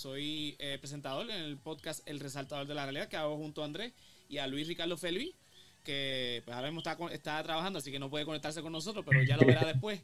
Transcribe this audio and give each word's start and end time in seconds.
soy 0.00 0.56
eh, 0.58 0.78
presentador 0.78 1.30
en 1.30 1.42
el 1.42 1.58
podcast 1.58 2.00
El 2.08 2.20
Resaltador 2.20 2.66
de 2.66 2.74
la 2.74 2.84
Realidad 2.84 3.08
que 3.08 3.18
hago 3.18 3.36
junto 3.36 3.60
a 3.60 3.66
Andrés 3.66 3.92
y 4.30 4.38
a 4.38 4.46
Luis 4.46 4.66
Ricardo 4.66 4.96
Felui, 4.96 5.34
que 5.84 6.40
pues 6.46 6.56
ahora 6.56 6.70
mismo 6.70 6.80
está, 6.80 6.96
está 7.12 7.42
trabajando, 7.42 7.80
así 7.80 7.92
que 7.92 7.98
no 7.98 8.08
puede 8.08 8.24
conectarse 8.24 8.62
con 8.62 8.72
nosotros, 8.72 9.04
pero 9.06 9.22
ya 9.22 9.36
lo 9.36 9.46
verá 9.46 9.62
después. 9.66 10.00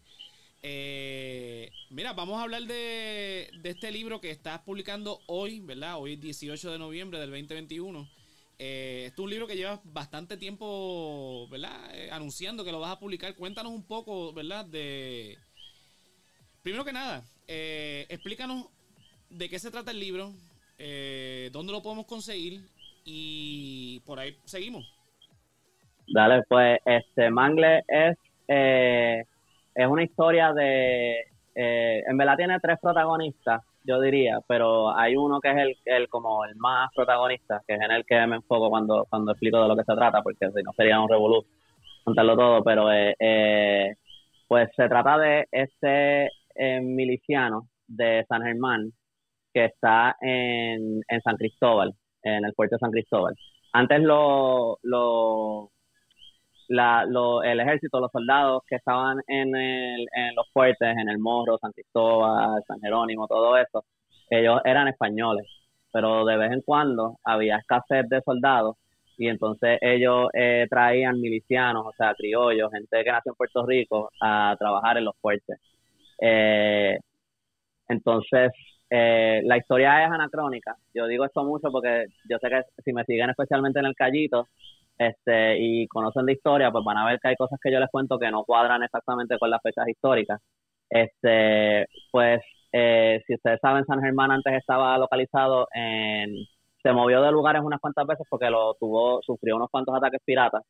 Eh, 0.62 1.70
mira, 1.88 2.12
vamos 2.12 2.38
a 2.38 2.42
hablar 2.42 2.64
de, 2.64 3.48
de, 3.62 3.70
este 3.70 3.90
libro 3.90 4.20
que 4.20 4.30
estás 4.30 4.60
publicando 4.60 5.18
hoy, 5.28 5.60
¿verdad? 5.60 5.98
Hoy 5.98 6.14
es 6.14 6.20
18 6.20 6.72
de 6.72 6.78
noviembre 6.78 7.18
del 7.18 7.30
2021. 7.30 8.06
Eh, 8.58 9.04
este 9.06 9.14
es 9.14 9.24
un 9.24 9.30
libro 9.30 9.46
que 9.46 9.56
llevas 9.56 9.80
bastante 9.82 10.36
tiempo, 10.36 11.48
¿verdad? 11.50 11.94
Eh, 11.94 12.10
anunciando 12.10 12.64
que 12.64 12.72
lo 12.72 12.80
vas 12.80 12.92
a 12.92 12.98
publicar. 12.98 13.34
Cuéntanos 13.34 13.72
un 13.72 13.84
poco, 13.84 14.34
¿verdad? 14.34 14.66
De... 14.66 15.38
Primero 16.62 16.84
que 16.84 16.92
nada, 16.92 17.24
explícanos 17.46 18.66
de 19.36 19.48
qué 19.48 19.58
se 19.58 19.70
trata 19.70 19.90
el 19.90 20.00
libro, 20.00 20.32
eh, 20.78 21.50
dónde 21.52 21.72
lo 21.72 21.82
podemos 21.82 22.06
conseguir 22.06 22.60
y 23.04 24.00
por 24.00 24.18
ahí 24.18 24.36
seguimos. 24.44 24.92
Dale, 26.08 26.42
pues 26.48 26.78
este 26.84 27.30
Mangle 27.30 27.84
es, 27.88 28.16
es 28.46 29.86
una 29.86 30.04
historia 30.04 30.52
de... 30.52 31.24
en 31.54 32.16
verdad 32.16 32.36
tiene 32.36 32.60
tres 32.60 32.78
protagonistas 32.80 33.62
yo 33.86 34.00
diría, 34.00 34.40
pero 34.48 34.96
hay 34.96 35.16
uno 35.16 35.40
que 35.40 35.50
es 35.50 35.56
el, 35.56 35.76
el 35.84 36.08
como 36.08 36.44
el 36.44 36.56
más 36.56 36.90
protagonista, 36.94 37.62
que 37.66 37.74
es 37.74 37.80
en 37.80 37.92
el 37.92 38.04
que 38.04 38.26
me 38.26 38.36
enfoco 38.36 38.68
cuando, 38.68 39.06
cuando 39.08 39.32
explico 39.32 39.62
de 39.62 39.68
lo 39.68 39.76
que 39.76 39.84
se 39.84 39.94
trata, 39.94 40.22
porque 40.22 40.50
si 40.50 40.62
no 40.62 40.72
sería 40.72 41.00
un 41.00 41.08
revolú 41.08 41.44
contarlo 42.02 42.36
todo, 42.36 42.64
pero 42.64 42.92
eh, 42.92 43.14
eh, 43.18 43.94
pues 44.48 44.68
se 44.76 44.88
trata 44.88 45.18
de 45.18 45.46
este 45.52 46.30
eh, 46.54 46.80
miliciano 46.80 47.68
de 47.86 48.24
San 48.28 48.42
Germán 48.42 48.92
que 49.56 49.64
está 49.64 50.14
en, 50.20 51.00
en 51.08 51.22
San 51.22 51.36
Cristóbal, 51.36 51.94
en 52.22 52.44
el 52.44 52.52
puerto 52.52 52.76
de 52.76 52.80
San 52.80 52.90
Cristóbal. 52.90 53.34
Antes 53.72 54.02
lo, 54.02 54.76
lo 54.82 55.70
la, 56.68 57.06
lo, 57.06 57.42
el 57.42 57.58
ejército, 57.60 57.98
los 57.98 58.12
soldados 58.12 58.64
que 58.66 58.76
estaban 58.76 59.18
en, 59.26 59.56
el, 59.56 60.06
en 60.14 60.34
los 60.34 60.46
fuertes, 60.52 60.94
en 60.94 61.08
el 61.08 61.18
Morro, 61.18 61.56
San 61.58 61.72
Cristóbal, 61.72 62.62
San 62.68 62.80
Jerónimo, 62.80 63.26
todo 63.26 63.56
eso, 63.56 63.86
ellos 64.28 64.60
eran 64.66 64.88
españoles, 64.88 65.46
pero 65.90 66.26
de 66.26 66.36
vez 66.36 66.52
en 66.52 66.60
cuando 66.60 67.16
había 67.24 67.56
escasez 67.56 68.06
de 68.10 68.20
soldados 68.26 68.76
y 69.16 69.28
entonces 69.28 69.78
ellos 69.80 70.28
eh, 70.34 70.66
traían 70.68 71.18
milicianos, 71.18 71.86
o 71.86 71.92
sea, 71.96 72.14
criollos, 72.14 72.70
gente 72.72 73.02
que 73.02 73.10
nació 73.10 73.32
en 73.32 73.36
Puerto 73.36 73.64
Rico, 73.64 74.10
a 74.20 74.54
trabajar 74.58 74.98
en 74.98 75.06
los 75.06 75.16
fuertes. 75.18 75.58
Eh, 76.20 76.98
entonces, 77.88 78.52
eh, 78.90 79.42
la 79.44 79.56
historia 79.56 80.04
es 80.04 80.10
anacrónica. 80.10 80.76
Yo 80.94 81.06
digo 81.06 81.24
esto 81.24 81.44
mucho 81.44 81.70
porque 81.70 82.06
yo 82.28 82.38
sé 82.38 82.48
que 82.48 82.62
si 82.84 82.92
me 82.92 83.04
siguen 83.04 83.30
especialmente 83.30 83.80
en 83.80 83.86
el 83.86 83.94
Callito, 83.94 84.48
este, 84.98 85.58
y 85.58 85.86
conocen 85.88 86.24
de 86.26 86.32
historia, 86.32 86.70
pues 86.70 86.84
van 86.84 86.96
a 86.96 87.06
ver 87.06 87.18
que 87.20 87.28
hay 87.28 87.36
cosas 87.36 87.58
que 87.62 87.70
yo 87.70 87.78
les 87.78 87.90
cuento 87.90 88.18
que 88.18 88.30
no 88.30 88.44
cuadran 88.44 88.82
exactamente 88.82 89.38
con 89.38 89.50
las 89.50 89.62
fechas 89.62 89.86
históricas. 89.88 90.40
Este, 90.88 91.86
pues, 92.10 92.40
eh, 92.72 93.22
si 93.26 93.34
ustedes 93.34 93.60
saben, 93.60 93.84
San 93.84 94.00
Germán 94.00 94.30
antes 94.30 94.54
estaba 94.54 94.96
localizado 94.98 95.68
en, 95.74 96.46
se 96.86 96.92
movió 96.92 97.20
de 97.20 97.32
lugares 97.32 97.62
unas 97.64 97.80
cuantas 97.80 98.06
veces 98.06 98.26
porque 98.30 98.48
lo 98.48 98.74
tuvo, 98.74 99.20
sufrió 99.22 99.56
unos 99.56 99.70
cuantos 99.70 99.94
ataques 99.96 100.20
piratas. 100.24 100.62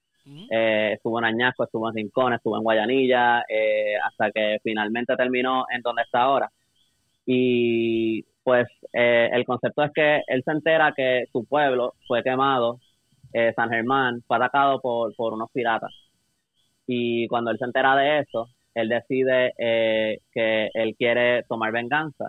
eh, 0.50 0.92
estuvo 0.94 1.18
en 1.18 1.26
Añasco, 1.26 1.64
estuvo 1.64 1.88
en 1.88 1.94
Rincón, 1.94 2.32
estuvo 2.32 2.56
en 2.56 2.62
Guayanilla, 2.64 3.44
eh, 3.48 3.94
hasta 4.02 4.30
que 4.32 4.58
finalmente 4.62 5.14
terminó 5.14 5.66
en 5.70 5.82
donde 5.82 6.02
está 6.02 6.22
ahora. 6.22 6.50
Y 7.26 8.22
pues 8.44 8.68
eh, 8.92 9.28
el 9.32 9.44
concepto 9.44 9.82
es 9.82 9.92
que 9.92 10.22
él 10.28 10.42
se 10.44 10.52
entera 10.52 10.94
que 10.96 11.24
su 11.32 11.44
pueblo 11.46 11.94
fue 12.06 12.22
quemado 12.22 12.78
eh, 13.32 13.52
San 13.56 13.70
Germán 13.70 14.22
fue 14.26 14.36
atacado 14.38 14.80
por, 14.80 15.14
por 15.16 15.34
unos 15.34 15.50
piratas. 15.52 15.92
Y 16.86 17.28
cuando 17.28 17.50
él 17.50 17.58
se 17.58 17.64
entera 17.66 17.96
de 17.96 18.20
eso, 18.20 18.48
él 18.74 18.88
decide 18.88 19.52
eh, 19.58 20.18
que 20.32 20.70
él 20.74 20.94
quiere 20.96 21.42
tomar 21.48 21.72
venganza. 21.72 22.26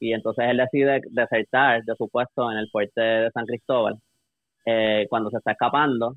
Y 0.00 0.12
entonces 0.14 0.46
él 0.48 0.58
decide 0.58 1.00
desertar 1.10 1.84
de 1.84 1.94
su 1.96 2.08
puesto 2.08 2.50
en 2.50 2.58
el 2.58 2.68
fuerte 2.70 3.00
de 3.00 3.30
San 3.32 3.46
Cristóbal. 3.46 3.96
Cuando 5.08 5.30
se 5.30 5.38
está 5.38 5.52
escapando, 5.52 6.16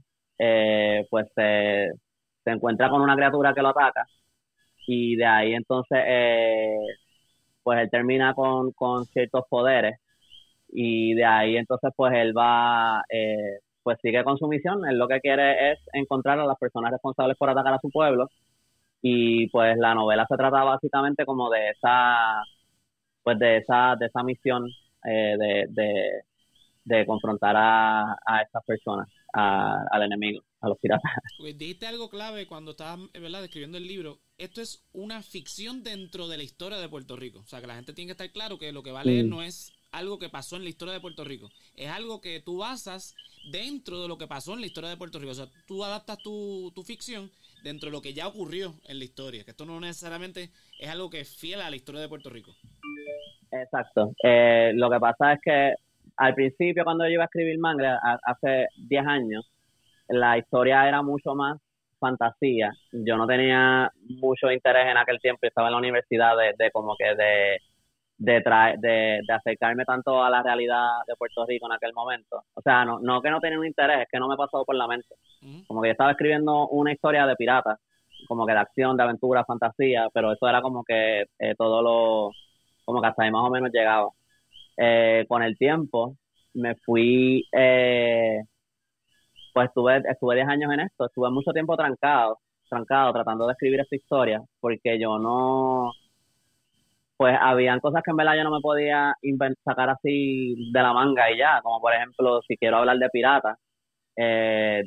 pues 1.09 1.27
se 1.35 1.91
encuentra 2.45 2.89
con 2.89 3.01
una 3.01 3.15
criatura 3.15 3.53
que 3.53 3.61
lo 3.61 3.69
ataca. 3.69 4.05
Y 4.87 5.15
de 5.17 5.25
ahí 5.25 5.53
entonces, 5.53 5.99
pues 7.65 7.79
él 7.79 7.89
termina 7.89 8.35
con, 8.35 8.71
con 8.73 9.05
ciertos 9.05 9.45
poderes. 9.49 9.99
Y 10.69 11.15
de 11.15 11.25
ahí 11.25 11.57
entonces, 11.57 11.91
pues 11.95 12.13
él 12.15 12.37
va 12.37 13.03
pues 13.85 13.99
sigue 14.01 14.23
con 14.23 14.37
su 14.37 14.47
misión. 14.47 14.81
Él 14.89 14.97
lo 14.97 15.07
que 15.07 15.21
quiere 15.21 15.73
es 15.73 15.79
encontrar 15.93 16.39
a 16.39 16.45
las 16.45 16.57
personas 16.57 16.91
responsables 16.91 17.37
por 17.37 17.49
atacar 17.51 17.75
a 17.75 17.79
su 17.79 17.89
pueblo. 17.91 18.29
Y 19.01 19.47
pues 19.49 19.77
la 19.77 19.93
novela 19.95 20.25
se 20.27 20.37
trata 20.37 20.63
básicamente 20.63 21.25
como 21.25 21.49
de 21.51 21.69
esa, 21.69 22.41
pues 23.23 23.39
de 23.39 23.57
esa, 23.57 23.95
de 23.99 24.07
esa 24.07 24.23
misión 24.23 24.65
eh, 25.05 25.35
de, 25.69 26.23
de, 26.83 27.05
confrontar 27.05 27.55
a, 27.57 28.13
a 28.25 28.41
estas 28.41 28.63
personas, 28.65 29.07
al 29.33 30.03
enemigo, 30.03 30.41
a 30.65 30.69
los 30.69 30.79
piratas. 30.79 31.11
Pues 31.37 31.57
dijiste 31.57 31.87
algo 31.87 32.09
clave 32.09 32.47
cuando 32.47 32.71
estabas 32.71 32.99
¿verdad? 33.13 33.41
describiendo 33.41 33.77
el 33.77 33.87
libro. 33.87 34.19
Esto 34.37 34.61
es 34.61 34.83
una 34.93 35.21
ficción 35.21 35.83
dentro 35.83 36.27
de 36.27 36.37
la 36.37 36.43
historia 36.43 36.77
de 36.77 36.89
Puerto 36.89 37.15
Rico. 37.15 37.39
O 37.39 37.47
sea, 37.47 37.61
que 37.61 37.67
la 37.67 37.75
gente 37.75 37.93
tiene 37.93 38.07
que 38.07 38.13
estar 38.13 38.31
claro 38.31 38.57
que 38.57 38.71
lo 38.71 38.83
que 38.83 38.91
va 38.91 39.01
a 39.01 39.05
leer 39.05 39.25
no 39.25 39.41
es 39.41 39.71
algo 39.91 40.19
que 40.19 40.29
pasó 40.29 40.57
en 40.57 40.63
la 40.63 40.69
historia 40.69 40.93
de 40.93 40.99
Puerto 40.99 41.23
Rico. 41.23 41.49
Es 41.75 41.89
algo 41.89 42.19
que 42.19 42.41
tú 42.41 42.57
basas 42.57 43.15
dentro 43.51 44.01
de 44.01 44.07
lo 44.07 44.17
que 44.17 44.27
pasó 44.27 44.53
en 44.53 44.61
la 44.61 44.65
historia 44.65 44.89
de 44.89 44.97
Puerto 44.97 45.19
Rico. 45.19 45.31
O 45.31 45.35
sea, 45.35 45.47
tú 45.67 45.83
adaptas 45.83 46.17
tu, 46.17 46.71
tu 46.75 46.83
ficción 46.83 47.29
dentro 47.63 47.89
de 47.89 47.93
lo 47.93 48.01
que 48.01 48.13
ya 48.13 48.27
ocurrió 48.27 48.73
en 48.87 48.99
la 48.99 49.05
historia. 49.05 49.43
Que 49.43 49.51
esto 49.51 49.65
no 49.65 49.79
necesariamente 49.79 50.49
es 50.79 50.89
algo 50.89 51.09
que 51.09 51.21
es 51.21 51.35
fiel 51.35 51.61
a 51.61 51.69
la 51.69 51.75
historia 51.75 52.01
de 52.01 52.09
Puerto 52.09 52.29
Rico. 52.29 52.51
Exacto. 53.51 54.13
Eh, 54.23 54.71
lo 54.75 54.89
que 54.89 54.99
pasa 54.99 55.33
es 55.33 55.39
que 55.41 55.73
al 56.17 56.33
principio, 56.33 56.83
cuando 56.83 57.05
yo 57.05 57.11
iba 57.11 57.23
a 57.23 57.25
escribir 57.25 57.57
manga, 57.59 57.99
hace 58.23 58.67
10 58.77 59.05
años, 59.05 59.51
la 60.07 60.37
historia 60.37 60.87
era 60.87 61.01
mucho 61.01 61.35
más 61.35 61.59
fantasía. 61.99 62.71
Yo 62.91 63.17
no 63.17 63.25
tenía 63.27 63.91
mucho 64.21 64.51
interés 64.51 64.87
en 64.87 64.97
aquel 64.97 65.19
tiempo, 65.19 65.39
estaba 65.43 65.67
en 65.67 65.73
la 65.73 65.79
universidad 65.79 66.37
de, 66.37 66.53
de 66.57 66.71
como 66.71 66.95
que 66.97 67.15
de 67.15 67.57
de, 68.17 68.41
de, 68.77 69.21
de, 69.27 69.33
acercarme 69.33 69.83
tanto 69.85 70.23
a 70.23 70.29
la 70.29 70.41
realidad 70.41 70.87
de 71.07 71.15
Puerto 71.15 71.45
Rico 71.45 71.65
en 71.67 71.73
aquel 71.73 71.93
momento. 71.93 72.43
O 72.53 72.61
sea, 72.61 72.85
no, 72.85 72.99
no 72.99 73.21
que 73.21 73.29
no 73.29 73.39
tenía 73.39 73.59
un 73.59 73.65
interés, 73.65 74.01
es 74.01 74.07
que 74.11 74.19
no 74.19 74.27
me 74.27 74.37
pasó 74.37 74.63
por 74.63 74.75
la 74.75 74.87
mente. 74.87 75.15
Como 75.67 75.81
que 75.81 75.89
yo 75.89 75.91
estaba 75.91 76.11
escribiendo 76.11 76.67
una 76.69 76.93
historia 76.93 77.25
de 77.25 77.35
piratas, 77.35 77.79
como 78.27 78.45
que 78.45 78.53
de 78.53 78.59
acción, 78.59 78.97
de 78.97 79.03
aventura, 79.03 79.43
fantasía, 79.45 80.07
pero 80.13 80.31
eso 80.31 80.47
era 80.47 80.61
como 80.61 80.83
que 80.83 81.25
eh, 81.39 81.55
todo 81.57 81.81
lo, 81.81 82.31
como 82.85 83.01
que 83.01 83.07
hasta 83.07 83.23
ahí 83.23 83.31
más 83.31 83.43
o 83.43 83.49
menos 83.49 83.71
llegaba. 83.71 84.09
Eh, 84.77 85.25
con 85.27 85.43
el 85.43 85.57
tiempo 85.57 86.15
me 86.53 86.75
fui, 86.75 87.45
eh, 87.51 88.41
pues 89.55 89.69
estuve, 89.69 90.03
estuve 90.09 90.35
10 90.35 90.47
años 90.49 90.73
en 90.73 90.81
esto, 90.81 91.05
estuve 91.05 91.31
mucho 91.31 91.51
tiempo 91.53 91.77
trancado, 91.77 92.39
trancado 92.69 93.13
tratando 93.13 93.47
de 93.47 93.53
escribir 93.53 93.79
esta 93.81 93.95
historia, 93.95 94.41
porque 94.59 94.99
yo 94.99 95.17
no, 95.19 95.93
pues 97.17 97.37
habían 97.41 97.79
cosas 97.79 98.03
que 98.03 98.11
en 98.11 98.17
verdad 98.17 98.35
yo 98.35 98.43
no 98.43 98.51
me 98.51 98.61
podía 98.61 99.15
sacar 99.63 99.89
así 99.91 100.71
de 100.73 100.81
la 100.81 100.93
manga 100.93 101.31
y 101.31 101.37
ya, 101.37 101.61
como 101.63 101.79
por 101.81 101.93
ejemplo, 101.93 102.41
si 102.47 102.57
quiero 102.57 102.77
hablar 102.77 102.97
de 102.97 103.09
piratas, 103.09 103.57
eh, 104.17 104.83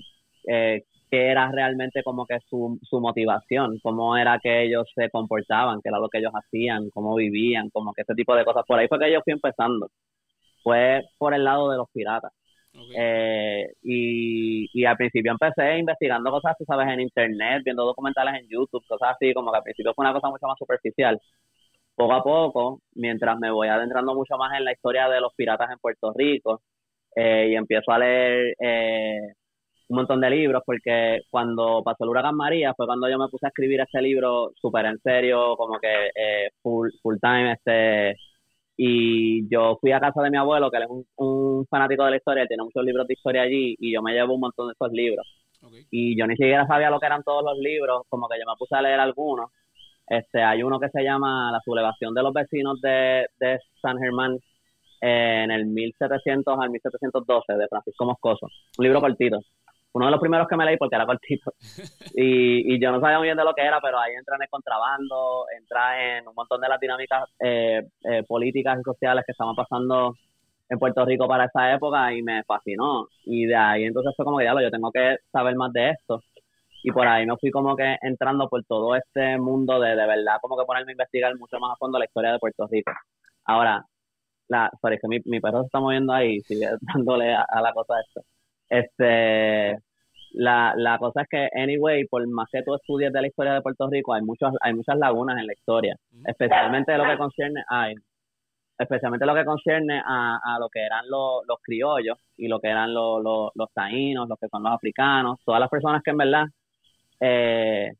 eh, 0.49 0.82
qué 1.11 1.31
era 1.31 1.50
realmente 1.50 2.03
como 2.03 2.26
que 2.26 2.38
su, 2.49 2.79
su 2.82 3.00
motivación, 3.00 3.79
cómo 3.82 4.17
era 4.19 4.38
que 4.43 4.64
ellos 4.64 4.85
se 4.94 5.11
comportaban, 5.11 5.81
qué 5.82 5.88
era 5.91 5.99
lo 5.99 6.09
que 6.11 6.19
ellos 6.19 6.32
hacían, 6.35 6.91
cómo 6.91 7.14
vivían, 7.14 7.71
como 7.71 7.93
que 7.94 8.03
ese 8.03 8.14
tipo 8.14 8.35
de 8.37 8.44
cosas. 8.44 8.64
Por 8.67 8.79
ahí 8.79 8.88
fue 8.88 8.99
que 8.99 9.12
yo 9.12 9.21
fui 9.25 9.32
empezando. 9.32 9.91
Fue 10.62 11.03
por 11.19 11.35
el 11.35 11.44
lado 11.44 11.71
de 11.71 11.79
los 11.79 11.88
piratas. 11.93 12.32
Eh, 12.97 13.67
y, 13.83 14.69
y 14.73 14.85
al 14.85 14.97
principio 14.97 15.33
empecé 15.33 15.79
investigando 15.79 16.31
cosas, 16.31 16.57
tú 16.59 16.65
sabes, 16.65 16.89
en 16.89 17.01
internet, 17.01 17.63
viendo 17.65 17.85
documentales 17.85 18.41
en 18.41 18.49
YouTube, 18.49 18.85
cosas 18.87 19.11
así, 19.17 19.33
como 19.35 19.51
que 19.53 19.59
al 19.59 19.63
principio 19.65 19.93
fue 19.95 20.05
una 20.05 20.15
cosa 20.15 20.29
mucho 20.31 20.47
más 20.47 20.59
superficial. 20.59 21.21
Poco 21.95 22.13
a 22.15 22.23
poco, 22.23 22.81
mientras 22.95 23.39
me 23.39 23.51
voy 23.51 23.69
adentrando 23.69 24.15
mucho 24.15 24.37
más 24.39 24.57
en 24.59 24.65
la 24.65 24.73
historia 24.73 25.09
de 25.09 25.21
los 25.21 25.35
piratas 25.35 25.71
en 25.71 25.79
Puerto 25.79 26.13
Rico 26.17 26.63
eh, 27.17 27.49
y 27.51 27.57
empiezo 27.57 27.91
a 27.93 27.99
leer 27.99 28.55
eh, 28.61 29.21
un 29.89 29.97
montón 29.97 30.21
de 30.21 30.31
libros, 30.31 30.63
porque 30.65 31.21
cuando 31.31 31.83
pasó 31.85 32.05
el 32.05 32.11
huracán 32.11 32.37
María 32.37 32.75
fue 32.75 32.87
cuando 32.87 33.09
yo 33.09 33.19
me 33.19 33.29
puse 33.29 33.47
a 33.47 33.49
escribir 33.49 33.81
este 33.81 34.01
libro 34.03 34.53
súper 34.61 34.87
en 34.87 34.99
serio, 35.01 35.57
como 35.57 35.79
que 35.81 36.11
eh, 36.15 36.51
full, 36.63 36.91
full 37.03 37.17
time, 37.21 37.53
este 37.53 38.17
y 38.81 39.49
yo 39.51 39.77
fui 39.81 39.91
a 39.91 39.99
casa 39.99 40.23
de 40.23 40.31
mi 40.31 40.37
abuelo, 40.37 40.71
que 40.71 40.77
él 40.77 40.85
es 40.85 40.89
un, 41.17 41.67
fanático 41.67 42.05
de 42.05 42.13
la 42.13 42.17
historia, 42.17 42.43
él 42.43 42.49
tiene 42.49 42.63
muchos 42.63 42.85
libros 42.85 43.09
de 43.09 43.15
historia 43.15 43.43
allí, 43.43 43.75
y 43.81 43.93
yo 43.93 44.01
me 44.03 44.13
llevo 44.13 44.35
un 44.35 44.41
montón 44.41 44.69
de 44.69 44.73
esos 44.73 44.93
libros. 44.93 45.27
Y 45.91 46.17
yo 46.17 46.29
ni 46.29 46.37
siquiera 46.37 46.65
sabía 46.69 46.89
lo 46.89 47.01
que 47.01 47.07
eran 47.07 47.25
todos 47.25 47.43
los 47.43 47.59
libros, 47.59 48.03
como 48.09 48.29
que 48.29 48.39
yo 48.39 48.45
me 48.47 48.57
puse 48.57 48.77
a 48.77 48.83
leer 48.83 49.01
algunos, 49.01 49.51
Este, 50.07 50.43
hay 50.43 50.63
uno 50.63 50.79
que 50.79 50.89
se 50.91 51.03
llama 51.03 51.51
La 51.51 51.61
sublevación 51.65 52.15
de 52.15 52.23
los 52.23 52.33
vecinos 52.33 52.81
de, 52.81 53.27
de 53.41 53.59
San 53.83 53.99
Germán 53.99 54.39
eh, 55.01 55.43
en 55.45 55.51
el 55.51 55.67
1700 55.67 56.59
al 56.59 56.71
1712 56.71 57.53
de 57.55 57.69
Francisco 57.69 58.05
Moscoso. 58.05 58.47
Un 58.79 58.85
libro 58.85 59.01
cortito. 59.01 59.41
Uno 59.93 60.06
de 60.06 60.11
los 60.12 60.20
primeros 60.20 60.46
que 60.49 60.56
me 60.56 60.64
leí 60.64 60.76
porque 60.76 60.96
era 60.96 61.06
cortito. 61.06 61.52
Y, 62.14 62.75
y 62.75 62.81
yo 62.81 62.90
no 62.90 63.00
sabía 63.00 63.19
muy 63.19 63.29
bien 63.29 63.37
de 63.37 63.44
lo 63.44 63.55
que 63.55 63.62
era, 63.62 63.81
pero 63.81 63.99
ahí 64.00 64.12
entra 64.14 64.37
en 64.37 64.43
el 64.43 64.49
contrabando, 64.49 65.46
entra 65.56 66.19
en 66.19 66.26
un 66.26 66.35
montón 66.35 66.61
de 66.61 66.69
las 66.69 66.81
dinámicas 66.81 67.29
eh, 67.40 67.82
eh, 68.05 68.23
políticas 68.26 68.79
y 68.81 68.82
sociales 68.82 69.25
que 69.25 69.32
estaban 69.32 69.55
pasando 69.55 70.14
en 70.69 70.79
Puerto 70.79 71.05
Rico 71.05 71.26
para 71.29 71.46
esa 71.46 71.73
época 71.75 72.12
y 72.12 72.23
me 72.23 72.43
fascinó. 72.44 73.08
Y 73.25 73.46
de 73.46 73.56
ahí 73.56 73.85
entonces 73.85 74.14
fue 74.17 74.25
como 74.25 74.38
que, 74.38 74.44
ya 74.44 74.55
lo, 74.55 74.61
yo 74.61 74.70
tengo 74.70 74.90
que 74.93 75.19
saber 75.32 75.55
más 75.56 75.73
de 75.73 75.90
esto. 75.90 76.23
Y 76.82 76.93
por 76.93 77.06
ahí 77.06 77.26
me 77.26 77.37
fui 77.37 77.50
como 77.50 77.76
que 77.76 77.96
entrando 78.02 78.49
por 78.49 78.64
todo 78.64 78.94
este 78.96 79.38
mundo 79.38 79.81
de 79.81 79.90
de 79.90 80.06
verdad 80.06 80.38
como 80.40 80.56
que 80.56 80.64
ponerme 80.64 80.93
a 80.93 80.94
investigar 80.94 81.37
mucho 81.38 81.58
más 81.58 81.73
a 81.73 81.76
fondo 81.76 81.99
la 81.99 82.05
historia 82.06 82.32
de 82.32 82.38
Puerto 82.38 82.67
Rico. 82.70 82.93
Ahora, 83.44 83.85
la, 84.49 84.70
sorry, 84.81 84.99
que 84.99 85.08
mi, 85.08 85.19
mi 85.26 85.40
perro 85.40 85.61
se 85.62 85.67
está 85.67 85.81
moviendo 85.81 86.12
ahí 86.12 86.37
y 86.37 86.40
sigue 86.43 86.69
dándole 86.94 87.35
a, 87.35 87.43
a 87.49 87.61
la 87.62 87.73
cosa 87.73 87.94
esto. 88.00 88.23
Este, 88.69 89.79
la, 90.32 90.75
la 90.76 90.99
cosa 90.99 91.23
es 91.23 91.29
que, 91.29 91.49
anyway, 91.55 92.06
por 92.06 92.26
más 92.29 92.49
que 92.50 92.62
tú 92.62 92.75
estudies 92.75 93.12
de 93.12 93.20
la 93.20 93.29
historia 93.29 93.55
de 93.55 93.62
Puerto 93.62 93.88
Rico, 93.88 94.15
hay 94.15 94.23
muchos, 94.23 94.53
hay 94.61 94.75
muchas 94.75 94.97
lagunas 94.99 95.38
en 95.38 95.47
la 95.47 95.53
historia, 95.53 95.97
especialmente 96.26 96.97
lo 96.97 97.05
que 97.05 97.17
concierne, 97.17 97.62
ay, 97.69 97.94
especialmente 98.79 99.26
lo 99.26 99.35
que 99.35 99.44
concierne 99.44 100.00
a, 100.05 100.38
a 100.43 100.59
lo 100.59 100.69
que 100.69 100.81
eran 100.81 101.09
los, 101.09 101.43
los 101.47 101.59
criollos 101.62 102.19
y 102.37 102.47
lo 102.47 102.61
que 102.61 102.69
eran 102.69 102.94
los, 102.94 103.23
los, 103.23 103.50
los 103.55 103.73
taínos, 103.73 104.29
los 104.29 104.38
que 104.38 104.49
son 104.49 104.62
los 104.62 104.73
africanos, 104.73 105.41
todas 105.44 105.61
las 105.61 105.69
personas 105.69 106.03
que 106.03 106.11
en 106.11 106.17
verdad, 106.17 106.44
eh, 107.21 107.93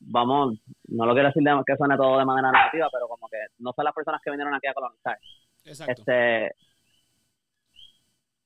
vamos, 0.00 0.58
no 0.88 1.06
lo 1.06 1.12
quiero 1.12 1.28
decir 1.28 1.42
de, 1.42 1.62
que 1.64 1.76
suene 1.76 1.96
todo 1.96 2.18
de 2.18 2.24
manera 2.24 2.50
negativa, 2.50 2.88
pero 2.92 3.06
como 3.06 3.28
que 3.28 3.38
no 3.58 3.72
son 3.72 3.84
las 3.84 3.94
personas 3.94 4.20
que 4.22 4.30
vinieron 4.30 4.54
aquí 4.54 4.66
a 4.66 4.74
colonizar. 4.74 5.18
Exacto. 5.64 5.92
Este, 5.92 6.52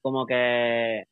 como 0.03 0.27
que 0.27 1.05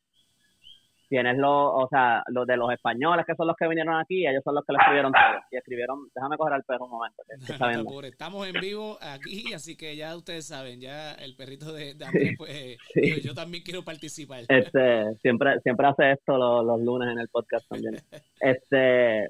tienes 1.09 1.37
los, 1.37 1.51
o 1.51 1.87
sea, 1.89 2.23
los 2.27 2.45
de 2.45 2.55
los 2.55 2.71
españoles 2.71 3.25
que 3.25 3.33
son 3.35 3.47
los 3.47 3.55
que 3.57 3.67
vinieron 3.67 3.95
aquí, 3.95 4.27
ellos 4.27 4.43
son 4.43 4.53
los 4.53 4.63
que 4.63 4.73
lo 4.73 4.79
escribieron 4.79 5.11
todo. 5.11 5.41
Y 5.51 5.57
escribieron, 5.57 6.07
déjame 6.13 6.37
coger 6.37 6.53
al 6.53 6.63
perro 6.63 6.85
un 6.85 6.91
momento. 6.91 7.23
Que, 7.27 7.35
No 7.83 8.01
Estamos 8.03 8.47
en 8.47 8.53
vivo 8.61 8.97
aquí, 9.01 9.51
así 9.53 9.75
que 9.75 9.95
ya 9.95 10.15
ustedes 10.15 10.47
saben, 10.47 10.79
ya 10.79 11.13
el 11.13 11.35
perrito 11.35 11.73
de, 11.73 11.95
de 11.95 12.05
Andrés, 12.05 12.35
pues 12.37 12.77
Sí. 12.93 13.21
yo 13.21 13.33
también 13.33 13.63
quiero 13.63 13.83
participar. 13.83 14.43
Este, 14.47 15.15
siempre, 15.15 15.59
siempre 15.61 15.87
hace 15.87 16.11
esto 16.11 16.37
los, 16.37 16.63
los 16.63 16.79
lunes 16.79 17.09
en 17.11 17.19
el 17.19 17.27
podcast 17.29 17.67
también. 17.67 17.95
Este, 18.41 19.27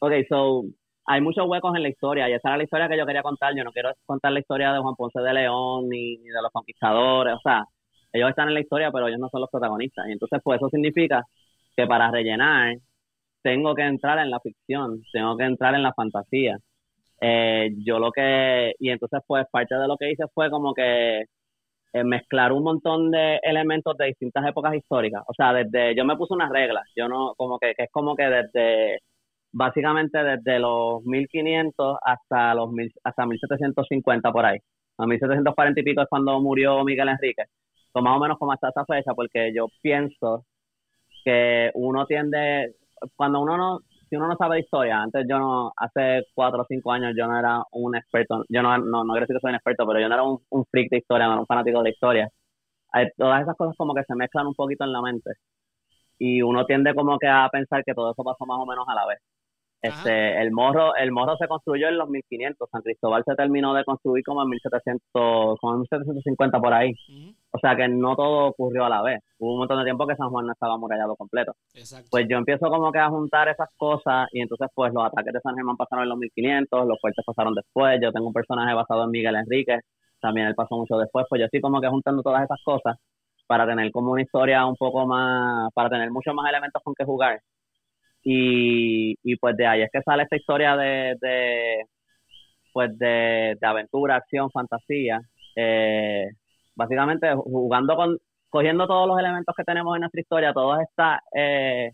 ok, 0.00 0.12
so, 0.28 0.64
hay 1.06 1.20
muchos 1.20 1.46
huecos 1.46 1.74
en 1.76 1.82
la 1.82 1.88
historia 1.88 2.28
y 2.28 2.32
esa 2.32 2.48
era 2.48 2.56
la 2.58 2.64
historia 2.64 2.88
que 2.88 2.98
yo 2.98 3.06
quería 3.06 3.22
contar. 3.22 3.54
Yo 3.56 3.62
no 3.62 3.72
quiero 3.72 3.92
contar 4.06 4.32
la 4.32 4.40
historia 4.40 4.72
de 4.72 4.80
Juan 4.80 4.96
Ponce 4.96 5.20
de 5.20 5.32
León 5.32 5.88
ni, 5.88 6.16
ni 6.18 6.28
de 6.28 6.42
los 6.42 6.50
conquistadores, 6.52 7.34
o 7.34 7.40
sea, 7.40 7.64
ellos 8.14 8.30
están 8.30 8.48
en 8.48 8.54
la 8.54 8.60
historia, 8.60 8.90
pero 8.92 9.08
ellos 9.08 9.20
no 9.20 9.28
son 9.30 9.42
los 9.42 9.50
protagonistas. 9.50 10.08
Y 10.08 10.12
entonces, 10.12 10.40
pues 10.44 10.58
eso 10.58 10.68
significa 10.70 11.24
que 11.76 11.86
para 11.86 12.10
rellenar 12.10 12.76
tengo 13.42 13.74
que 13.74 13.82
entrar 13.84 14.18
en 14.20 14.30
la 14.30 14.40
ficción, 14.40 15.02
tengo 15.12 15.36
que 15.36 15.44
entrar 15.44 15.74
en 15.74 15.82
la 15.82 15.94
fantasía. 15.94 16.58
Eh, 17.20 17.70
yo 17.86 17.98
lo 17.98 18.12
que, 18.12 18.74
y 18.78 18.90
entonces 18.90 19.20
pues 19.26 19.46
parte 19.50 19.74
de 19.76 19.88
lo 19.88 19.96
que 19.96 20.10
hice 20.12 20.24
fue 20.34 20.50
como 20.50 20.74
que 20.74 21.24
eh, 21.94 22.04
mezclar 22.04 22.52
un 22.52 22.64
montón 22.64 23.10
de 23.10 23.38
elementos 23.42 23.96
de 23.96 24.06
distintas 24.06 24.46
épocas 24.46 24.74
históricas. 24.74 25.22
O 25.28 25.34
sea, 25.34 25.52
desde, 25.52 25.94
yo 25.96 26.04
me 26.04 26.16
puse 26.16 26.34
unas 26.34 26.50
reglas, 26.50 26.84
yo 26.96 27.08
no, 27.08 27.34
como 27.36 27.58
que, 27.58 27.74
que 27.76 27.84
es 27.84 27.90
como 27.92 28.16
que 28.16 28.24
desde, 28.24 29.00
básicamente 29.52 30.18
desde 30.24 30.58
los 30.58 31.04
1500 31.04 31.98
hasta 32.02 32.54
los 32.54 32.72
mil, 32.72 32.92
hasta 33.04 33.26
1750 33.26 34.32
por 34.32 34.44
ahí. 34.46 34.58
A 34.98 35.06
1740 35.06 35.80
y 35.80 35.84
pico 35.84 36.02
es 36.02 36.08
cuando 36.08 36.40
murió 36.40 36.84
Miguel 36.84 37.08
Enrique. 37.08 37.44
So, 37.94 38.02
más 38.02 38.16
o 38.18 38.20
menos 38.20 38.38
como 38.38 38.52
hasta 38.52 38.70
esa 38.70 38.86
fecha, 38.86 39.14
porque 39.14 39.52
yo 39.56 39.68
pienso 39.82 40.46
que 41.24 41.70
uno 41.74 42.06
tiende, 42.06 42.74
cuando 43.16 43.40
uno 43.40 43.56
no, 43.56 43.80
si 44.10 44.16
uno 44.16 44.28
no 44.28 44.36
sabe 44.36 44.60
historia, 44.60 45.02
antes 45.02 45.26
yo 45.28 45.38
no, 45.38 45.72
hace 45.76 46.24
cuatro 46.34 46.62
o 46.62 46.66
cinco 46.68 46.92
años 46.92 47.14
yo 47.16 47.26
no 47.26 47.38
era 47.38 47.62
un 47.72 47.96
experto, 47.96 48.44
yo 48.48 48.62
no, 48.62 48.78
no, 48.78 49.04
no 49.04 49.12
quiero 49.14 49.26
decir 49.26 49.36
que 49.36 49.40
soy 49.40 49.50
un 49.50 49.56
experto, 49.56 49.86
pero 49.86 50.00
yo 50.00 50.08
no 50.08 50.14
era 50.14 50.24
un, 50.24 50.38
un 50.50 50.64
freak 50.66 50.90
de 50.90 50.98
historia, 50.98 51.26
no 51.26 51.32
era 51.34 51.40
un 51.40 51.46
fanático 51.46 51.82
de 51.82 51.90
historia. 51.90 52.28
Hay- 52.92 53.08
todas 53.18 53.42
esas 53.42 53.56
cosas 53.56 53.76
como 53.78 53.94
que 53.94 54.04
se 54.04 54.14
mezclan 54.16 54.46
un 54.48 54.54
poquito 54.54 54.84
en 54.84 54.92
la 54.92 55.02
mente. 55.02 55.32
Y 56.18 56.42
uno 56.42 56.66
tiende 56.66 56.94
como 56.94 57.18
que 57.18 57.28
a 57.28 57.48
pensar 57.52 57.84
que 57.84 57.94
todo 57.94 58.12
eso 58.12 58.24
pasó 58.24 58.46
más 58.46 58.58
o 58.60 58.66
menos 58.66 58.86
a 58.88 58.94
la 58.94 59.06
vez. 59.06 59.18
Este, 59.84 60.40
el 60.40 60.50
morro, 60.50 60.96
el 60.96 61.12
morro 61.12 61.36
se 61.36 61.46
construyó 61.46 61.88
en 61.88 61.98
los 61.98 62.08
1500, 62.08 62.70
San 62.70 62.80
Cristóbal 62.80 63.22
se 63.26 63.34
terminó 63.34 63.74
de 63.74 63.84
construir 63.84 64.24
como 64.24 64.42
en 64.42 64.48
1700, 64.48 65.58
como 65.60 65.74
en 65.74 65.80
1750 65.80 66.58
por 66.58 66.72
ahí. 66.72 66.94
O 67.50 67.58
sea 67.58 67.76
que 67.76 67.86
no 67.86 68.16
todo 68.16 68.46
ocurrió 68.46 68.86
a 68.86 68.88
la 68.88 69.02
vez. 69.02 69.20
Hubo 69.38 69.52
un 69.52 69.58
montón 69.58 69.78
de 69.80 69.84
tiempo 69.84 70.06
que 70.06 70.16
San 70.16 70.30
Juan 70.30 70.46
no 70.46 70.52
estaba 70.52 70.76
amurallado 70.76 71.14
completo. 71.16 71.52
Exacto. 71.74 72.08
Pues 72.10 72.24
yo 72.30 72.38
empiezo 72.38 72.70
como 72.70 72.90
que 72.90 72.98
a 72.98 73.10
juntar 73.10 73.48
esas 73.48 73.68
cosas 73.76 74.26
y 74.32 74.40
entonces 74.40 74.68
pues 74.74 74.90
los 74.94 75.04
ataques 75.04 75.34
de 75.34 75.40
San 75.40 75.54
Germán 75.54 75.76
pasaron 75.76 76.04
en 76.04 76.08
los 76.08 76.18
1500, 76.18 76.86
los 76.86 76.98
fuertes 76.98 77.22
pasaron 77.26 77.54
después, 77.54 78.00
yo 78.02 78.10
tengo 78.10 78.28
un 78.28 78.32
personaje 78.32 78.72
basado 78.72 79.04
en 79.04 79.10
Miguel 79.10 79.36
Enrique, 79.36 79.80
también 80.18 80.46
él 80.46 80.54
pasó 80.54 80.76
mucho 80.76 80.96
después, 80.96 81.26
pues 81.28 81.40
yo 81.40 81.44
estoy 81.44 81.60
como 81.60 81.82
que 81.82 81.88
juntando 81.88 82.22
todas 82.22 82.42
esas 82.42 82.58
cosas 82.64 82.96
para 83.46 83.66
tener 83.66 83.92
como 83.92 84.12
una 84.12 84.22
historia 84.22 84.64
un 84.64 84.76
poco 84.76 85.06
más, 85.06 85.70
para 85.74 85.90
tener 85.90 86.10
muchos 86.10 86.34
más 86.34 86.48
elementos 86.48 86.80
con 86.82 86.94
que 86.94 87.04
jugar. 87.04 87.38
Y, 88.24 89.16
y 89.22 89.36
pues 89.36 89.56
de 89.56 89.66
ahí 89.66 89.82
es 89.82 89.90
que 89.92 90.02
sale 90.02 90.22
esta 90.24 90.36
historia 90.36 90.76
de, 90.76 91.16
de 91.20 91.84
pues 92.72 92.96
de, 92.98 93.56
de 93.60 93.66
aventura, 93.66 94.16
acción, 94.16 94.50
fantasía, 94.50 95.20
eh, 95.56 96.26
básicamente 96.74 97.32
jugando 97.34 97.96
con, 97.96 98.18
cogiendo 98.48 98.86
todos 98.86 99.08
los 99.08 99.18
elementos 99.18 99.54
que 99.56 99.64
tenemos 99.64 99.94
en 99.94 100.00
nuestra 100.00 100.20
historia, 100.20 100.52
todas 100.52 100.82
estas, 100.88 101.20
eh, 101.36 101.92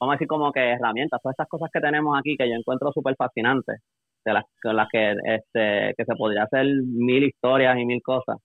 vamos 0.00 0.12
a 0.12 0.16
decir 0.16 0.28
como 0.28 0.52
que 0.52 0.60
herramientas, 0.60 1.20
todas 1.22 1.34
estas 1.34 1.48
cosas 1.48 1.70
que 1.72 1.80
tenemos 1.80 2.16
aquí 2.18 2.36
que 2.36 2.48
yo 2.48 2.54
encuentro 2.54 2.92
súper 2.92 3.16
fascinantes, 3.16 3.80
de 4.24 4.32
las, 4.32 4.44
con 4.62 4.76
las 4.76 4.88
que, 4.90 5.12
este, 5.24 5.94
que 5.96 6.04
se 6.04 6.16
podría 6.16 6.44
hacer 6.44 6.66
mil 6.66 7.24
historias 7.24 7.78
y 7.78 7.84
mil 7.86 8.02
cosas, 8.02 8.36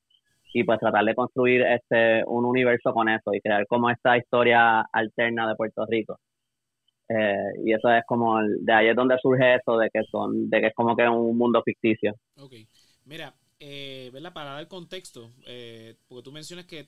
y 0.53 0.63
pues 0.63 0.79
tratar 0.79 1.05
de 1.05 1.15
construir 1.15 1.61
este 1.63 2.23
un 2.25 2.45
universo 2.45 2.93
con 2.93 3.09
eso 3.09 3.33
y 3.33 3.41
crear 3.41 3.65
como 3.67 3.89
esta 3.89 4.17
historia 4.17 4.81
alterna 4.91 5.47
de 5.47 5.55
Puerto 5.55 5.85
Rico. 5.87 6.17
Eh, 7.13 7.35
y 7.65 7.73
eso 7.73 7.89
es 7.91 8.03
como, 8.07 8.39
el- 8.39 8.63
de 8.65 8.73
ahí 8.73 8.87
es 8.89 8.95
donde 8.95 9.17
surge 9.21 9.55
eso 9.55 9.77
de 9.77 9.89
que 9.91 10.01
son, 10.11 10.49
de 10.49 10.61
que 10.61 10.67
es 10.67 10.73
como 10.75 10.95
que 10.95 11.07
un 11.07 11.37
mundo 11.37 11.61
ficticio. 11.63 12.13
Ok. 12.37 12.53
Mira, 13.05 13.35
eh, 13.59 14.09
¿verdad? 14.13 14.33
Para 14.33 14.51
dar 14.53 14.67
contexto, 14.67 15.29
eh, 15.45 15.95
porque 16.07 16.23
tú 16.23 16.31
mencionas 16.31 16.65
que 16.65 16.87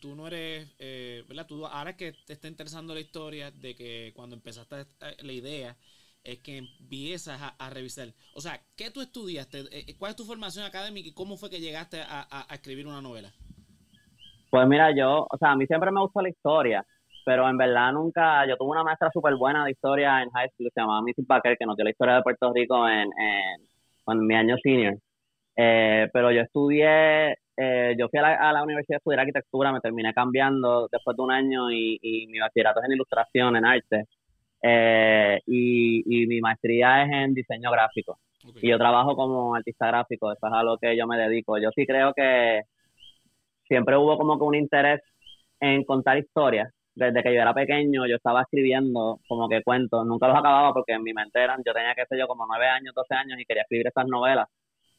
tú 0.00 0.14
no 0.14 0.26
eres, 0.26 0.68
eh, 0.78 1.24
¿verdad? 1.28 1.46
Tú 1.46 1.66
ahora 1.66 1.96
que 1.96 2.12
te 2.26 2.32
está 2.34 2.48
interesando 2.48 2.94
la 2.94 3.00
historia 3.00 3.50
de 3.50 3.74
que 3.74 4.12
cuando 4.14 4.36
empezaste 4.36 4.80
esta- 4.82 5.12
la 5.22 5.32
idea 5.32 5.76
es 6.24 6.38
que 6.40 6.58
empiezas 6.58 7.40
a, 7.40 7.48
a 7.48 7.70
revisar. 7.70 8.12
O 8.34 8.40
sea, 8.40 8.60
¿qué 8.76 8.90
tú 8.90 9.00
estudiaste? 9.00 9.64
Eh, 9.72 9.96
¿Cuál 9.98 10.10
es 10.10 10.16
tu 10.16 10.24
formación 10.24 10.64
académica 10.64 11.08
y 11.08 11.12
cómo 11.12 11.36
fue 11.36 11.50
que 11.50 11.60
llegaste 11.60 12.00
a, 12.02 12.20
a- 12.30 12.46
a 12.52 12.54
escribir 12.54 12.86
una 12.86 13.00
novela? 13.02 13.32
Pues 14.50 14.66
mira, 14.66 14.94
yo, 14.96 15.26
o 15.30 15.36
sea, 15.38 15.52
a 15.52 15.56
mí 15.56 15.66
siempre 15.66 15.90
me 15.90 16.00
gustó 16.00 16.22
la 16.22 16.30
historia, 16.30 16.84
pero 17.24 17.48
en 17.48 17.56
verdad 17.56 17.92
nunca, 17.92 18.46
yo 18.46 18.56
tuve 18.56 18.70
una 18.70 18.84
maestra 18.84 19.10
súper 19.12 19.34
buena 19.36 19.64
de 19.64 19.72
historia 19.72 20.22
en 20.22 20.30
high 20.30 20.48
school, 20.50 20.70
se 20.72 20.80
llamaba 20.80 21.02
Missy 21.02 21.22
Packer, 21.22 21.56
que 21.58 21.66
nos 21.66 21.76
dio 21.76 21.84
la 21.84 21.90
historia 21.90 22.14
de 22.16 22.22
Puerto 22.22 22.52
Rico 22.52 22.88
en, 22.88 23.10
en, 23.18 23.60
en 24.06 24.26
mi 24.26 24.34
año 24.34 24.56
senior. 24.62 24.96
Eh, 25.56 26.08
pero 26.12 26.30
yo 26.30 26.40
estudié, 26.42 27.36
eh, 27.56 27.96
yo 27.98 28.08
fui 28.08 28.18
a 28.20 28.22
la, 28.22 28.34
a 28.48 28.52
la 28.52 28.62
universidad 28.62 28.96
a 28.96 28.98
estudiar 28.98 29.20
arquitectura, 29.20 29.72
me 29.72 29.80
terminé 29.80 30.14
cambiando 30.14 30.88
después 30.90 31.16
de 31.16 31.22
un 31.22 31.32
año 31.32 31.70
y, 31.70 31.98
y 32.00 32.26
mi 32.28 32.38
bachillerato 32.38 32.80
es 32.80 32.86
en 32.86 32.92
ilustración, 32.92 33.56
en 33.56 33.64
arte, 33.64 34.04
eh, 34.62 35.40
y, 35.46 36.22
y 36.22 36.26
mi 36.26 36.40
maestría 36.40 37.02
es 37.02 37.10
en 37.12 37.34
diseño 37.34 37.70
gráfico. 37.70 38.18
Y 38.62 38.70
yo 38.70 38.78
trabajo 38.78 39.14
como 39.16 39.54
artista 39.54 39.88
gráfico, 39.88 40.32
eso 40.32 40.46
es 40.46 40.52
a 40.52 40.62
lo 40.62 40.78
que 40.78 40.96
yo 40.96 41.06
me 41.06 41.18
dedico. 41.18 41.58
Yo 41.58 41.70
sí 41.74 41.84
creo 41.84 42.14
que 42.14 42.62
siempre 43.66 43.96
hubo 43.96 44.16
como 44.16 44.38
que 44.38 44.44
un 44.44 44.54
interés 44.54 45.02
en 45.60 45.84
contar 45.84 46.18
historias. 46.18 46.72
Desde 46.98 47.22
que 47.22 47.32
yo 47.34 47.40
era 47.40 47.54
pequeño, 47.54 48.06
yo 48.06 48.16
estaba 48.16 48.42
escribiendo 48.42 49.20
como 49.28 49.48
que 49.48 49.62
cuentos. 49.62 50.04
Nunca 50.06 50.26
los 50.28 50.36
acababa 50.36 50.72
porque 50.72 50.92
en 50.94 51.02
mi 51.02 51.12
mente 51.14 51.40
eran, 51.42 51.62
yo 51.64 51.72
tenía, 51.72 51.94
qué 51.94 52.04
sé 52.08 52.18
yo, 52.18 52.26
como 52.26 52.44
nueve 52.46 52.66
años, 52.68 52.94
doce 52.94 53.14
años 53.14 53.38
y 53.38 53.44
quería 53.44 53.62
escribir 53.62 53.86
estas 53.86 54.06
novelas. 54.08 54.48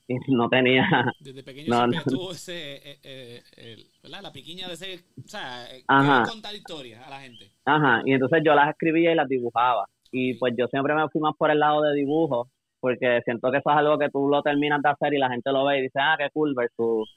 Y 0.07 0.15
no 0.33 0.49
tenía, 0.49 0.87
Desde 1.19 1.43
pequeño 1.43 1.71
No, 1.71 1.77
siempre 1.87 1.99
no. 1.99 2.05
tuvo 2.05 2.31
ese, 2.31 2.75
eh, 2.77 2.99
eh, 3.03 3.43
el- 3.57 3.85
¿verdad? 4.01 4.21
La 4.23 4.31
piquiña 4.31 4.67
de 4.67 4.75
ser, 4.77 4.99
o 5.23 5.27
sea, 5.27 5.65
eh, 5.75 5.83
Ajá. 5.87 6.23
contar 6.25 6.55
historias 6.55 7.05
a 7.05 7.09
la 7.09 7.19
gente. 7.19 7.51
Ajá, 7.65 8.01
y 8.05 8.13
entonces 8.13 8.41
yo 8.43 8.55
las 8.55 8.69
escribía 8.69 9.11
y 9.11 9.15
las 9.15 9.27
dibujaba. 9.27 9.85
Y 10.11 10.35
pues 10.35 10.53
yo 10.57 10.67
siempre 10.67 10.95
me 10.95 11.07
fui 11.09 11.21
más 11.21 11.35
por 11.37 11.51
el 11.51 11.59
lado 11.59 11.81
de 11.81 11.93
dibujo, 11.93 12.49
porque 12.79 13.21
siento 13.25 13.51
que 13.51 13.57
eso 13.57 13.69
es 13.69 13.77
algo 13.77 13.99
que 13.99 14.09
tú 14.09 14.27
lo 14.27 14.41
terminas 14.41 14.81
de 14.81 14.89
hacer 14.89 15.13
y 15.13 15.19
la 15.19 15.29
gente 15.29 15.51
lo 15.51 15.65
ve 15.65 15.79
y 15.79 15.81
dice, 15.83 15.99
ah, 16.01 16.15
qué 16.17 16.29
cool, 16.33 16.55
versus 16.55 17.07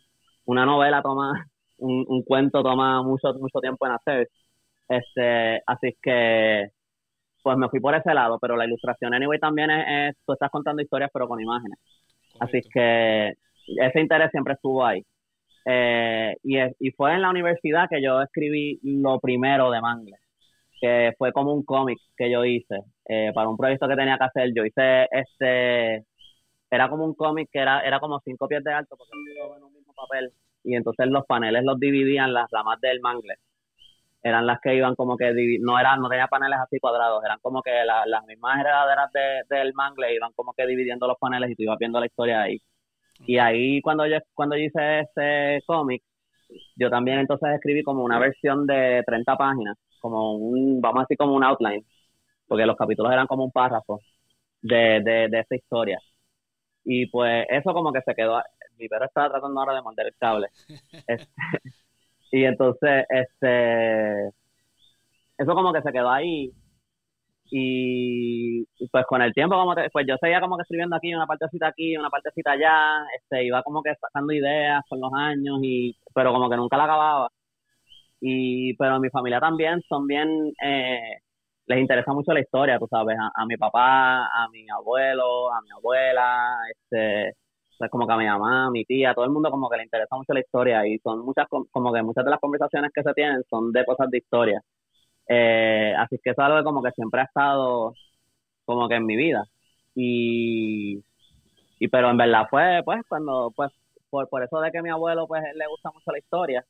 una 0.45 0.67
novela 0.67 1.01
toma, 1.03 1.47
un, 1.79 2.05
un 2.09 2.23
cuento 2.25 2.63
toma 2.63 3.03
mucho, 3.03 3.33
mucho 3.35 3.61
tiempo 3.61 3.87
en 3.87 3.93
hacer. 3.93 4.29
Este, 4.93 5.63
así 5.67 5.97
que, 6.03 6.69
pues 7.43 7.57
me 7.57 7.69
fui 7.71 7.81
por 7.81 7.95
ese 7.95 8.13
lado, 8.13 8.39
pero 8.39 8.57
la 8.57 8.67
ilustración 8.67 9.15
anyway 9.15 9.39
también 9.39 9.71
es, 9.71 10.17
tú 10.27 10.35
estás 10.35 10.51
contando 10.51 10.83
historias 10.83 11.11
pero 11.13 11.29
con 11.29 11.41
imágenes. 11.41 11.79
Así 12.41 12.61
que 12.73 13.33
ese 13.67 14.01
interés 14.01 14.31
siempre 14.31 14.55
estuvo 14.55 14.85
ahí. 14.85 15.03
Eh, 15.65 16.37
y, 16.43 16.59
y 16.81 16.91
fue 16.93 17.15
en 17.15 17.23
la 17.23 17.31
universidad 17.31 17.89
que 17.89 18.03
yo 18.03 18.21
escribí 18.21 18.81
lo 18.83 19.19
primero 19.21 19.71
de 19.71 19.81
Mangle, 19.81 20.17
que 20.81 21.15
fue 21.17 21.33
como 21.33 21.55
un 21.55 21.65
cómic 21.65 21.99
que 22.17 22.31
yo 22.31 22.45
hice 22.45 22.81
eh, 23.09 23.33
para 23.35 23.49
un 23.49 23.57
proyecto 23.57 23.89
que 23.89 23.97
tenía 23.97 24.19
que 24.19 24.25
hacer. 24.25 24.53
Yo 24.55 24.65
hice 24.65 25.09
este, 25.11 26.05
era 26.71 26.89
como 26.91 27.05
un 27.07 27.15
cómic 27.15 27.49
que 27.51 27.61
era, 27.61 27.81
era 27.81 27.99
como 28.01 28.21
cinco 28.25 28.47
pies 28.49 28.63
de 28.65 28.73
alto 28.73 28.97
porque 28.97 29.13
en 29.57 29.63
un 29.63 29.73
mismo 29.73 29.95
papel 29.95 30.33
y 30.65 30.77
entonces 30.77 31.07
los 31.09 31.25
paneles 31.27 31.65
los 31.65 31.79
dividían 31.81 32.33
las 32.35 32.51
ramas 32.51 32.81
del 32.81 33.01
mangle 33.01 33.37
eran 34.23 34.47
las 34.47 34.61
que 34.61 34.75
iban 34.77 34.95
como 34.95 35.17
que 35.17 35.33
no 35.61 35.79
eran 35.79 36.01
no 36.01 36.09
tenía 36.09 36.29
paneles 36.29 36.59
así 36.61 36.79
cuadrados 36.81 37.25
eran 37.25 37.39
como 37.41 37.63
que 37.63 37.71
las 37.85 38.25
mismas 38.27 38.61
heredaderas 38.61 39.11
del 39.49 39.75
mangle 39.75 40.15
iban 40.15 40.33
como 40.35 40.53
que 40.55 40.67
dividiendo 40.67 41.07
los 41.07 41.19
paneles 41.19 41.51
y 41.51 41.57
tú 41.57 41.63
ibas 41.65 41.79
viendo 41.79 42.01
la 42.01 42.07
historia 42.07 42.43
ahí. 42.43 42.59
Y 43.27 43.39
ahí 43.39 43.81
cuando 43.83 44.07
yo 44.07 44.19
cuando 44.35 44.57
yo 44.57 44.65
hice 44.65 45.01
ese 45.01 45.63
cómic 45.67 46.03
yo 46.77 46.91
también 46.91 47.19
entonces 47.21 47.51
escribí 47.55 47.83
como 47.83 48.05
una 48.05 48.19
versión 48.19 48.67
de 48.67 49.03
30 49.07 49.37
páginas 49.37 49.77
como 50.01 50.35
un 50.37 50.81
vamos 50.81 51.01
a 51.01 51.03
decir 51.05 51.17
como 51.19 51.35
un 51.37 51.45
outline 51.45 51.85
porque 52.47 52.67
los 52.67 52.77
capítulos 52.77 53.13
eran 53.13 53.27
como 53.27 53.45
un 53.45 53.53
párrafo 53.53 54.01
de, 54.63 55.01
de, 55.05 55.29
de 55.31 55.41
esa 55.41 55.57
historia. 55.57 55.99
Y 56.85 57.07
pues 57.09 57.47
eso 57.51 57.73
como 57.75 57.93
que 57.93 58.03
se 58.03 58.15
quedó 58.15 58.41
mi 58.79 58.89
perro 58.89 59.07
estaba 59.07 59.31
tratando 59.31 59.61
ahora 59.61 59.75
de 59.75 59.83
montar 59.83 60.07
el 60.07 60.17
cable. 60.19 60.49
Este, 61.07 61.27
y 62.33 62.45
entonces, 62.47 63.05
este, 63.11 64.29
eso 65.39 65.55
como 65.55 65.73
que 65.73 65.83
se 65.83 65.93
quedó 65.93 66.11
ahí. 66.11 66.53
Y, 67.51 68.65
pues 68.91 69.05
con 69.07 69.21
el 69.23 69.35
tiempo, 69.35 69.57
como 69.57 69.75
pues 69.93 70.07
yo 70.09 70.17
seguía 70.21 70.41
como 70.41 70.57
que 70.57 70.63
escribiendo 70.63 70.97
aquí, 70.97 71.15
una 71.15 71.27
partecita 71.27 71.69
aquí, 71.69 71.97
una 71.97 72.09
partecita 72.11 72.53
allá, 72.53 73.05
este, 73.19 73.45
iba 73.45 73.63
como 73.63 73.83
que 73.83 73.95
sacando 73.97 74.33
ideas 74.33 74.83
con 74.89 75.01
los 75.01 75.13
años, 75.15 75.59
y 75.63 75.95
pero 76.15 76.33
como 76.33 76.49
que 76.51 76.57
nunca 76.57 76.79
la 76.79 76.85
acababa. 76.85 77.29
Y, 78.21 78.75
pero 78.77 79.01
mi 79.01 79.11
familia 79.11 79.41
también 79.41 79.83
son 79.89 80.07
bien, 80.07 80.29
eh, 80.65 81.19
les 81.67 81.81
interesa 81.81 82.13
mucho 82.15 82.33
la 82.33 82.41
historia, 82.41 82.79
tú 82.79 82.87
sabes, 82.89 83.17
a 83.35 83.47
mi 83.47 83.57
papá, 83.57 84.27
a 84.27 84.49
mi 84.51 84.69
abuelo, 84.71 85.53
a 85.53 85.61
mi 85.63 85.71
abuela, 85.71 86.57
este, 86.71 87.37
es 87.87 87.91
como 87.91 88.07
que 88.07 88.13
a 88.13 88.17
mi 88.17 88.27
mamá, 88.27 88.67
a 88.67 88.71
mi 88.71 88.85
tía, 88.85 89.15
todo 89.15 89.25
el 89.25 89.31
mundo 89.31 89.51
como 89.51 89.69
que 89.71 89.77
le 89.79 89.85
interesa 89.85 90.17
mucho 90.17 90.33
la 90.35 90.41
historia 90.41 90.87
y 90.87 90.99
son 90.99 91.21
muchas, 91.25 91.47
como 91.49 91.93
que 91.93 92.03
muchas 92.03 92.25
de 92.25 92.31
las 92.31 92.41
conversaciones 92.41 92.91
que 92.95 93.03
se 93.03 93.13
tienen 93.15 93.43
son 93.51 93.73
de 93.73 93.85
cosas 93.85 94.11
de 94.11 94.19
historia. 94.19 94.63
Eh, 95.29 95.95
así 95.99 96.19
que 96.23 96.31
eso 96.31 96.43
es 96.43 96.47
algo 96.47 96.59
que 96.59 96.65
como 96.65 96.83
que 96.83 96.93
siempre 96.93 97.21
ha 97.23 97.25
estado 97.25 97.95
como 98.65 98.89
que 98.89 98.97
en 98.97 99.07
mi 99.07 99.17
vida. 99.17 99.45
Y, 99.95 101.05
y 101.79 101.89
pero 101.89 102.11
en 102.11 102.17
verdad 102.19 102.47
fue 102.51 102.83
pues 102.85 103.03
cuando, 103.09 103.53
pues 103.57 103.73
por, 104.11 104.29
por 104.29 104.43
eso 104.45 104.61
de 104.61 104.71
que 104.73 104.83
mi 104.83 104.91
abuelo 104.91 105.27
pues 105.29 105.43
le 105.55 105.67
gusta 105.69 105.91
mucho 105.93 106.13
la 106.13 106.19
historia, 106.19 106.65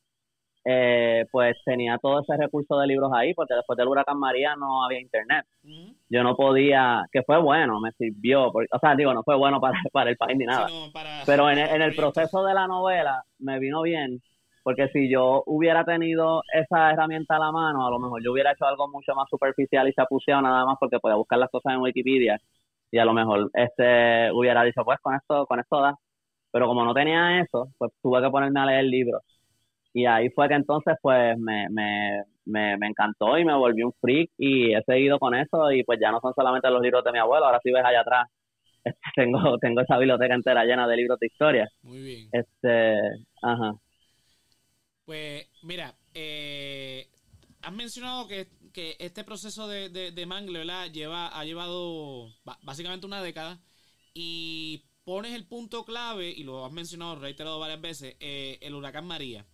eh, 0.65 1.25
pues 1.31 1.57
tenía 1.65 1.97
todo 1.97 2.21
ese 2.21 2.37
recurso 2.37 2.77
de 2.77 2.87
libros 2.87 3.11
ahí, 3.13 3.33
porque 3.33 3.53
después 3.53 3.75
del 3.77 3.87
huracán 3.87 4.17
María 4.17 4.55
no 4.55 4.83
había 4.83 5.01
internet. 5.01 5.45
Yo 6.09 6.23
no 6.23 6.35
podía, 6.35 7.05
que 7.11 7.23
fue 7.23 7.41
bueno, 7.41 7.79
me 7.81 7.91
sirvió, 7.93 8.47
o 8.47 8.79
sea, 8.79 8.95
digo, 8.95 9.13
no 9.13 9.23
fue 9.23 9.35
bueno 9.35 9.59
para, 9.59 9.77
para 9.91 10.09
el 10.09 10.17
país 10.17 10.37
ni 10.37 10.45
nada, 10.45 10.67
pero 11.25 11.49
en, 11.49 11.57
en 11.59 11.81
el 11.81 11.95
proceso 11.95 12.43
de 12.45 12.53
la 12.53 12.67
novela 12.67 13.23
me 13.39 13.59
vino 13.59 13.81
bien, 13.81 14.21
porque 14.63 14.87
si 14.89 15.09
yo 15.09 15.43
hubiera 15.47 15.83
tenido 15.83 16.43
esa 16.53 16.91
herramienta 16.91 17.35
a 17.35 17.39
la 17.39 17.51
mano, 17.51 17.85
a 17.85 17.89
lo 17.91 17.99
mejor 17.99 18.23
yo 18.23 18.31
hubiera 18.31 18.53
hecho 18.53 18.65
algo 18.65 18.87
mucho 18.87 19.13
más 19.15 19.27
superficial 19.29 19.87
y 19.89 19.93
chapuceado 19.93 20.41
nada 20.41 20.65
más 20.65 20.77
porque 20.79 20.99
podía 20.99 21.15
buscar 21.15 21.39
las 21.39 21.49
cosas 21.49 21.73
en 21.73 21.81
Wikipedia 21.81 22.39
y 22.89 22.99
a 22.99 23.05
lo 23.05 23.13
mejor 23.13 23.49
este 23.53 24.31
hubiera 24.31 24.63
dicho, 24.63 24.85
pues 24.85 24.99
con 25.01 25.15
esto, 25.15 25.45
con 25.47 25.59
esto 25.59 25.81
da. 25.81 25.95
Pero 26.51 26.67
como 26.67 26.85
no 26.85 26.93
tenía 26.93 27.41
eso, 27.41 27.69
pues 27.79 27.91
tuve 28.01 28.21
que 28.21 28.29
ponerme 28.29 28.59
a 28.59 28.65
leer 28.67 28.85
libros 28.85 29.23
y 29.93 30.05
ahí 30.05 30.29
fue 30.31 30.47
que 30.47 30.55
entonces 30.55 30.95
pues 31.01 31.37
me, 31.37 31.69
me, 31.69 32.23
me, 32.45 32.77
me, 32.77 32.87
encantó 32.87 33.37
y 33.37 33.45
me 33.45 33.55
volví 33.55 33.83
un 33.83 33.93
freak 34.01 34.31
y 34.37 34.73
he 34.73 34.81
seguido 34.83 35.19
con 35.19 35.35
eso 35.35 35.71
y 35.71 35.83
pues 35.83 35.99
ya 36.01 36.11
no 36.11 36.19
son 36.19 36.33
solamente 36.33 36.69
los 36.69 36.81
libros 36.81 37.03
de 37.03 37.11
mi 37.11 37.19
abuelo, 37.19 37.45
ahora 37.45 37.59
sí 37.63 37.71
ves 37.71 37.85
allá 37.85 38.01
atrás, 38.01 38.27
este, 38.83 38.99
tengo, 39.15 39.57
tengo 39.59 39.81
esa 39.81 39.97
biblioteca 39.97 40.33
entera 40.33 40.65
llena 40.65 40.87
de 40.87 40.97
libros 40.97 41.19
de 41.19 41.27
historia. 41.27 41.69
Muy 41.83 42.01
bien. 42.01 42.29
Este, 42.31 42.97
ajá. 43.41 43.75
Pues 45.05 45.47
mira, 45.63 45.93
eh, 46.13 47.07
has 47.61 47.73
mencionado 47.73 48.27
que, 48.27 48.47
que 48.73 48.95
este 48.99 49.23
proceso 49.23 49.67
de, 49.67 49.89
de, 49.89 50.11
de 50.11 50.25
Mangle, 50.25 50.59
¿verdad? 50.59 50.87
Lleva, 50.91 51.27
ha 51.27 51.45
llevado 51.45 52.29
básicamente 52.63 53.05
una 53.05 53.21
década 53.21 53.59
y 54.13 54.85
pones 55.03 55.33
el 55.33 55.45
punto 55.45 55.83
clave, 55.85 56.29
y 56.29 56.43
lo 56.43 56.65
has 56.65 56.71
mencionado, 56.71 57.15
reiterado 57.15 57.59
varias 57.59 57.81
veces, 57.81 58.15
eh, 58.19 58.57
el 58.61 58.75
huracán 58.75 59.05
María. 59.05 59.45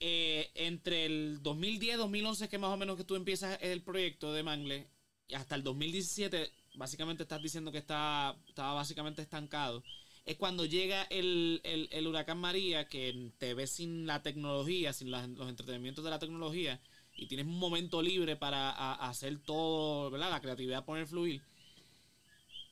Eh, 0.00 0.50
entre 0.54 1.06
el 1.06 1.42
2010-2011, 1.42 2.48
que 2.48 2.58
más 2.58 2.70
o 2.70 2.76
menos 2.76 2.96
que 2.96 3.04
tú 3.04 3.14
empiezas 3.14 3.58
el 3.62 3.82
proyecto 3.82 4.32
de 4.32 4.42
Mangle, 4.42 4.88
y 5.28 5.34
hasta 5.34 5.54
el 5.54 5.62
2017, 5.62 6.50
básicamente 6.74 7.22
estás 7.22 7.42
diciendo 7.42 7.72
que 7.72 7.78
está, 7.78 8.36
estaba 8.48 8.74
básicamente 8.74 9.22
estancado, 9.22 9.82
es 10.26 10.36
cuando 10.36 10.64
llega 10.64 11.02
el, 11.04 11.60
el, 11.64 12.06
huracán 12.06 12.38
María, 12.38 12.88
que 12.88 13.30
te 13.38 13.54
ves 13.54 13.70
sin 13.72 14.06
la 14.06 14.22
tecnología, 14.22 14.92
sin 14.92 15.10
los 15.10 15.48
entretenimientos 15.48 16.04
de 16.04 16.10
la 16.10 16.18
tecnología, 16.18 16.80
y 17.16 17.26
tienes 17.26 17.46
un 17.46 17.58
momento 17.58 18.02
libre 18.02 18.36
para 18.36 18.70
hacer 18.94 19.38
todo, 19.38 20.10
¿verdad? 20.10 20.30
La 20.30 20.40
creatividad 20.40 20.84
poner 20.84 21.06
fluir. 21.06 21.42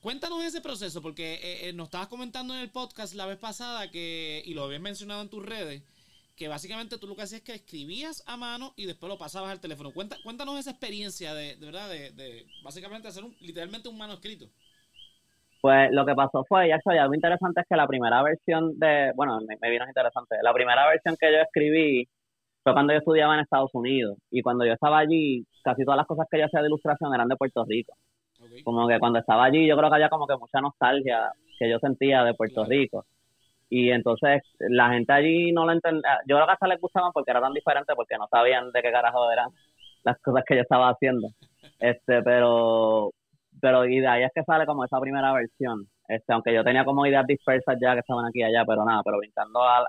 Cuéntanos 0.01 0.43
ese 0.43 0.61
proceso, 0.61 1.01
porque 1.01 1.35
eh, 1.35 1.69
eh, 1.69 1.73
nos 1.73 1.87
estabas 1.87 2.09
comentando 2.09 2.53
en 2.53 2.59
el 2.59 2.71
podcast 2.71 3.13
la 3.13 3.25
vez 3.25 3.37
pasada 3.37 3.89
que, 3.89 4.43
y 4.45 4.53
lo 4.53 4.65
habías 4.65 4.81
mencionado 4.81 5.21
en 5.21 5.29
tus 5.29 5.45
redes, 5.45 5.81
que 6.35 6.47
básicamente 6.47 6.97
tú 6.97 7.07
lo 7.07 7.15
que 7.15 7.23
hacías 7.23 7.41
es 7.41 7.45
que 7.45 7.53
escribías 7.53 8.23
a 8.27 8.37
mano 8.37 8.73
y 8.75 8.85
después 8.85 9.09
lo 9.11 9.17
pasabas 9.17 9.51
al 9.51 9.59
teléfono. 9.59 9.91
Cuenta, 9.91 10.15
cuéntanos 10.23 10.57
esa 10.59 10.71
experiencia 10.71 11.33
de, 11.33 11.55
de 11.55 11.65
verdad, 11.65 11.89
de, 11.89 12.45
básicamente 12.63 13.07
hacer 13.07 13.23
un, 13.23 13.35
literalmente 13.39 13.89
un 13.89 13.97
manuscrito. 13.97 14.47
Pues 15.61 15.91
lo 15.91 16.05
que 16.05 16.15
pasó 16.15 16.43
fue, 16.47 16.67
ya 16.67 16.79
soy 16.83 16.97
algo 16.97 17.13
interesante 17.13 17.61
es 17.61 17.67
que 17.69 17.75
la 17.75 17.87
primera 17.87 18.21
versión 18.21 18.77
de, 18.79 19.13
bueno, 19.15 19.39
me, 19.39 19.69
vino 19.69 19.87
interesante, 19.87 20.35
la 20.41 20.53
primera 20.53 20.87
versión 20.87 21.15
que 21.17 21.31
yo 21.31 21.37
escribí 21.39 22.09
fue 22.63 22.73
cuando 22.73 22.93
yo 22.93 22.99
estudiaba 22.99 23.35
en 23.35 23.41
Estados 23.41 23.69
Unidos 23.73 24.17
y 24.29 24.41
cuando 24.41 24.65
yo 24.65 24.73
estaba 24.73 24.99
allí, 24.99 25.45
casi 25.63 25.85
todas 25.85 25.97
las 25.97 26.07
cosas 26.07 26.27
que 26.29 26.39
yo 26.39 26.45
hacía 26.45 26.61
de 26.61 26.67
ilustración 26.67 27.13
eran 27.13 27.29
de 27.29 27.37
Puerto 27.37 27.63
Rico. 27.65 27.93
Como 28.65 28.87
que 28.87 28.99
cuando 28.99 29.19
estaba 29.19 29.45
allí 29.45 29.65
yo 29.65 29.77
creo 29.77 29.89
que 29.89 29.95
había 29.95 30.09
como 30.09 30.27
que 30.27 30.35
mucha 30.35 30.59
nostalgia 30.59 31.31
que 31.57 31.69
yo 31.69 31.79
sentía 31.79 32.23
de 32.23 32.33
Puerto 32.33 32.65
Rico 32.65 33.05
y 33.73 33.89
entonces 33.89 34.43
la 34.59 34.89
gente 34.89 35.11
allí 35.13 35.51
no 35.51 35.65
lo 35.65 35.71
entendía. 35.71 36.19
Yo 36.27 36.35
creo 36.35 36.45
que 36.45 36.53
hasta 36.53 36.67
les 36.67 36.79
gustaban 36.79 37.11
porque 37.11 37.31
era 37.31 37.41
tan 37.41 37.53
diferente, 37.53 37.95
porque 37.95 38.17
no 38.19 38.27
sabían 38.29 38.71
de 38.71 38.81
qué 38.83 38.91
carajo 38.91 39.31
eran 39.31 39.49
las 40.03 40.19
cosas 40.21 40.43
que 40.47 40.55
yo 40.57 40.61
estaba 40.61 40.89
haciendo. 40.89 41.29
Este, 41.79 42.21
pero, 42.21 43.09
pero 43.59 43.85
y 43.85 43.99
de 43.99 44.07
ahí 44.07 44.23
es 44.23 44.31
que 44.35 44.43
sale 44.43 44.67
como 44.67 44.85
esa 44.85 44.99
primera 44.99 45.33
versión. 45.33 45.87
Este, 46.07 46.33
aunque 46.33 46.53
yo 46.53 46.63
tenía 46.63 46.85
como 46.85 47.05
ideas 47.07 47.25
dispersas 47.25 47.77
ya 47.81 47.93
que 47.93 48.01
estaban 48.01 48.25
aquí 48.27 48.41
y 48.41 48.43
allá, 48.43 48.63
pero 48.67 48.85
nada, 48.85 49.01
pero 49.03 49.17
brincando 49.17 49.63
al, 49.63 49.85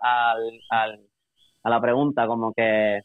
al, 0.71 1.01
a 1.63 1.71
la 1.71 1.81
pregunta, 1.81 2.27
como 2.27 2.55
que 2.55 3.01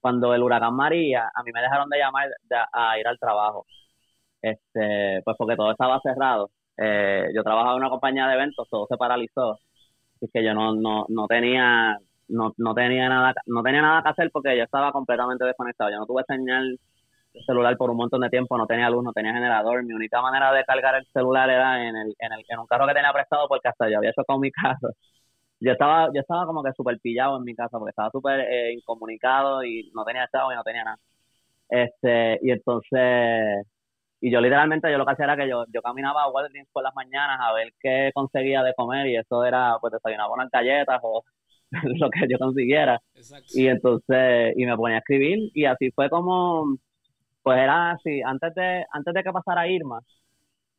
cuando 0.00 0.32
el 0.34 0.42
huracán 0.44 0.76
María, 0.76 1.28
a 1.34 1.42
mí 1.42 1.50
me 1.52 1.60
dejaron 1.62 1.88
de 1.90 1.98
llamar 1.98 2.28
a 2.72 2.98
ir 3.00 3.08
al 3.08 3.18
trabajo. 3.18 3.66
Este, 4.42 5.22
pues 5.24 5.36
porque 5.38 5.56
todo 5.56 5.72
estaba 5.72 6.00
cerrado. 6.00 6.50
Eh, 6.76 7.30
yo 7.34 7.42
trabajaba 7.42 7.72
en 7.72 7.80
una 7.80 7.90
compañía 7.90 8.28
de 8.28 8.34
eventos, 8.34 8.68
todo 8.70 8.86
se 8.88 8.96
paralizó 8.96 9.58
que 10.32 10.44
yo 10.44 10.54
no, 10.54 10.74
no, 10.74 11.06
no 11.08 11.26
tenía 11.26 11.98
no, 12.28 12.52
no 12.56 12.74
tenía 12.74 13.08
nada 13.08 13.34
no 13.46 13.62
tenía 13.62 13.82
nada 13.82 14.02
que 14.02 14.08
hacer 14.10 14.30
porque 14.32 14.56
yo 14.56 14.64
estaba 14.64 14.92
completamente 14.92 15.44
desconectado. 15.44 15.90
Yo 15.90 15.98
no 15.98 16.06
tuve 16.06 16.24
señal 16.26 16.78
de 17.34 17.40
celular 17.44 17.76
por 17.76 17.90
un 17.90 17.96
montón 17.96 18.20
de 18.22 18.30
tiempo 18.30 18.56
no 18.58 18.66
tenía 18.66 18.90
luz 18.90 19.04
no 19.04 19.12
tenía 19.12 19.32
generador. 19.34 19.84
Mi 19.84 19.92
única 19.94 20.22
manera 20.22 20.52
de 20.52 20.64
cargar 20.64 20.96
el 20.96 21.06
celular 21.12 21.50
era 21.50 21.86
en 21.88 21.96
el 21.96 22.14
en, 22.18 22.32
el, 22.32 22.44
en 22.48 22.58
un 22.60 22.66
carro 22.66 22.86
que 22.86 22.94
tenía 22.94 23.12
prestado 23.12 23.48
porque 23.48 23.68
hasta 23.68 23.88
yo 23.90 23.98
había 23.98 24.12
chocado 24.12 24.38
mi 24.38 24.50
carro. 24.52 24.90
Yo 25.60 25.72
estaba 25.72 26.08
yo 26.14 26.20
estaba 26.20 26.46
como 26.46 26.62
que 26.62 26.72
súper 26.76 26.98
pillado 27.00 27.38
en 27.38 27.44
mi 27.44 27.54
casa 27.54 27.78
porque 27.78 27.90
estaba 27.90 28.10
súper 28.10 28.40
eh, 28.40 28.72
incomunicado 28.74 29.64
y 29.64 29.90
no 29.94 30.04
tenía 30.04 30.28
chavo 30.32 30.52
y 30.52 30.56
no 30.56 30.62
tenía 30.64 30.84
nada. 30.84 30.98
Este 31.68 32.38
y 32.42 32.50
entonces 32.52 33.66
y 34.24 34.30
yo 34.30 34.40
literalmente, 34.40 34.90
yo 34.90 34.96
lo 34.96 35.04
que 35.04 35.12
hacía 35.12 35.26
era 35.26 35.36
que 35.36 35.46
yo, 35.46 35.66
yo 35.70 35.82
caminaba 35.82 36.22
a 36.22 36.30
Walgreens 36.30 36.70
por 36.72 36.82
las 36.82 36.94
mañanas 36.94 37.38
a 37.42 37.52
ver 37.52 37.74
qué 37.78 38.10
conseguía 38.14 38.62
de 38.62 38.72
comer 38.72 39.06
y 39.08 39.16
eso 39.16 39.44
era, 39.44 39.76
pues 39.82 39.92
desayunaba 39.92 40.32
unas 40.32 40.50
galletas 40.50 40.98
o 41.02 41.22
lo 42.00 42.08
que 42.08 42.26
yo 42.26 42.38
consiguiera. 42.38 43.02
Y 43.52 43.66
entonces, 43.66 44.54
y 44.56 44.64
me 44.64 44.78
ponía 44.78 44.96
a 44.96 45.00
escribir 45.00 45.50
y 45.52 45.66
así 45.66 45.90
fue 45.90 46.08
como, 46.08 46.78
pues 47.42 47.58
era 47.58 47.90
así, 47.90 48.22
antes 48.22 48.54
de, 48.54 48.86
antes 48.92 49.12
de 49.12 49.22
que 49.22 49.30
pasara 49.30 49.68
Irma, 49.68 50.00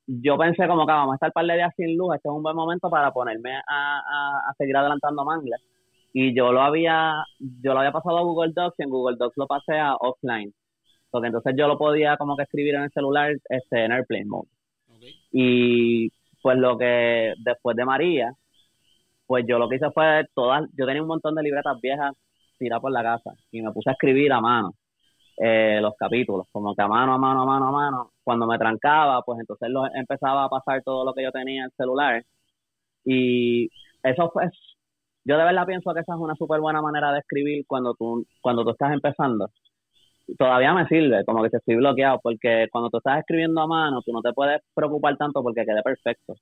yo 0.07 0.39
pensé 0.39 0.67
como 0.67 0.87
que 0.87 0.93
vamos 0.93 1.13
a 1.13 1.15
estar 1.17 1.31
par 1.31 1.45
de 1.45 1.53
días 1.53 1.73
sin 1.77 1.95
luz, 1.95 2.15
este 2.15 2.27
es 2.27 2.33
un 2.33 2.41
buen 2.41 2.55
momento 2.55 2.89
para 2.89 3.11
ponerme 3.11 3.57
a, 3.57 4.41
a, 4.49 4.53
seguir 4.57 4.75
adelantando 4.75 5.23
mangles. 5.23 5.61
Y 6.13 6.35
yo 6.35 6.51
lo 6.51 6.61
había, 6.61 7.13
yo 7.61 7.73
lo 7.73 7.79
había 7.79 7.91
pasado 7.91 8.17
a 8.17 8.23
Google 8.23 8.53
Docs 8.55 8.79
y 8.79 8.83
en 8.83 8.89
Google 8.89 9.17
Docs 9.19 9.37
lo 9.37 9.45
pasé 9.45 9.77
a 9.77 9.95
offline 9.97 10.51
Porque 11.15 11.27
entonces 11.27 11.55
yo 11.57 11.69
lo 11.69 11.77
podía 11.77 12.17
como 12.17 12.35
que 12.35 12.43
escribir 12.43 12.75
en 12.75 12.83
el 12.83 12.91
celular 12.91 13.31
este, 13.47 13.85
en 13.85 13.93
Airplane 13.93 14.25
Mode. 14.25 14.49
Y 15.31 16.09
pues 16.41 16.57
lo 16.57 16.77
que 16.77 17.33
después 17.37 17.77
de 17.77 17.85
María, 17.85 18.33
pues 19.25 19.45
yo 19.47 19.57
lo 19.57 19.69
que 19.69 19.77
hice 19.77 19.89
fue 19.91 20.25
todas, 20.33 20.63
yo 20.77 20.85
tenía 20.85 21.01
un 21.01 21.07
montón 21.07 21.33
de 21.35 21.43
libretas 21.43 21.79
viejas 21.79 22.13
tiradas 22.59 22.81
por 22.81 22.91
la 22.91 23.01
casa 23.01 23.31
y 23.49 23.61
me 23.61 23.71
puse 23.71 23.91
a 23.91 23.93
escribir 23.93 24.33
a 24.33 24.41
mano 24.41 24.73
eh, 25.37 25.79
los 25.81 25.93
capítulos, 25.97 26.47
como 26.51 26.75
que 26.75 26.81
a 26.81 26.87
mano, 26.89 27.13
a 27.13 27.17
mano, 27.17 27.43
a 27.43 27.45
mano, 27.45 27.67
a 27.69 27.71
mano. 27.71 28.11
Cuando 28.21 28.45
me 28.45 28.57
trancaba, 28.57 29.21
pues 29.21 29.39
entonces 29.39 29.69
lo, 29.69 29.85
empezaba 29.95 30.43
a 30.43 30.49
pasar 30.49 30.83
todo 30.83 31.05
lo 31.05 31.13
que 31.13 31.23
yo 31.23 31.31
tenía 31.31 31.61
en 31.61 31.65
el 31.67 31.71
celular. 31.77 32.25
Y 33.05 33.69
eso 34.03 34.29
fue, 34.31 34.49
yo 35.23 35.37
de 35.37 35.45
verdad 35.45 35.65
pienso 35.65 35.93
que 35.93 36.01
esa 36.01 36.13
es 36.13 36.19
una 36.19 36.35
súper 36.35 36.59
buena 36.59 36.81
manera 36.81 37.13
de 37.13 37.19
escribir 37.19 37.65
cuando 37.65 37.93
tú, 37.93 38.25
cuando 38.41 38.65
tú 38.65 38.71
estás 38.71 38.91
empezando. 38.91 39.49
Todavía 40.37 40.73
me 40.73 40.87
sirve, 40.87 41.23
como 41.25 41.43
que 41.43 41.49
estoy 41.55 41.75
bloqueado, 41.75 42.19
porque 42.21 42.67
cuando 42.71 42.89
tú 42.89 42.97
estás 42.97 43.19
escribiendo 43.19 43.61
a 43.61 43.67
mano, 43.67 44.01
tú 44.03 44.11
no 44.11 44.21
te 44.21 44.33
puedes 44.33 44.61
preocupar 44.73 45.17
tanto 45.17 45.43
porque 45.43 45.65
quede 45.65 45.83
perfecto. 45.83 46.35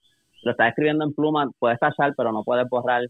Lo 0.43 0.51
estás 0.51 0.69
escribiendo 0.69 1.05
en 1.05 1.13
pluma, 1.13 1.49
puedes 1.59 1.79
tachar, 1.79 2.13
pero 2.17 2.31
no 2.31 2.43
puedes 2.43 2.67
borrar. 2.69 3.03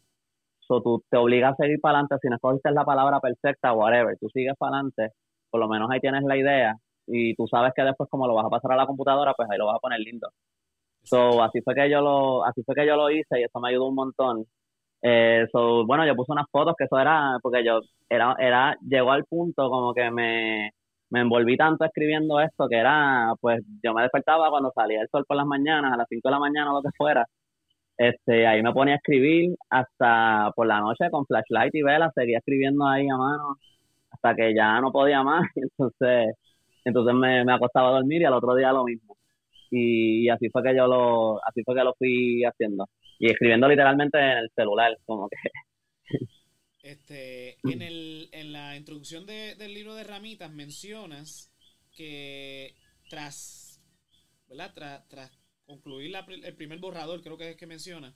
So, 0.62 0.82
tú 0.82 1.04
te 1.10 1.18
obligas 1.18 1.54
a 1.54 1.64
seguir 1.64 1.80
para 1.82 2.00
adelante. 2.00 2.18
Si 2.22 2.30
no 2.30 2.36
escogiste 2.36 2.72
la 2.72 2.86
palabra 2.86 3.20
perfecta, 3.20 3.74
whatever, 3.74 4.18
tú 4.20 4.30
sigues 4.30 4.56
para 4.58 4.78
adelante 4.78 5.12
por 5.54 5.60
lo 5.62 5.68
menos 5.70 5.88
ahí 5.92 6.00
tienes 6.00 6.24
la 6.24 6.36
idea 6.36 6.76
y 7.06 7.36
tú 7.36 7.46
sabes 7.48 7.74
que 7.76 7.84
después 7.84 8.10
como 8.10 8.28
lo 8.28 8.34
vas 8.34 8.48
a 8.48 8.50
pasar 8.50 8.72
a 8.72 8.76
la 8.76 8.88
computadora, 8.88 9.36
pues 9.36 9.48
ahí 9.52 9.58
lo 9.60 9.68
vas 9.68 9.76
a 9.76 9.80
poner 9.80 10.00
lindo. 10.00 10.28
So, 11.04 11.44
así 11.44 11.62
fue 11.62 11.76
que 11.76 11.90
yo 11.92 12.02
lo, 12.02 12.46
así 12.46 12.64
fue 12.64 12.76
que 12.76 12.88
yo 12.88 12.96
lo 12.96 13.12
hice 13.12 13.40
y 13.40 13.44
eso 13.44 13.60
me 13.60 13.70
ayudó 13.70 13.88
un 13.88 13.96
montón. 13.96 14.46
Eh, 15.06 15.48
so, 15.52 15.86
bueno, 15.86 16.06
yo 16.08 16.16
puse 16.16 16.32
unas 16.32 16.50
fotos 16.52 16.76
que 16.78 16.86
eso 16.86 16.98
era, 17.00 17.38
porque 17.42 17.64
yo, 17.66 17.82
era, 18.10 18.36
era, 18.40 18.78
llegó 18.82 19.12
al 19.12 19.26
punto 19.26 19.70
como 19.70 19.94
que 19.94 20.10
me, 20.12 20.72
me 21.10 21.22
envolví 21.22 21.58
tanto 21.58 21.86
escribiendo 21.86 22.40
esto 22.40 22.68
que 22.70 22.78
era, 22.78 23.34
pues 23.42 23.62
yo 23.84 23.94
me 23.94 24.04
despertaba 24.04 24.50
cuando 24.50 24.72
salía 24.74 25.02
el 25.02 25.10
sol 25.10 25.26
por 25.28 25.38
las 25.38 25.46
mañanas, 25.46 25.94
a 25.94 25.98
las 25.98 26.08
5 26.10 26.30
de 26.30 26.32
la 26.32 26.40
mañana 26.40 26.72
o 26.72 26.76
lo 26.78 26.82
que 26.82 26.96
fuera. 26.98 27.26
Este, 27.98 28.48
ahí 28.48 28.64
me 28.64 28.74
ponía 28.74 28.96
a 28.96 28.98
escribir 28.98 29.56
hasta 29.70 30.52
por 30.56 30.68
la 30.68 30.80
noche 30.82 31.10
con 31.12 31.26
flashlight 31.26 31.76
y 31.76 31.84
vela, 31.84 32.12
seguía 32.16 32.40
escribiendo 32.40 32.88
ahí 32.88 33.08
a 33.10 33.18
mano 33.18 33.58
hasta 34.12 34.36
que 34.36 34.54
ya 34.56 34.80
no 34.82 34.92
podía 34.92 35.24
más, 35.24 35.44
entonces 35.56 36.36
entonces 36.86 37.16
me, 37.16 37.46
me 37.46 37.54
acostaba 37.54 37.90
a 37.90 37.92
dormir 37.94 38.22
y 38.22 38.26
al 38.26 38.34
otro 38.34 38.56
día 38.56 38.72
lo 38.74 38.84
mismo. 38.86 39.18
Y, 39.72 40.30
así 40.30 40.50
fue 40.50 40.64
que 40.64 40.76
yo 40.76 40.88
lo 40.88 41.40
así 41.46 41.64
fue 41.64 41.76
que 41.76 41.84
lo 41.84 41.94
fui 41.96 42.44
haciendo 42.46 42.88
y 43.24 43.30
escribiendo 43.30 43.70
literalmente 43.70 44.18
en 44.18 44.38
el 44.38 44.52
celular, 44.54 44.98
como 45.06 45.30
que 45.30 45.38
este 46.82 47.58
en 47.64 47.82
el 47.82 48.28
en 48.34 48.52
la 48.52 48.76
introducción 48.76 49.26
del 49.26 49.74
libro 49.74 49.96
de 49.96 50.04
ramitas 50.04 50.52
mencionas 50.52 51.54
que 51.96 52.76
tras 53.10 53.82
¿verdad? 54.50 54.74
Tras, 54.76 55.08
tras 55.08 55.32
concluir 55.66 56.12
la, 56.12 56.26
el 56.28 56.56
primer 56.56 56.80
borrador, 56.80 57.22
creo 57.22 57.38
que 57.38 57.52
es 57.52 57.56
que 57.56 57.66
menciona, 57.66 58.14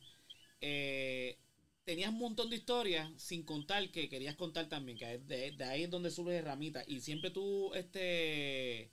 eh, 0.60 1.38
tenías 1.86 2.10
un 2.10 2.20
montón 2.20 2.50
de 2.50 2.58
historias 2.58 3.10
sin 3.15 3.43
contar 3.43 3.89
que 3.91 4.10
querías 4.10 4.36
contar 4.36 4.67
también, 4.67 4.98
que 4.98 5.20
de, 5.20 5.56
ahí 5.63 5.84
es 5.84 5.89
donde 5.89 6.12
surge 6.12 6.41
Ramita. 6.41 6.84
Y 6.86 7.00
siempre 7.00 7.32
tú, 7.32 7.74
este, 7.76 8.91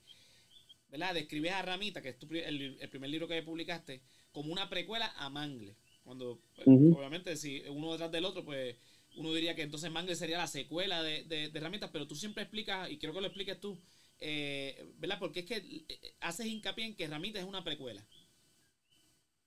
¿verdad? 0.87 1.13
Describes 1.13 1.51
a 1.51 1.61
Ramita, 1.61 2.01
que 2.01 2.09
es 2.09 2.17
el, 2.21 2.89
primer 2.89 3.09
libro 3.09 3.27
que 3.27 3.43
publicaste, 3.43 4.01
como 4.31 4.53
una 4.53 4.69
precuela 4.69 5.13
a 5.17 5.29
Mangle. 5.29 5.75
Cuando, 6.05 6.39
pues, 6.55 6.67
obviamente, 6.67 7.35
si 7.35 7.63
uno 7.67 7.91
detrás 7.91 8.11
del 8.11 8.25
otro, 8.25 8.45
pues 8.45 8.77
uno 9.17 9.33
diría 9.33 9.55
que 9.55 9.63
entonces 9.63 9.91
Mangle 9.91 10.15
sería 10.15 10.37
la 10.37 10.47
secuela 10.47 11.01
de, 11.01 11.23
de, 11.23 11.59
Ramitas, 11.59 11.89
pero 11.91 12.07
tú 12.07 12.13
siempre 12.13 12.43
explicas, 12.43 12.91
y 12.91 12.99
quiero 12.99 13.13
que 13.13 13.21
lo 13.21 13.27
expliques 13.27 13.59
tú, 13.59 13.75
eh, 14.19 14.85
¿verdad? 14.99 15.17
Porque 15.19 15.39
es 15.39 15.45
que 15.47 15.55
eh, 15.55 16.13
haces 16.21 16.45
hincapié 16.45 16.85
en 16.85 16.95
que 16.95 17.07
Ramita 17.07 17.39
es 17.39 17.45
una 17.45 17.63
precuela. 17.63 18.01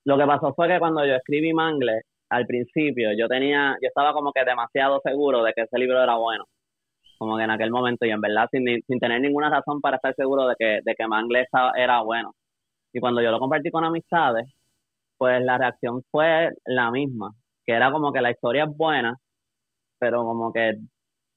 Lo 0.04 0.18
que 0.18 0.26
pasó 0.26 0.52
fue 0.54 0.66
que 0.68 0.80
cuando 0.80 1.06
yo 1.06 1.14
escribí 1.14 1.52
Mangle, 1.52 2.02
al 2.30 2.44
principio 2.46 3.10
yo 3.16 3.28
tenía, 3.28 3.76
yo 3.80 3.86
estaba 3.86 4.12
como 4.12 4.32
que 4.32 4.44
demasiado 4.44 5.00
seguro 5.04 5.44
de 5.44 5.52
que 5.54 5.62
ese 5.62 5.78
libro 5.78 6.02
era 6.02 6.16
bueno, 6.16 6.44
como 7.18 7.36
que 7.36 7.44
en 7.44 7.50
aquel 7.50 7.70
momento 7.70 8.04
y 8.04 8.10
en 8.10 8.20
verdad 8.20 8.48
sin, 8.50 8.64
sin 8.84 8.98
tener 8.98 9.20
ninguna 9.20 9.48
razón 9.48 9.80
para 9.80 9.96
estar 9.96 10.14
seguro 10.16 10.48
de 10.48 10.56
que, 10.58 10.80
de 10.82 10.94
que 10.96 11.06
Mangle 11.06 11.46
era 11.76 12.02
bueno. 12.02 12.34
Y 12.92 12.98
cuando 12.98 13.22
yo 13.22 13.30
lo 13.30 13.38
compartí 13.38 13.70
con 13.70 13.84
amistades, 13.84 14.46
pues 15.18 15.42
la 15.44 15.59
reacción 15.59 16.02
fue 16.11 16.50
la 16.66 16.90
misma, 16.90 17.33
que 17.66 17.72
era 17.74 17.90
como 17.92 18.12
que 18.12 18.20
la 18.22 18.31
historia 18.31 18.64
es 18.64 18.76
buena, 18.76 19.16
pero 19.98 20.24
como 20.24 20.52
que 20.52 20.78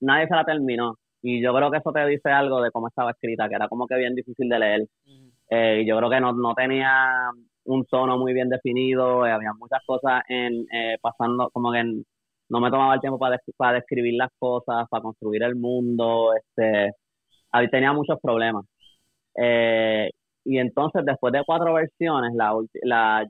nadie 0.01 0.27
se 0.27 0.35
la 0.35 0.45
terminó. 0.45 0.97
Y 1.21 1.41
yo 1.41 1.53
creo 1.55 1.71
que 1.71 1.77
eso 1.77 1.91
te 1.91 2.05
dice 2.07 2.29
algo 2.31 2.61
de 2.61 2.71
cómo 2.71 2.87
estaba 2.87 3.11
escrita, 3.11 3.49
que 3.49 3.55
era 3.55 3.67
como 3.69 3.87
que 3.87 3.95
bien 3.97 4.15
difícil 4.15 4.49
de 4.49 4.59
leer. 4.59 4.87
Eh, 5.49 5.81
y 5.83 5.87
yo 5.87 5.97
creo 5.97 6.09
que 6.09 6.19
no, 6.21 6.33
no 6.33 6.53
tenía 6.55 7.29
un 7.65 7.85
tono 7.85 8.17
muy 8.17 8.33
bien 8.33 8.49
definido, 8.49 9.25
eh, 9.25 9.31
había 9.31 9.53
muchas 9.53 9.81
cosas 9.85 10.23
en 10.29 10.65
eh, 10.73 10.97
pasando, 11.01 11.49
como 11.51 11.71
que 11.71 11.83
no 12.49 12.59
me 12.59 12.69
tomaba 12.71 12.95
el 12.95 13.01
tiempo 13.01 13.19
para, 13.19 13.39
para 13.57 13.75
describir 13.75 14.15
las 14.15 14.29
cosas, 14.39 14.87
para 14.89 15.03
construir 15.03 15.43
el 15.43 15.55
mundo, 15.55 16.33
este, 16.35 16.91
ahí 17.51 17.69
tenía 17.69 17.93
muchos 17.93 18.19
problemas. 18.21 18.65
Eh, 19.35 20.09
y 20.43 20.57
entonces, 20.59 21.03
después 21.05 21.33
de 21.33 21.43
cuatro 21.45 21.73
versiones, 21.73 22.33
la, 22.35 22.53
la 22.83 23.27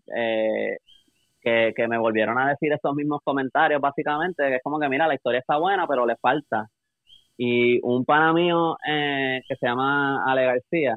que, 1.42 1.74
que 1.76 1.88
me 1.88 1.98
volvieron 1.98 2.38
a 2.38 2.50
decir 2.50 2.72
estos 2.72 2.96
mismos 2.96 3.22
comentarios, 3.24 3.82
básicamente, 3.82 4.44
que 4.48 4.56
es 4.58 4.64
como 4.64 4.80
que, 4.80 4.90
mira, 4.90 5.08
la 5.08 5.16
historia 5.16 5.40
está 5.40 5.58
buena, 5.58 5.88
pero 5.88 6.06
le 6.06 6.16
falta. 6.18 6.68
Y 7.38 7.80
un 7.84 8.06
pana 8.06 8.34
mío 8.34 8.78
que 8.86 9.56
se 9.60 9.66
llama 9.68 10.24
Ale 10.26 10.46
García, 10.46 10.96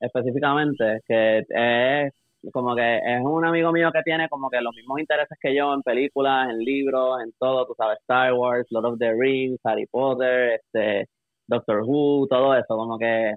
específicamente, 0.00 1.00
que 1.06 1.38
es 1.48 2.12
como 2.52 2.74
que 2.74 2.98
es 2.98 3.20
un 3.22 3.44
amigo 3.44 3.72
mío 3.72 3.90
que 3.92 4.02
tiene 4.02 4.28
como 4.28 4.48
que 4.50 4.60
los 4.60 4.74
mismos 4.74 5.00
intereses 5.00 5.38
que 5.40 5.54
yo 5.54 5.74
en 5.74 5.82
películas, 5.82 6.50
en 6.50 6.58
libros, 6.58 7.22
en 7.22 7.32
todo, 7.38 7.66
tú 7.66 7.74
sabes, 7.76 7.98
Star 8.00 8.32
Wars, 8.34 8.66
Lord 8.70 8.86
of 8.86 8.98
the 8.98 9.12
Rings, 9.12 9.60
Harry 9.64 9.86
Potter, 9.86 10.60
este, 10.62 11.08
Doctor 11.46 11.82
Who, 11.86 12.26
todo 12.28 12.54
eso, 12.54 12.76
como 12.76 12.98
que 12.98 13.34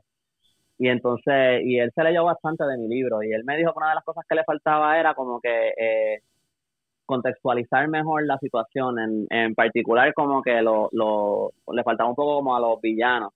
y 0.77 0.87
entonces, 0.89 1.61
y 1.63 1.79
él 1.79 1.91
se 1.95 2.03
leyó 2.03 2.25
bastante 2.25 2.65
de 2.65 2.77
mi 2.77 2.87
libro 2.87 3.23
y 3.23 3.31
él 3.33 3.43
me 3.45 3.57
dijo 3.57 3.71
que 3.73 3.77
una 3.77 3.89
de 3.89 3.95
las 3.95 4.03
cosas 4.03 4.25
que 4.27 4.35
le 4.35 4.43
faltaba 4.43 4.99
era 4.99 5.13
como 5.13 5.39
que 5.39 5.73
eh, 5.77 6.21
contextualizar 7.05 7.87
mejor 7.89 8.25
la 8.25 8.37
situación, 8.39 8.99
en, 8.99 9.27
en 9.29 9.55
particular 9.55 10.13
como 10.13 10.41
que 10.41 10.61
lo, 10.61 10.89
lo, 10.91 11.51
le 11.73 11.83
faltaba 11.83 12.09
un 12.09 12.15
poco 12.15 12.37
como 12.37 12.55
a 12.55 12.59
los 12.59 12.81
villanos, 12.81 13.31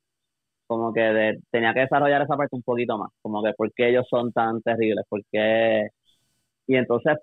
como 0.68 0.94
que 0.94 1.40
tenía 1.52 1.74
que 1.74 1.82
desarrollar 1.82 2.24
esa 2.24 2.38
parte 2.38 2.56
un 2.56 2.64
poquito 2.64 2.98
más, 2.98 3.12
como 3.22 3.44
que 3.44 3.54
por 3.54 3.72
qué 3.74 3.90
ellos 3.90 4.06
son 4.10 4.32
tan 4.34 4.62
terribles, 4.62 5.06
por 5.10 5.22
qué... 5.32 5.90
Y 6.68 6.76
entonces, 6.76 7.18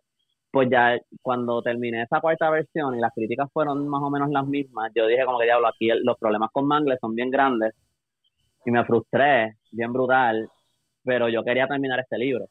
pues 0.51 0.69
ya 0.71 0.99
cuando 1.23 1.63
terminé 1.63 2.03
esa 2.03 2.21
cuarta 2.21 2.51
versión 2.51 2.97
y 2.97 3.01
las 3.01 3.13
críticas 3.15 3.51
fueron 3.53 3.89
más 3.89 4.03
o 4.03 4.11
menos 4.11 4.31
las 4.31 4.47
mismas, 4.47 4.91
yo 4.95 5.07
dije 5.07 5.25
como 5.27 5.39
que 5.39 5.47
diablo, 5.47 5.69
aquí 5.69 5.89
los 6.03 6.19
problemas 6.19 6.51
con 6.53 6.67
Mangle 6.67 6.99
son 7.01 7.15
bien 7.15 7.31
grandes 7.31 7.75
y 8.65 8.71
me 8.71 8.85
frustré, 8.85 9.57
bien 9.75 9.93
brutal, 9.93 10.49
pero 11.05 11.29
yo 11.29 11.45
quería 11.45 11.67
terminar 11.69 12.01
este 12.01 12.19
libro. 12.19 12.47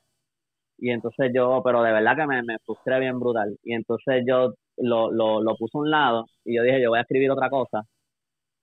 Y 0.78 0.92
entonces 0.92 1.32
yo, 1.34 1.62
pero 1.64 1.84
de 1.84 1.94
verdad 1.94 2.16
que 2.16 2.28
me, 2.28 2.44
me 2.44 2.58
frustré 2.66 3.00
bien 3.00 3.20
brutal. 3.20 3.58
Y 3.64 3.74
entonces 3.74 4.24
yo 4.28 4.54
lo, 4.78 5.12
lo, 5.12 5.42
lo 5.42 5.56
puse 5.56 5.78
a 5.78 5.82
un 5.82 5.92
lado 5.92 6.26
y 6.46 6.56
yo 6.56 6.64
dije, 6.64 6.82
yo 6.82 6.90
voy 6.90 7.00
a 7.00 7.04
escribir 7.04 7.32
otra 7.32 7.50
cosa 7.50 7.84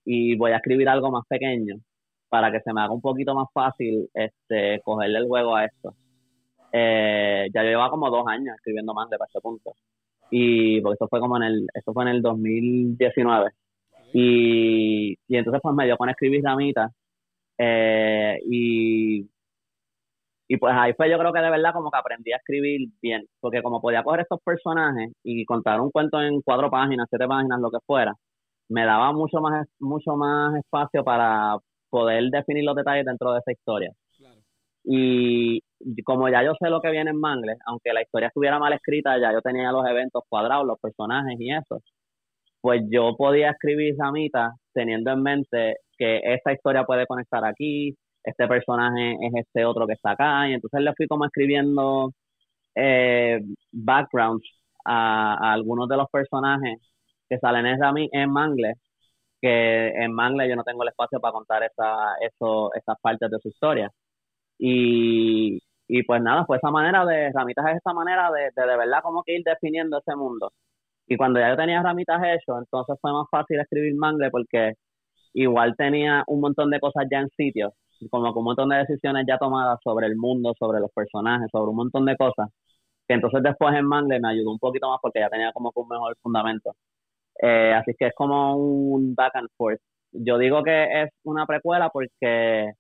y 0.04 0.36
voy 0.36 0.52
a 0.52 0.56
escribir 0.56 0.88
algo 0.88 1.10
más 1.10 1.24
pequeño 1.28 1.76
para 2.28 2.50
que 2.52 2.60
se 2.60 2.72
me 2.72 2.80
haga 2.80 2.92
un 2.92 3.00
poquito 3.00 3.34
más 3.34 3.48
fácil 3.52 4.08
este 4.14 4.80
cogerle 4.84 5.18
el 5.18 5.26
juego 5.26 5.56
a 5.56 5.64
esto. 5.66 5.94
Eh, 6.72 7.48
ya 7.52 7.62
yo 7.62 7.68
llevaba 7.70 7.90
como 7.90 8.10
dos 8.10 8.24
años 8.28 8.54
escribiendo 8.56 8.94
más 8.94 9.10
de 9.10 9.18
para 9.18 9.26
este 9.28 9.40
punto. 9.40 9.74
Y 10.30 10.80
porque 10.80 10.94
esto 10.94 11.08
fue 11.08 11.20
como 11.20 11.36
en 11.38 11.42
el, 11.44 11.66
esto 11.74 11.92
fue 11.92 12.04
en 12.04 12.10
el 12.10 12.22
2019. 12.22 13.50
Y, 14.12 15.12
y 15.28 15.36
entonces 15.36 15.60
pues 15.62 15.74
me 15.74 15.86
dio 15.86 15.96
con 15.96 16.08
escribir 16.08 16.42
la 16.42 16.56
mitad. 16.56 16.88
Eh, 17.62 18.38
y, 18.48 19.28
y 20.48 20.56
pues 20.56 20.74
ahí 20.76 20.94
fue 20.94 21.10
yo 21.10 21.18
creo 21.18 21.32
que 21.32 21.40
de 21.40 21.50
verdad 21.50 21.72
como 21.74 21.90
que 21.90 21.98
aprendí 21.98 22.32
a 22.32 22.36
escribir 22.36 22.88
bien. 23.02 23.26
Porque 23.40 23.62
como 23.62 23.80
podía 23.80 24.02
coger 24.02 24.20
estos 24.20 24.40
personajes 24.44 25.12
y 25.22 25.44
contar 25.44 25.80
un 25.80 25.90
cuento 25.90 26.20
en 26.22 26.40
cuatro 26.42 26.70
páginas, 26.70 27.06
siete 27.10 27.26
páginas, 27.26 27.60
lo 27.60 27.70
que 27.70 27.78
fuera, 27.86 28.14
me 28.68 28.84
daba 28.84 29.12
mucho 29.12 29.40
más, 29.40 29.66
mucho 29.80 30.16
más 30.16 30.56
espacio 30.56 31.04
para, 31.04 31.58
poder 31.90 32.30
definir 32.30 32.64
los 32.64 32.76
detalles 32.76 33.04
dentro 33.04 33.32
de 33.32 33.40
esa 33.40 33.52
historia. 33.52 33.92
Y 34.82 35.60
como 36.04 36.28
ya 36.30 36.42
yo 36.42 36.52
sé 36.58 36.70
lo 36.70 36.80
que 36.80 36.90
viene 36.90 37.10
en 37.10 37.20
Mangle, 37.20 37.56
aunque 37.66 37.92
la 37.92 38.00
historia 38.02 38.28
estuviera 38.28 38.58
mal 38.58 38.72
escrita, 38.72 39.18
ya 39.20 39.32
yo 39.32 39.42
tenía 39.42 39.70
los 39.72 39.86
eventos 39.86 40.22
cuadrados, 40.28 40.66
los 40.66 40.80
personajes 40.80 41.38
y 41.38 41.52
eso, 41.52 41.82
pues 42.62 42.82
yo 42.90 43.14
podía 43.16 43.50
escribir 43.50 43.94
mitad 44.12 44.50
teniendo 44.72 45.10
en 45.12 45.22
mente 45.22 45.76
que 46.00 46.20
esta 46.24 46.52
historia 46.54 46.84
puede 46.84 47.06
conectar 47.06 47.44
aquí, 47.44 47.96
este 48.24 48.48
personaje 48.48 49.14
es 49.22 49.32
este 49.36 49.64
otro 49.66 49.86
que 49.86 49.94
está 49.94 50.12
acá, 50.12 50.48
y 50.48 50.54
entonces 50.54 50.80
le 50.82 50.94
fui 50.94 51.06
como 51.08 51.26
escribiendo 51.26 52.12
eh, 52.74 53.40
backgrounds 53.72 54.46
a, 54.84 55.52
algunos 55.52 55.88
de 55.88 55.96
los 55.98 56.08
personajes 56.10 56.78
que 57.28 57.38
salen 57.38 57.66
en, 57.66 57.78
en 58.12 58.30
Mangle 58.32 58.74
que 59.40 59.88
en 59.88 60.12
Mangle 60.12 60.48
yo 60.48 60.56
no 60.56 60.64
tengo 60.64 60.82
el 60.82 60.90
espacio 60.90 61.20
para 61.20 61.32
contar 61.32 61.62
esa, 61.64 62.14
eso, 62.20 62.72
esas 62.74 62.96
partes 63.00 63.30
de 63.30 63.38
su 63.40 63.48
historia. 63.48 63.90
Y, 64.58 65.60
y 65.88 66.02
pues 66.04 66.22
nada, 66.22 66.44
fue 66.46 66.58
esa 66.58 66.70
manera 66.70 67.04
de, 67.06 67.32
Ramitas 67.32 67.66
es 67.70 67.76
esa 67.78 67.92
manera 67.94 68.30
de, 68.32 68.50
de, 68.56 68.68
de 68.70 68.76
verdad 68.76 69.00
como 69.02 69.22
que 69.24 69.34
ir 69.36 69.44
definiendo 69.44 69.98
ese 69.98 70.16
mundo. 70.16 70.52
Y 71.06 71.16
cuando 71.16 71.40
ya 71.40 71.50
yo 71.50 71.56
tenía 71.56 71.82
Ramitas 71.82 72.22
hecho, 72.24 72.58
entonces 72.58 72.96
fue 73.00 73.12
más 73.12 73.26
fácil 73.30 73.60
escribir 73.60 73.94
Mangle 73.96 74.30
porque 74.30 74.74
igual 75.34 75.74
tenía 75.76 76.24
un 76.26 76.40
montón 76.40 76.70
de 76.70 76.80
cosas 76.80 77.06
ya 77.10 77.20
en 77.20 77.28
sitio, 77.30 77.74
como 78.10 78.32
un 78.32 78.44
montón 78.44 78.68
de 78.70 78.78
decisiones 78.78 79.24
ya 79.28 79.38
tomadas 79.38 79.78
sobre 79.84 80.06
el 80.06 80.16
mundo, 80.16 80.54
sobre 80.58 80.80
los 80.80 80.90
personajes, 80.92 81.48
sobre 81.52 81.70
un 81.70 81.76
montón 81.76 82.04
de 82.06 82.16
cosas, 82.16 82.48
que 83.08 83.14
entonces 83.14 83.42
después 83.42 83.74
en 83.76 83.86
Mangle 83.86 84.20
me 84.20 84.28
ayudó 84.30 84.52
un 84.52 84.58
poquito 84.58 84.88
más 84.90 85.00
porque 85.02 85.20
ya 85.20 85.30
tenía 85.30 85.52
como 85.52 85.72
un 85.74 85.88
mejor 85.88 86.16
fundamento. 86.22 86.72
Eh, 87.42 87.72
así 87.74 87.92
que 87.98 88.08
es 88.08 88.14
como 88.14 88.56
un 88.56 89.14
back 89.14 89.36
and 89.36 89.48
forth. 89.56 89.80
Yo 90.12 90.38
digo 90.38 90.62
que 90.62 91.02
es 91.02 91.10
una 91.24 91.46
precuela 91.46 91.90
porque 91.90 92.72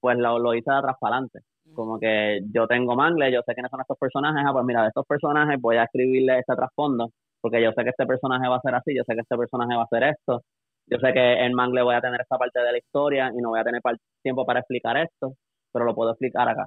pues 0.00 0.18
lo, 0.18 0.38
lo 0.38 0.54
hice 0.54 0.70
de 0.70 0.78
atrás 0.78 0.96
para 1.00 1.16
adelante. 1.16 1.40
Como 1.74 1.98
que 1.98 2.40
yo 2.52 2.66
tengo 2.66 2.94
Mangle, 2.96 3.32
yo 3.32 3.40
sé 3.46 3.54
quiénes 3.54 3.70
son 3.70 3.80
estos 3.80 3.98
personajes, 3.98 4.44
ah, 4.46 4.52
pues 4.52 4.64
mira, 4.66 4.82
de 4.82 4.88
estos 4.88 5.06
personajes 5.06 5.60
voy 5.60 5.76
a 5.76 5.84
escribirle 5.84 6.38
este 6.40 6.54
trasfondo, 6.54 7.10
porque 7.40 7.62
yo 7.62 7.72
sé 7.72 7.84
que 7.84 7.90
este 7.90 8.06
personaje 8.06 8.48
va 8.48 8.56
a 8.56 8.60
ser 8.60 8.74
así, 8.74 8.94
yo 8.94 9.02
sé 9.06 9.14
que 9.14 9.22
este 9.22 9.36
personaje 9.36 9.74
va 9.76 9.84
a 9.84 9.86
ser 9.88 10.02
esto, 10.04 10.42
yo 10.86 10.98
sé 10.98 11.12
que 11.12 11.32
en 11.44 11.54
Mangle 11.54 11.82
voy 11.82 11.94
a 11.94 12.00
tener 12.00 12.20
esta 12.20 12.38
parte 12.38 12.60
de 12.60 12.72
la 12.72 12.78
historia 12.78 13.30
y 13.34 13.40
no 13.40 13.50
voy 13.50 13.60
a 13.60 13.64
tener 13.64 13.80
tiempo 14.22 14.44
para 14.46 14.60
explicar 14.60 14.96
esto, 14.98 15.34
pero 15.72 15.84
lo 15.84 15.94
puedo 15.94 16.10
explicar 16.12 16.48
acá. 16.48 16.66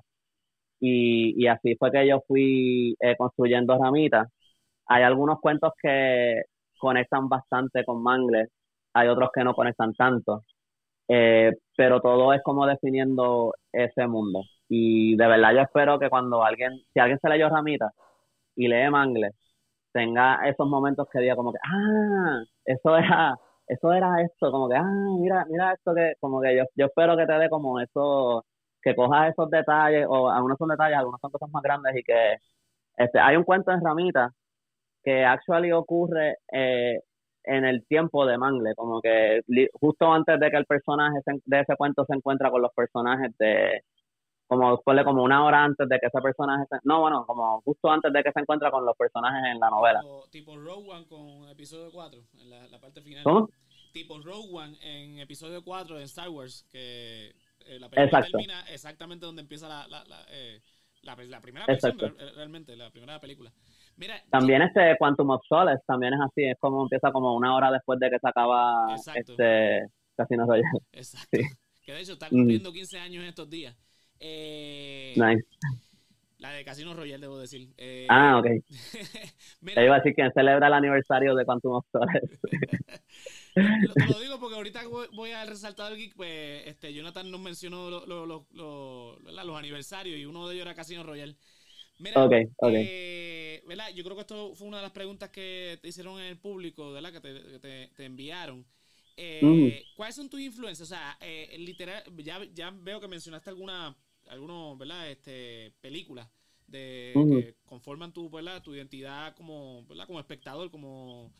Y, 0.80 1.36
y 1.43 1.47
así 1.47 1.75
fue 1.77 1.91
que 1.91 2.08
yo 2.08 2.21
fui 2.27 2.95
eh, 2.99 3.15
construyendo 3.17 3.77
ramitas. 3.77 4.27
Hay 4.88 5.03
algunos 5.03 5.39
cuentos 5.41 5.73
que 5.82 6.43
conectan 6.80 7.30
bastante 7.30 7.86
con 7.86 8.03
Mangle, 8.03 8.47
hay 8.93 9.08
otros 9.10 9.30
que 9.34 9.43
no 9.43 9.53
conectan 9.53 9.93
tanto, 9.93 10.43
eh, 11.08 11.53
pero 11.75 12.01
todo 12.01 12.34
es 12.34 12.41
como 12.43 12.65
definiendo 12.67 13.53
ese 13.71 14.08
mundo. 14.08 14.41
Y 14.69 15.15
de 15.17 15.27
verdad 15.27 15.53
yo 15.53 15.62
espero 15.62 15.99
que 15.99 16.10
cuando 16.10 16.43
alguien, 16.43 16.73
si 16.93 16.99
alguien 16.99 17.19
se 17.21 17.30
leyó 17.30 17.49
Ramita 17.49 17.91
y 18.56 18.67
lee 18.67 18.89
Mangle, 18.89 19.32
tenga 19.93 20.47
esos 20.47 20.67
momentos 20.67 21.08
que 21.12 21.19
diga 21.19 21.36
como 21.36 21.51
que, 21.53 21.60
ah, 21.63 22.43
eso 22.65 22.97
era, 22.97 23.38
eso 23.67 23.93
era 23.93 24.21
esto, 24.21 24.51
como 24.51 24.69
que, 24.69 24.75
ah, 24.75 24.84
mira, 25.19 25.45
mira 25.49 25.73
esto 25.73 25.93
que, 25.95 26.13
como 26.19 26.41
que 26.41 26.56
yo, 26.58 26.63
yo 26.75 26.86
espero 26.88 27.17
que 27.17 27.25
te 27.25 27.34
dé 27.34 27.49
como 27.49 27.80
eso, 27.80 28.45
que 28.82 28.95
cojas 28.95 29.32
esos 29.32 29.49
detalles, 29.49 30.06
o 30.10 30.30
algunos 30.30 30.58
son 30.58 30.69
detalles, 30.69 30.97
algunos 30.97 31.19
son 31.21 31.32
cosas 31.32 31.49
más 31.51 31.63
grandes 31.63 31.95
y 31.97 32.03
que, 32.03 32.38
este, 32.97 33.19
hay 33.19 33.36
un 33.38 33.43
cuento 33.43 33.71
en 33.71 33.82
Ramita 33.84 34.32
que 35.03 35.25
actually 35.25 35.71
ocurre 35.71 36.38
eh, 36.51 36.99
en 37.43 37.65
el 37.65 37.86
tiempo 37.88 38.25
de 38.25 38.38
Mangle, 38.38 38.75
como 38.75 39.01
que 39.01 39.41
justo 39.80 40.12
antes 40.13 40.39
de 40.39 40.51
que 40.51 40.58
el 40.58 40.65
personaje 40.65 41.19
de 41.45 41.60
ese 41.62 41.75
cuento 41.77 42.06
se 42.06 42.15
encuentra 42.15 42.51
con 42.51 42.62
los 42.62 42.73
personajes 42.73 43.32
de, 43.39 43.84
como 44.47 44.71
después 44.71 45.03
como 45.03 45.23
una 45.23 45.45
hora 45.45 45.63
antes 45.63 45.88
de 45.88 45.99
que 45.99 46.07
ese 46.07 46.21
personaje 46.21 46.65
no 46.83 47.01
bueno 47.01 47.25
como 47.25 47.62
justo 47.62 47.89
antes 47.89 48.12
de 48.13 48.23
que 48.23 48.31
se 48.31 48.39
encuentra 48.39 48.71
con 48.71 48.86
los 48.86 48.95
personajes 48.95 49.51
en 49.51 49.60
la 49.60 49.69
novela 49.69 50.01
tipo, 50.31 50.57
Rogue 50.57 50.89
One 50.89 51.05
con 51.07 51.49
episodio 51.49 51.91
4 51.91 52.21
en 52.39 52.49
la, 52.49 52.79
parte 52.79 53.01
final 53.01 53.23
¿Cómo? 53.23 53.49
tipo 53.93 54.19
Rogue 54.19 54.49
One 54.51 54.77
en 54.81 55.19
episodio 55.19 55.63
4 55.63 55.97
de 55.97 56.03
Star 56.03 56.29
Wars 56.29 56.65
que 56.71 57.33
eh, 57.65 57.79
la 57.79 57.89
película 57.89 58.21
termina 58.21 58.62
exactamente 58.71 59.25
donde 59.25 59.41
empieza 59.41 59.67
la 59.67 59.88
la, 59.88 60.03
la, 60.05 60.25
eh, 60.29 60.62
la, 61.01 61.41
primera 61.41 61.65
versión 61.65 61.97
realmente 62.36 62.75
la 62.75 62.89
primera 62.89 63.19
película 63.19 63.51
Mira, 63.97 64.21
también 64.29 64.62
este 64.62 64.95
Quantum 64.99 65.31
of 65.31 65.41
Solace 65.49 65.83
también 65.88 66.13
es 66.13 66.19
así, 66.21 66.43
es 66.43 66.57
como 66.60 66.83
empieza 66.83 67.12
como 67.12 67.36
una 67.36 67.55
hora 67.55 67.71
después 67.71 67.99
de 67.99 68.12
que 68.12 68.19
se 68.19 68.27
acaba 68.27 68.93
este 68.93 69.88
Casino 70.15 70.45
Royale. 70.45 70.79
Exacto. 70.91 71.38
Que 71.83 71.93
de 71.93 72.01
hecho 72.01 72.13
está 72.13 72.29
cumpliendo 72.29 72.71
15 72.71 72.99
años 72.99 73.23
en 73.23 73.29
estos 73.29 73.49
días. 73.49 73.75
Eh, 74.19 75.13
nice. 75.15 75.45
La 76.39 76.51
de 76.51 76.63
Casino 76.63 76.93
Royale, 76.93 77.21
debo 77.21 77.39
decir. 77.39 77.73
Eh, 77.77 78.06
ah, 78.10 78.38
ok. 78.38 78.45
Te 79.73 79.84
iba 79.84 79.95
a 79.95 79.97
decir 79.99 80.13
que 80.13 80.30
celebra 80.32 80.67
el 80.67 80.73
aniversario 80.73 81.34
de 81.34 81.45
Quantum 81.45 81.73
of 81.73 81.86
Solace. 81.91 82.39
lo, 83.56 83.93
te 83.93 84.06
lo 84.06 84.19
digo 84.21 84.39
porque 84.39 84.56
ahorita 84.56 84.82
voy 85.13 85.32
a 85.32 85.45
resaltar 85.45 85.91
el 85.91 85.97
geek, 85.97 86.15
pues 86.15 86.67
este, 86.67 86.93
Jonathan 86.93 87.32
nos 87.32 87.39
mencionó 87.39 87.89
los 87.89 89.58
aniversarios 89.58 90.19
y 90.19 90.25
uno 90.25 90.47
de 90.47 90.56
ellos 90.56 90.65
era 90.65 90.75
Casino 90.75 91.01
Royale. 91.01 91.36
Mira, 91.97 92.23
okay, 92.23 92.45
okay. 92.58 92.86
Eh, 92.88 93.63
¿verdad? 93.67 93.89
Yo 93.95 94.03
creo 94.03 94.15
que 94.15 94.21
esto 94.21 94.53
fue 94.53 94.67
una 94.67 94.77
de 94.77 94.84
las 94.84 94.91
preguntas 94.91 95.32
que 95.32 95.80
te 95.82 95.88
hicieron 95.88 96.19
en 96.19 96.27
el 96.27 96.38
público, 96.38 96.91
¿verdad? 96.91 97.12
Que 97.12 97.19
te, 97.60 97.88
te, 97.88 98.06
enviaron. 98.06 98.63
Eh, 99.15 99.84
¿Cuáles 99.95 100.15
son 100.15 100.30
tus 100.30 100.39
influencias? 100.39 100.88
O 100.88 100.93
sea, 100.93 101.17
literal, 101.58 102.03
ya, 102.17 102.39
ya 102.53 102.69
veo 102.69 103.01
que 103.01 103.08
mencionaste 103.08 103.49
alguna, 103.49 103.97
algunos, 104.29 104.77
¿verdad? 104.77 105.09
Este, 105.09 105.73
películas 105.81 106.29
de 106.67 107.13
que 107.13 107.55
conforman 107.65 108.11
tu, 108.11 108.29
¿verdad? 108.29 108.61
tu 108.61 108.75
identidad 108.75 109.33
como, 109.35 109.85
¿verdad? 109.85 110.05
como 110.05 110.19
espectador, 110.19 110.69
como 110.69 111.31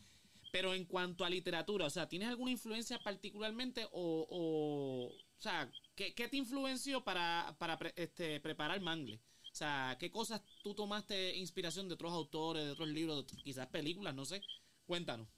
pero 0.50 0.72
en 0.74 0.84
cuanto 0.86 1.24
a 1.24 1.30
literatura, 1.30 1.86
o 1.86 1.90
sea, 1.90 2.08
¿tienes 2.08 2.28
alguna 2.28 2.50
influencia 2.50 2.98
particularmente 2.98 3.84
o, 3.92 4.26
o, 4.30 5.06
o 5.08 5.40
sea, 5.40 5.70
¿qué, 5.94 6.14
¿qué, 6.14 6.28
te 6.28 6.38
influenció 6.38 7.04
para, 7.04 7.54
para 7.58 7.78
este, 7.96 8.40
preparar 8.40 8.80
Mangle? 8.80 9.16
O 9.16 9.54
sea, 9.54 9.96
¿qué 9.98 10.10
cosas 10.10 10.42
tú 10.62 10.74
tomaste 10.74 11.36
inspiración 11.36 11.88
de 11.88 11.94
otros 11.94 12.12
autores, 12.12 12.64
de 12.64 12.70
otros 12.70 12.88
libros, 12.88 13.26
quizás 13.44 13.66
películas, 13.66 14.14
no 14.14 14.24
sé? 14.24 14.40
Cuéntanos. 14.86 15.28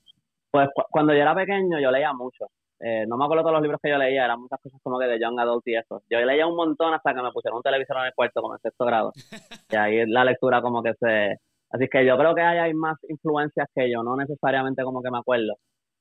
Pues 0.50 0.68
cuando 0.90 1.12
yo 1.12 1.20
era 1.20 1.34
pequeño 1.34 1.80
yo 1.80 1.90
leía 1.90 2.12
mucho. 2.12 2.46
Eh, 2.80 3.04
no 3.06 3.18
me 3.18 3.24
acuerdo 3.24 3.42
todos 3.42 3.54
los 3.54 3.62
libros 3.62 3.80
que 3.82 3.90
yo 3.90 3.98
leía, 3.98 4.24
eran 4.24 4.40
muchas 4.40 4.58
cosas 4.60 4.80
como 4.82 4.98
que 4.98 5.06
de 5.06 5.20
Young 5.20 5.38
Adult 5.38 5.66
y 5.68 5.76
eso. 5.76 6.02
Yo 6.08 6.18
leía 6.20 6.46
un 6.46 6.56
montón 6.56 6.94
hasta 6.94 7.14
que 7.14 7.22
me 7.22 7.30
pusieron 7.30 7.58
un 7.58 7.62
televisor 7.62 7.98
en 7.98 8.06
el 8.06 8.14
cuarto 8.14 8.40
como 8.40 8.54
en 8.54 8.60
sexto 8.60 8.84
grado. 8.86 9.12
y 9.70 9.76
ahí 9.76 10.06
la 10.06 10.24
lectura 10.24 10.62
como 10.62 10.82
que 10.82 10.94
se... 10.94 11.36
Así 11.70 11.88
que 11.88 12.04
yo 12.04 12.16
creo 12.18 12.34
que 12.34 12.40
hay, 12.40 12.58
hay 12.58 12.74
más 12.74 12.96
influencias 13.08 13.68
que 13.74 13.90
yo, 13.92 14.02
no 14.02 14.16
necesariamente 14.16 14.82
como 14.82 15.02
que 15.02 15.10
me 15.10 15.18
acuerdo. 15.18 15.54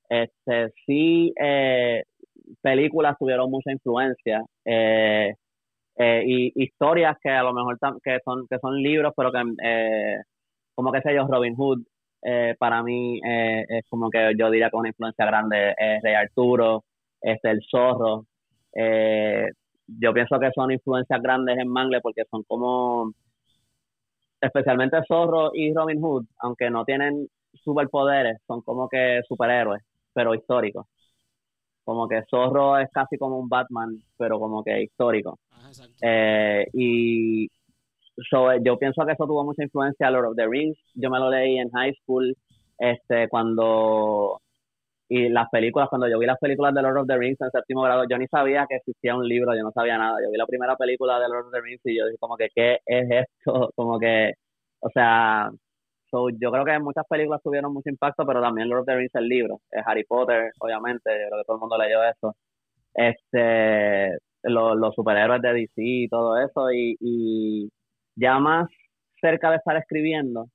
Este, 0.10 0.74
sí, 0.86 1.34
eh, 1.40 2.04
películas 2.62 3.18
tuvieron 3.20 3.52
mucha 3.52 3.72
influencia. 3.72 4.44
Eh, 4.66 5.36
eh, 5.98 6.24
y 6.26 6.64
historias 6.64 7.18
que 7.22 7.30
a 7.30 7.44
lo 7.44 7.54
mejor 7.54 7.78
que 8.02 8.20
son 8.24 8.48
que 8.50 8.58
son 8.60 8.82
libros 8.82 9.14
pero 9.18 9.34
que 9.34 9.44
como 10.74 10.94
que 10.94 11.02
sé 11.02 11.14
yo 11.14 11.28
Robin 11.28 11.56
Hood 11.56 11.80
eh, 12.22 12.56
para 12.60 12.84
mí 12.84 13.20
es 13.24 13.86
como 13.90 14.10
que 14.10 14.34
yo 14.38 14.50
diría 14.50 14.70
que 14.70 14.78
una 14.78 14.90
influencia 14.90 15.26
grande 15.26 15.76
es 15.78 16.02
Rey 16.04 16.14
Arturo 16.14 16.84
este 17.22 17.52
el 17.52 17.62
Zorro. 17.70 18.26
Yo 19.88 20.14
pienso 20.14 20.40
que 20.40 20.52
son 20.54 20.72
influencias 20.72 21.22
grandes 21.22 21.58
en 21.58 21.68
Mangle 21.68 22.02
porque 22.02 22.24
son 22.30 22.44
como 22.44 23.12
especialmente 24.40 24.98
Zorro 25.08 25.52
y 25.54 25.74
Robin 25.74 26.02
Hood 26.02 26.26
aunque 26.40 26.70
no 26.70 26.86
tienen 26.86 27.28
superpoderes 27.54 28.38
son 28.48 28.62
como 28.62 28.88
que 28.88 29.22
superhéroes 29.28 29.84
pero 30.14 30.36
históricos. 30.36 30.86
Como 31.84 32.08
que 32.08 32.24
Zorro 32.30 32.78
es 32.78 32.90
casi 32.92 33.18
como 33.18 33.40
un 33.40 33.50
Batman, 33.50 33.98
pero 34.18 34.40
como 34.40 34.64
que 34.64 34.82
histórico. 34.82 35.40
eh, 36.02 36.66
y 36.74 37.48
yo 38.64 38.78
pienso 38.78 39.06
que 39.06 39.14
eso 39.14 39.26
tuvo 39.26 39.44
mucha 39.44 39.64
influencia 39.64 40.12
Lord 40.12 40.30
of 40.30 40.36
the 40.36 40.48
Rings. 40.48 40.78
Yo 40.96 41.10
me 41.10 41.20
lo 41.20 41.30
leí 41.30 41.58
en 41.60 41.70
high 41.72 41.94
school, 42.04 42.36
este, 42.80 43.28
cuando 43.30 44.40
y 45.10 45.28
las 45.30 45.50
películas, 45.50 45.90
cuando 45.90 46.08
yo 46.08 46.20
vi 46.20 46.28
las 46.28 46.38
películas 46.38 46.74
de 46.74 46.84
Lord 46.84 47.00
of 47.00 47.08
the 47.08 47.18
Rings 47.18 47.42
en 47.42 47.50
séptimo 47.50 47.82
grado, 47.82 48.06
yo 48.08 48.18
ni 48.20 48.28
sabía 48.28 48.68
que 48.70 48.76
existía 48.76 49.16
un 49.16 49.28
libro, 49.28 49.56
yo 49.56 49.64
no 49.64 49.72
sabía 49.72 49.98
nada. 49.98 50.18
Yo 50.24 50.30
vi 50.32 50.38
la 50.38 50.46
primera 50.46 50.76
película 50.76 51.20
de 51.20 51.28
Lord 51.28 51.48
of 51.48 51.52
the 51.52 51.62
Rings 51.62 51.82
y 51.86 51.98
yo 51.98 52.06
dije 52.06 52.18
como 52.20 52.38
que, 52.38 52.50
¿qué 52.54 52.78
es 52.86 53.10
esto? 53.10 53.72
Como 53.76 54.00
que, 54.00 54.34
o 54.82 54.90
sea, 54.92 55.50
yo 56.12 56.52
creo 56.52 56.66
que 56.66 56.80
muchas 56.80 57.06
películas 57.08 57.42
tuvieron 57.44 57.74
mucho 57.74 57.90
impacto, 57.90 58.26
pero 58.26 58.42
también 58.42 58.70
Lord 58.70 58.82
of 58.82 58.86
the 58.86 58.96
Rings 58.96 59.16
el 59.16 59.28
libro, 59.28 59.60
Harry 59.86 60.04
Potter, 60.06 60.52
obviamente, 60.60 61.10
creo 61.10 61.40
que 61.40 61.46
todo 61.46 61.58
el 61.58 61.62
mundo 61.62 61.78
leyó 61.78 62.04
eso. 62.04 62.36
Este, 62.94 64.18
los 64.44 64.96
superhéroes 64.96 65.42
de 65.42 65.54
DC 65.54 65.74
y 65.78 66.08
todo 66.10 66.38
eso, 66.38 66.72
y, 66.72 66.96
y 67.00 67.70
ya 68.20 68.40
más 68.40 68.68
cerca 69.22 69.50
de 69.52 69.58
estar 69.58 69.76
escribiendo, 69.78 70.48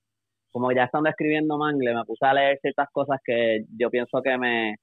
como 0.50 0.72
ya 0.72 0.84
estando 0.84 1.08
escribiendo 1.10 1.58
Mangle, 1.58 1.94
me 1.94 2.04
puse 2.04 2.26
a 2.26 2.34
leer 2.34 2.58
ciertas 2.60 2.88
cosas 2.92 3.20
que 3.24 3.64
yo 3.78 3.90
pienso 3.90 4.22
que 4.22 4.36
me... 4.38 4.76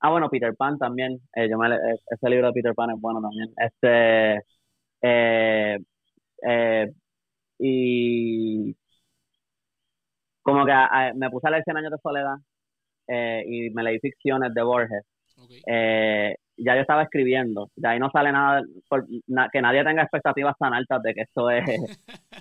Ah, 0.00 0.10
bueno, 0.10 0.30
Peter 0.30 0.54
Pan 0.56 0.78
también, 0.78 1.20
eh, 1.36 1.48
yo 1.50 1.58
me 1.58 1.68
ese 1.68 2.30
libro 2.30 2.48
de 2.48 2.52
Peter 2.54 2.74
Pan 2.74 2.90
es 2.90 3.00
bueno 3.00 3.20
también. 3.20 3.48
Este, 3.56 4.42
eh, 5.02 5.78
eh, 6.48 6.90
y 7.58 8.74
como 10.42 10.64
que 10.64 10.72
me 11.16 11.30
puse 11.30 11.48
a 11.48 11.50
leer 11.50 11.64
Cien 11.64 11.76
años 11.76 11.92
de 11.92 11.98
soledad 12.02 12.36
eh, 13.08 13.44
y 13.46 13.70
me 13.70 13.82
leí 13.82 13.98
ficciones 14.00 14.54
de 14.54 14.62
Borges. 14.62 15.04
Eh, 15.66 16.34
ya 16.64 16.74
yo 16.74 16.82
estaba 16.82 17.02
escribiendo. 17.02 17.68
De 17.76 17.88
ahí 17.88 17.98
no 17.98 18.10
sale 18.10 18.32
nada, 18.32 18.62
que 19.52 19.62
nadie 19.62 19.84
tenga 19.84 20.02
expectativas 20.02 20.54
tan 20.58 20.74
altas 20.74 21.02
de 21.02 21.14
que 21.14 21.22
esto 21.22 21.50
es 21.50 21.64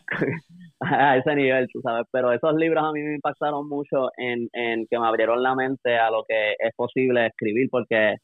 a 0.81 1.17
ese 1.17 1.35
nivel, 1.35 1.67
tú 1.71 1.81
sabes. 1.81 2.05
Pero 2.11 2.31
esos 2.33 2.53
libros 2.55 2.83
a 2.83 2.91
mí 2.91 3.01
me 3.01 3.15
impactaron 3.15 3.67
mucho 3.67 4.09
en, 4.17 4.49
en 4.53 4.85
que 4.89 4.99
me 4.99 5.07
abrieron 5.07 5.41
la 5.43 5.55
mente 5.55 5.97
a 5.97 6.09
lo 6.11 6.23
que 6.27 6.53
es 6.59 6.73
posible 6.75 7.27
escribir, 7.27 7.69
porque 7.71 8.15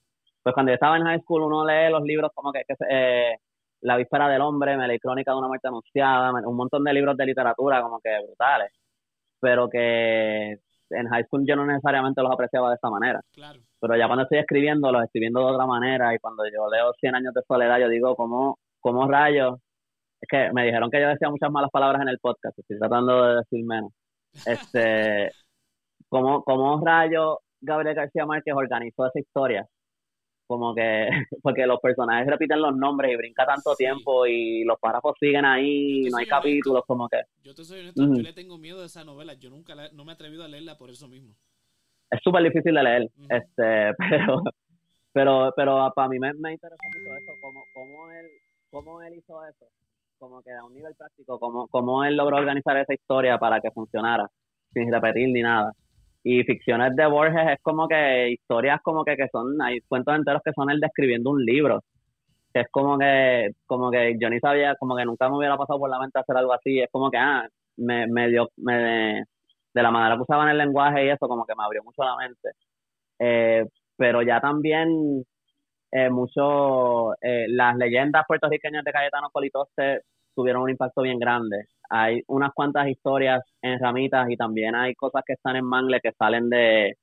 pues 0.44 0.54
cuando 0.54 0.72
yo 0.72 0.76
estaba 0.76 0.98
en 0.98 1.06
high 1.06 1.22
school 1.22 1.44
uno 1.44 1.66
lee 1.66 1.90
los 1.92 2.04
libros 2.04 2.32
como 2.36 2.52
que, 2.52 2.64
eh, 2.90 3.36
La 3.82 3.98
víspera 3.98 4.30
del 4.30 4.42
hombre, 4.42 4.78
me 4.78 4.88
leí 4.88 5.00
Crónica 5.00 5.32
de 5.32 5.38
una 5.40 5.48
muerte 5.48 5.68
anunciada, 5.68 6.32
un 6.48 6.56
montón 6.58 6.84
de 6.84 6.94
libros 6.94 7.18
de 7.18 7.26
literatura 7.26 7.82
como 7.82 8.00
que 8.00 8.12
brutales, 8.26 8.72
pero 9.40 9.70
que 9.70 10.58
en 10.89 11.08
high 11.08 11.24
school 11.26 11.45
yo 11.48 11.56
no 11.56 11.65
necesariamente 11.65 12.21
los 12.21 12.32
apreciaba 12.32 12.69
de 12.69 12.76
esa 12.76 12.89
manera. 12.89 13.21
Claro. 13.34 13.60
Pero 13.80 13.95
ya 13.98 14.08
cuando 14.08 14.24
estoy 14.24 14.39
escribiendo, 14.39 14.91
los 14.91 15.04
escribiendo 15.04 15.39
de 15.39 15.54
otra 15.54 15.65
manera 15.65 16.13
y 16.13 16.19
cuando 16.19 16.43
yo 16.45 16.69
leo 16.69 16.93
100 17.00 17.15
años 17.15 17.34
de 17.34 17.41
soledad, 17.48 17.80
yo 17.80 17.89
digo, 17.89 18.15
¿cómo, 18.15 18.60
cómo 18.80 19.08
rayos? 19.08 19.60
Es 20.21 20.28
que 20.30 20.52
me 20.54 20.65
dijeron 20.65 20.89
que 20.89 21.02
yo 21.02 21.10
decía 21.10 21.30
muchas 21.30 21.52
malas 21.52 21.69
palabras 21.71 22.02
en 22.02 22.10
el 22.10 22.19
podcast, 22.19 22.58
estoy 22.58 22.78
tratando 22.80 23.26
de 23.26 23.36
decir 23.38 23.65
menos. 23.65 23.91
Este, 24.45 25.32
¿cómo, 26.10 26.43
¿Cómo 26.43 26.84
rayos 26.86 27.38
Gabriel 27.62 27.95
García 27.95 28.26
Márquez 28.26 28.54
organizó 28.54 29.08
esa 29.08 29.19
historia? 29.19 29.65
Como 30.48 30.74
que 30.74 31.08
porque 31.42 31.66
los 31.66 31.80
personajes 31.80 32.28
repiten 32.28 32.62
los 32.62 32.76
nombres 32.76 33.12
y 33.12 33.16
brinca 33.16 33.46
tanto 33.46 33.76
tiempo 33.76 34.26
y 34.26 34.64
los 34.64 34.80
párrafos 34.80 35.16
siguen 35.20 35.46
ahí, 35.46 36.04
no 36.12 36.18
hay 36.18 36.26
capítulos, 36.26 36.84
como 36.86 37.08
que... 37.10 37.22
Yo 37.44 37.54
te 37.54 37.64
soy 37.64 37.82
honesto, 37.82 38.02
yo 38.02 38.22
le 38.22 38.34
tengo 38.34 38.58
miedo 38.58 38.82
a 38.82 38.86
esa 38.86 39.04
novela, 39.04 39.34
yo 39.34 39.50
nunca 39.50 39.76
no 39.94 40.06
me 40.06 40.12
he 40.12 40.16
atrevido 40.16 40.44
a 40.44 40.48
leerla 40.48 40.78
por 40.78 40.90
eso 40.90 41.08
mismo. 41.08 41.36
Es 42.10 42.20
súper 42.24 42.44
difícil 42.44 42.76
de 42.76 42.84
leer, 42.84 43.10
este, 43.30 43.94
pero 44.10 44.44
pero 45.12 45.54
pero 45.56 45.92
para 45.96 46.10
mí 46.10 46.20
me, 46.20 46.34
me 46.34 46.54
interesa 46.54 46.84
mucho 46.88 47.16
eso, 47.16 47.32
cómo, 47.42 47.64
cómo, 47.74 48.12
él, 48.12 48.28
cómo 48.70 49.02
él 49.02 49.16
hizo 49.16 49.46
eso, 49.46 49.66
como 50.18 50.42
que 50.42 50.52
a 50.52 50.64
un 50.64 50.74
nivel 50.74 50.96
práctico, 50.96 51.40
cómo, 51.40 51.68
cómo 51.68 52.04
él 52.04 52.16
logró 52.16 52.38
organizar 52.38 52.78
esa 52.78 52.94
historia 52.94 53.38
para 53.38 53.60
que 53.62 53.72
funcionara, 53.72 54.30
sin 54.74 54.92
repetir 54.92 55.30
ni 55.30 55.42
nada. 55.42 55.74
Y 56.28 56.44
ficciones 56.44 56.96
de 56.96 57.06
Borges 57.06 57.52
es 57.52 57.60
como 57.62 57.88
que 57.88 58.32
historias 58.32 58.82
como 58.84 59.06
que, 59.06 59.16
que 59.16 59.28
son, 59.32 59.62
hay 59.62 59.80
cuentos 59.82 60.16
enteros 60.16 60.42
que 60.44 60.54
son 60.54 60.72
él 60.72 60.80
describiendo 60.80 61.30
un 61.30 61.46
libro. 61.46 61.84
Es 62.54 62.68
como 62.72 62.98
que, 62.98 63.52
como 63.68 63.92
que 63.92 64.16
yo 64.20 64.30
ni 64.30 64.40
sabía, 64.40 64.76
como 64.78 64.96
que 64.98 65.06
nunca 65.06 65.30
me 65.30 65.38
hubiera 65.38 65.58
pasado 65.58 65.80
por 65.80 65.90
la 65.90 66.00
mente 66.00 66.20
hacer 66.20 66.38
algo 66.38 66.54
así. 66.54 66.80
Es 66.82 66.90
como 66.92 67.12
que, 67.12 67.18
ah, 67.18 67.48
me, 67.78 68.08
me 68.08 68.30
dio, 68.30 68.50
me, 68.58 69.24
de 69.74 69.84
la 69.84 69.92
manera 69.92 70.16
que 70.16 70.24
usaban 70.24 70.50
el 70.50 70.58
lenguaje 70.58 71.06
y 71.06 71.10
eso, 71.10 71.28
como 71.28 71.46
que 71.46 71.54
me 71.56 71.64
abrió 71.64 71.84
mucho 71.84 72.04
la 72.04 72.18
mente. 72.18 72.52
Eh, 73.20 73.66
pero 73.98 74.22
ya 74.24 74.42
también 74.42 75.24
eh, 75.92 76.10
mucho, 76.10 77.14
eh, 77.22 77.46
las 77.50 77.78
leyendas 77.78 78.26
puertorriqueñas 78.28 78.84
de 78.84 78.92
Cayetano 78.92 79.30
Colitoste 79.32 80.02
tuvieron 80.36 80.64
un 80.64 80.72
impacto 80.72 81.02
bien 81.04 81.20
grande 81.20 81.68
hay 81.89 82.21
unas 82.28 82.54
cuantas 82.54 82.88
historias 82.88 83.43
en 83.62 83.80
ramitas 83.80 84.30
y 84.30 84.38
también 84.38 84.76
hay 84.76 84.95
cosas 84.95 85.24
que 85.26 85.34
están 85.34 85.56
en 85.56 85.65
Mangle 85.65 86.00
que 86.02 86.12
salen 86.13 86.50
de 86.50 86.95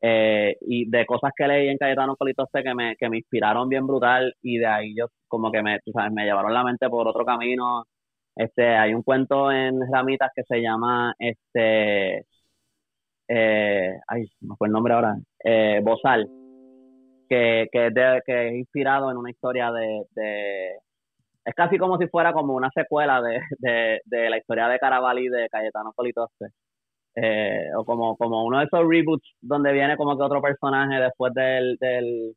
eh, 0.00 0.56
y 0.62 0.90
de 0.90 1.06
cosas 1.06 1.32
que 1.36 1.48
leí 1.48 1.68
en 1.68 1.78
Cayetano 1.78 2.16
Colitoste 2.16 2.62
que 2.62 2.74
me, 2.74 2.96
que 2.96 3.08
me 3.08 3.18
inspiraron 3.18 3.68
bien 3.68 3.86
brutal 3.86 4.34
y 4.42 4.58
de 4.58 4.66
ahí 4.66 4.94
yo 4.96 5.06
como 5.28 5.50
que 5.50 5.62
me, 5.62 5.78
sabes, 5.92 6.12
me 6.12 6.24
llevaron 6.24 6.52
la 6.52 6.64
mente 6.64 6.88
por 6.88 7.08
otro 7.08 7.24
camino. 7.24 7.84
Este, 8.36 8.76
hay 8.76 8.94
un 8.94 9.02
cuento 9.02 9.50
en 9.52 9.80
ramitas 9.90 10.30
que 10.34 10.42
se 10.44 10.60
llama 10.60 11.14
este 11.18 12.26
eh, 13.28 13.98
ay, 14.08 14.26
no 14.40 14.56
fue 14.56 14.68
el 14.68 14.72
nombre 14.72 14.94
ahora, 14.94 15.16
eh, 15.42 15.80
Bozal, 15.82 16.28
que, 17.28 17.68
que, 17.72 17.86
es 17.86 17.94
de, 17.94 18.22
que 18.26 18.48
es 18.48 18.54
inspirado 18.54 19.10
en 19.10 19.16
una 19.16 19.30
historia 19.30 19.70
de, 19.72 20.04
de 20.14 20.78
es 21.44 21.54
casi 21.54 21.78
como 21.78 21.98
si 21.98 22.06
fuera 22.08 22.32
como 22.32 22.54
una 22.54 22.70
secuela 22.74 23.20
de, 23.20 23.40
de, 23.58 24.00
de 24.04 24.30
la 24.30 24.38
historia 24.38 24.68
de 24.68 24.78
Caravalli 24.78 25.28
de 25.28 25.48
Cayetano 25.48 25.92
Politoste. 25.94 26.46
Eh, 27.16 27.68
o 27.76 27.84
como, 27.84 28.16
como 28.16 28.44
uno 28.44 28.58
de 28.58 28.64
esos 28.64 28.80
reboots 28.88 29.36
donde 29.40 29.72
viene 29.72 29.96
como 29.96 30.16
que 30.16 30.24
otro 30.24 30.42
personaje 30.42 31.00
después 31.00 31.32
del, 31.32 31.76
del, 31.78 32.34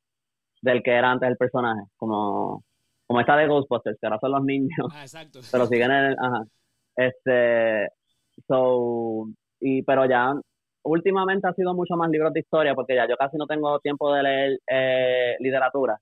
del 0.61 0.83
que 0.83 0.91
era 0.91 1.11
antes 1.11 1.29
el 1.29 1.37
personaje. 1.37 1.81
Como, 1.95 2.63
como 3.07 3.19
esta 3.19 3.37
de 3.37 3.47
Ghostbusters, 3.47 3.97
que 3.99 4.07
ahora 4.07 4.19
son 4.19 4.33
los 4.33 4.43
niños. 4.43 4.87
Ah, 4.93 5.01
exacto. 5.01 5.39
Pero 5.51 5.65
siguen 5.65 5.91
en 5.91 6.05
el, 6.05 6.15
ajá. 6.19 6.43
Este, 6.95 7.89
so, 8.47 9.27
y, 9.59 9.83
pero 9.83 10.05
ya 10.05 10.33
últimamente 10.83 11.47
ha 11.47 11.53
sido 11.53 11.73
mucho 11.73 11.95
más 11.95 12.09
libros 12.09 12.33
de 12.33 12.39
historia 12.41 12.75
porque 12.75 12.95
ya 12.95 13.07
yo 13.07 13.15
casi 13.17 13.37
no 13.37 13.45
tengo 13.45 13.79
tiempo 13.79 14.13
de 14.13 14.23
leer 14.23 14.59
eh, 14.69 15.35
literatura 15.39 15.97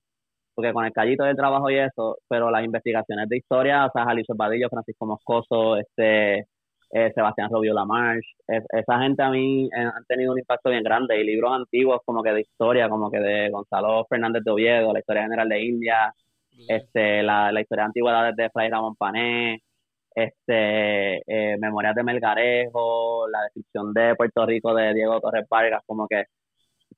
porque 0.56 0.72
con 0.72 0.86
el 0.86 0.92
callito 0.92 1.24
del 1.24 1.36
trabajo 1.36 1.70
y 1.70 1.76
eso, 1.76 2.18
pero 2.28 2.50
las 2.50 2.64
investigaciones 2.64 3.28
de 3.28 3.36
historia, 3.36 3.86
o 3.86 3.90
sea, 3.92 4.04
Jalisco 4.04 4.34
Badillo, 4.34 4.70
Francisco 4.70 5.06
Moscoso, 5.06 5.76
este, 5.76 6.38
eh, 6.90 7.12
Sebastián 7.14 7.50
Rubio 7.50 7.74
Lamarche, 7.74 8.26
esa 8.48 8.98
gente 9.00 9.22
a 9.22 9.30
mí 9.30 9.66
eh, 9.66 9.70
han 9.76 10.04
tenido 10.08 10.32
un 10.32 10.38
impacto 10.38 10.70
bien 10.70 10.82
grande, 10.82 11.20
y 11.20 11.24
libros 11.24 11.52
antiguos 11.52 12.00
como 12.06 12.22
que 12.22 12.32
de 12.32 12.40
historia, 12.40 12.88
como 12.88 13.10
que 13.10 13.18
de 13.20 13.50
Gonzalo 13.50 14.06
Fernández 14.08 14.42
de 14.44 14.50
Oviedo, 14.50 14.92
la 14.92 15.00
historia 15.00 15.24
general 15.24 15.48
de 15.48 15.62
India, 15.62 16.14
este, 16.68 17.22
la, 17.22 17.52
la 17.52 17.60
historia 17.60 17.82
de 17.84 17.86
antigüedades 17.88 18.36
de 18.36 18.50
Fray 18.50 18.70
Ramón 18.70 18.96
Pané, 18.96 19.60
este, 20.14 21.18
eh, 21.26 21.58
Memorias 21.58 21.94
de 21.94 22.02
Melgarejo, 22.02 23.28
la 23.28 23.42
descripción 23.42 23.92
de 23.92 24.14
Puerto 24.16 24.46
Rico 24.46 24.74
de 24.74 24.94
Diego 24.94 25.20
Torres 25.20 25.46
Vargas, 25.50 25.82
como 25.86 26.06
que, 26.08 26.24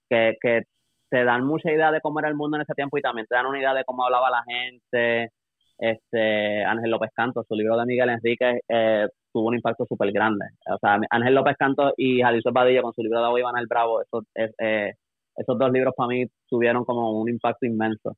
que, 0.09 0.37
que 0.41 0.63
te 1.11 1.25
dan 1.25 1.45
mucha 1.45 1.73
idea 1.73 1.91
de 1.93 2.01
cómo 2.01 2.21
era 2.21 2.29
el 2.29 2.35
mundo 2.35 2.57
en 2.57 2.63
ese 2.63 2.75
tiempo 2.75 2.99
y 2.99 3.03
también 3.03 3.27
te 3.27 3.35
dan 3.35 3.47
una 3.47 3.59
idea 3.59 3.75
de 3.75 3.85
cómo 3.85 4.05
hablaba 4.05 4.31
la 4.31 4.45
gente. 4.45 5.31
Este, 5.79 6.65
Ángel 6.65 6.91
López 6.91 7.11
Canto, 7.15 7.45
su 7.49 7.55
libro 7.55 7.77
de 7.77 7.87
Miguel 7.87 8.11
Enrique 8.11 8.61
eh, 8.69 9.07
tuvo 9.33 9.49
un 9.49 9.55
impacto 9.55 9.87
súper 9.87 10.13
grande. 10.13 10.47
O 10.67 10.79
sea, 10.79 10.99
Ángel 11.11 11.35
López 11.35 11.57
Canto 11.57 11.93
y 11.97 12.21
Jalisco 12.21 12.53
Padilla 12.53 12.83
con 12.83 12.93
su 12.93 13.03
libro 13.03 13.33
de 13.33 13.41
Iván 13.41 13.57
el 13.59 13.67
Bravo, 13.69 14.03
esos, 14.03 14.25
eh, 14.35 14.95
esos 15.37 15.59
dos 15.59 15.71
libros 15.73 15.95
para 15.97 16.09
mí 16.09 16.27
tuvieron 16.49 16.85
como 16.85 17.13
un 17.21 17.29
impacto 17.29 17.67
inmenso. 17.67 18.17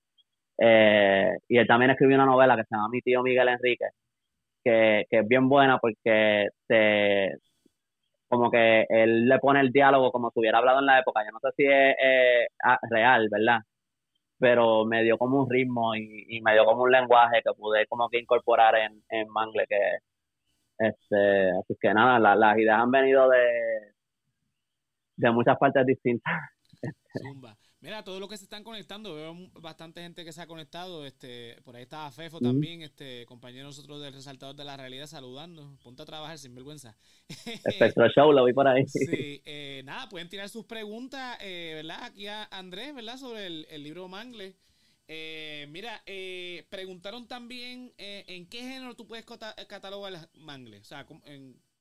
Eh, 0.59 1.33
y 1.49 1.59
él 1.59 1.67
también 1.67 1.91
escribió 1.91 2.17
una 2.17 2.27
novela 2.27 2.57
que 2.57 2.65
se 2.65 2.75
llama 2.75 2.89
Mi 2.91 3.01
tío 3.03 3.23
Miguel 3.23 3.49
Enrique, 3.49 3.87
que, 4.65 5.05
que 5.11 5.19
es 5.21 5.29
bien 5.29 5.49
buena 5.49 5.79
porque 5.79 6.49
te, 6.67 7.37
como 8.31 8.51
que 8.51 8.87
él 8.89 9.29
le 9.29 9.39
pone 9.41 9.61
el 9.61 9.73
diálogo 9.73 10.13
como 10.13 10.31
si 10.31 10.41
hubiera 10.41 10.59
hablado 10.59 10.79
en 10.81 10.87
la 10.87 11.01
época. 11.01 11.25
Yo 11.25 11.33
no 11.33 11.41
sé 11.41 11.49
si 11.57 11.65
es 11.67 12.49
ah, 12.65 12.79
real, 12.91 13.29
¿verdad? 13.31 13.61
Pero 14.39 14.87
me 14.87 15.03
dio 15.03 15.19
como 15.19 15.43
un 15.43 15.51
ritmo 15.51 15.95
y, 15.97 16.41
me 16.43 16.55
dio 16.55 16.65
como 16.65 16.85
un 16.85 16.93
lenguaje 16.93 17.43
que 17.45 17.53
pude 17.55 17.87
como 17.89 18.09
que 18.09 18.21
incorporar 18.21 18.77
en, 18.77 19.03
en 19.11 19.29
Mangle, 19.29 19.67
que 19.69 19.79
este, 20.79 21.51
así 21.59 21.77
que 21.81 21.93
nada, 21.95 22.37
las 22.37 22.59
ideas 22.59 22.79
han 22.81 22.91
venido 22.91 23.29
de, 23.29 23.95
de 25.17 25.31
muchas 25.33 25.59
partes 25.59 25.85
distintas. 25.87 26.33
Mira, 27.83 28.05
todos 28.05 28.21
los 28.21 28.29
que 28.29 28.37
se 28.37 28.45
están 28.45 28.63
conectando, 28.63 29.15
veo 29.15 29.35
bastante 29.55 30.03
gente 30.03 30.23
que 30.23 30.33
se 30.33 30.43
ha 30.43 30.47
conectado. 30.47 31.07
Este, 31.07 31.57
por 31.65 31.75
ahí 31.77 31.85
estaba 31.85 32.11
Fefo 32.11 32.39
también, 32.39 32.83
este, 32.83 33.25
compañero 33.25 33.65
nosotros 33.65 34.03
del 34.03 34.13
Resaltador 34.13 34.55
de 34.55 34.65
la 34.65 34.77
Realidad, 34.77 35.07
saludando. 35.07 35.79
Ponte 35.83 36.03
a 36.03 36.05
trabajar 36.05 36.37
sin 36.37 36.55
vergüenza. 36.55 36.95
Espectro 37.65 38.07
Show, 38.15 38.33
lo 38.33 38.45
vi 38.45 38.53
por 38.53 38.69
ahí. 38.69 38.85
Sí, 38.87 39.41
eh, 39.47 39.81
nada, 39.87 40.11
pueden 40.11 40.29
tirar 40.29 40.51
sus 40.51 40.67
preguntas, 40.67 41.39
eh, 41.41 41.73
¿verdad? 41.77 42.05
Aquí 42.05 42.27
a 42.27 42.45
Andrés, 42.51 42.95
¿verdad? 42.95 43.17
Sobre 43.17 43.47
el, 43.47 43.83
libro 43.83 44.09
Mangle. 44.09 44.57
Eh, 45.09 45.67
mira, 45.71 46.03
preguntaron 46.69 47.27
también 47.27 47.95
en 47.97 48.47
qué 48.49 48.61
género 48.61 48.95
tú 48.95 49.07
puedes 49.07 49.25
catalogar 49.25 50.29
Mangle. 50.35 50.81
O 50.81 50.85
sea, 50.85 51.07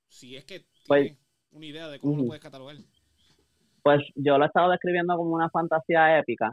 si 0.07 0.38
es 0.38 0.45
que 0.45 0.65
pues 0.88 1.01
tienes 1.01 1.19
una 1.51 1.65
idea 1.65 1.89
de 1.89 1.99
cómo 1.99 2.15
lo 2.15 2.25
puedes 2.27 2.41
catalogar. 2.41 2.77
Pues 3.83 4.01
yo 4.15 4.37
lo 4.37 4.43
he 4.45 4.47
estado 4.47 4.71
describiendo 4.71 5.15
como 5.15 5.35
una 5.35 5.49
fantasía 5.49 6.17
épica, 6.19 6.51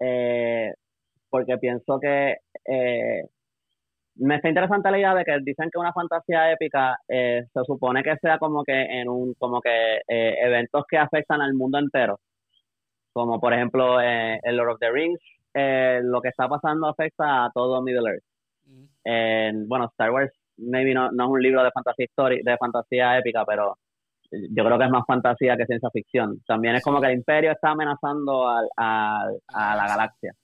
eh, 0.00 0.72
porque 1.30 1.58
pienso 1.58 1.98
que 2.00 2.36
eh, 2.64 3.22
me 4.16 4.36
está 4.36 4.48
interesante 4.48 4.90
la 4.90 4.98
idea 4.98 5.14
de 5.14 5.24
que 5.24 5.38
dicen 5.42 5.70
que 5.70 5.78
una 5.78 5.92
fantasía 5.92 6.52
épica 6.52 6.98
eh, 7.08 7.44
se 7.52 7.60
supone 7.64 8.02
que 8.02 8.16
sea 8.16 8.38
como 8.38 8.64
que 8.64 8.72
en 8.72 9.08
un 9.08 9.34
como 9.34 9.60
que 9.60 10.00
eventos 10.08 10.84
que 10.88 10.98
afectan 10.98 11.40
al 11.40 11.54
mundo 11.54 11.78
entero, 11.78 12.20
como 13.12 13.40
por 13.40 13.52
ejemplo 13.54 14.00
el 14.00 14.56
Lord 14.56 14.72
of 14.72 14.78
the 14.80 14.90
Rings, 14.90 15.20
lo 16.04 16.20
que 16.20 16.28
está 16.28 16.48
pasando 16.48 16.88
afecta 16.88 17.46
a 17.46 17.50
todo 17.52 17.82
Middle 17.82 18.10
Earth. 18.10 19.68
bueno, 19.68 19.86
Star 19.86 20.10
Wars 20.10 20.32
maybe 20.58 20.94
no, 20.94 21.10
no 21.12 21.24
es 21.24 21.30
un 21.30 21.42
libro 21.42 21.62
de 21.62 21.70
fantasía 21.70 22.06
de 22.42 22.56
fantasía 22.58 23.18
épica, 23.18 23.44
pero 23.46 23.76
yo 24.30 24.64
creo 24.64 24.78
que 24.78 24.84
es 24.84 24.90
más 24.90 25.04
fantasía 25.06 25.56
que 25.56 25.66
ciencia 25.66 25.90
ficción. 25.90 26.42
También 26.46 26.74
es 26.74 26.82
como 26.82 27.00
que 27.00 27.06
el 27.08 27.18
imperio 27.18 27.52
está 27.52 27.70
amenazando 27.70 28.48
a, 28.48 28.60
a, 28.76 29.76
la 29.76 29.88
galaxia. 29.88 30.34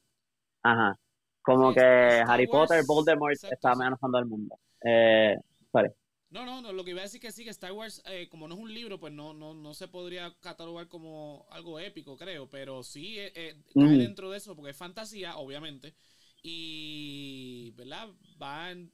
Ajá. 0.62 0.96
Como 1.42 1.74
que 1.74 2.22
Harry 2.26 2.46
Potter, 2.46 2.82
Voldemort 2.86 3.34
está 3.34 3.72
amenazando 3.72 4.18
al 4.18 4.26
mundo. 4.26 4.56
Eh, 4.82 5.36
sorry. 5.70 5.90
No, 6.34 6.44
no, 6.44 6.60
no, 6.60 6.72
lo 6.72 6.84
que 6.84 6.90
iba 6.90 7.00
a 7.00 7.04
decir 7.04 7.20
que 7.20 7.30
sí, 7.30 7.44
que 7.44 7.50
Star 7.50 7.70
Wars, 7.70 8.02
eh, 8.06 8.28
como 8.28 8.48
no 8.48 8.56
es 8.56 8.60
un 8.60 8.74
libro, 8.74 8.98
pues 8.98 9.12
no, 9.12 9.32
no, 9.32 9.54
no 9.54 9.72
se 9.72 9.86
podría 9.86 10.34
catalogar 10.40 10.88
como 10.88 11.46
algo 11.50 11.78
épico, 11.78 12.16
creo, 12.16 12.50
pero 12.50 12.82
sí 12.82 13.20
eh, 13.20 13.32
eh, 13.36 13.54
cae 13.72 13.98
dentro 13.98 14.32
de 14.32 14.38
eso, 14.38 14.56
porque 14.56 14.72
es 14.72 14.76
fantasía, 14.76 15.36
obviamente, 15.36 15.94
y, 16.42 17.72
¿verdad? 17.76 18.08
Va 18.42 18.72
en... 18.72 18.92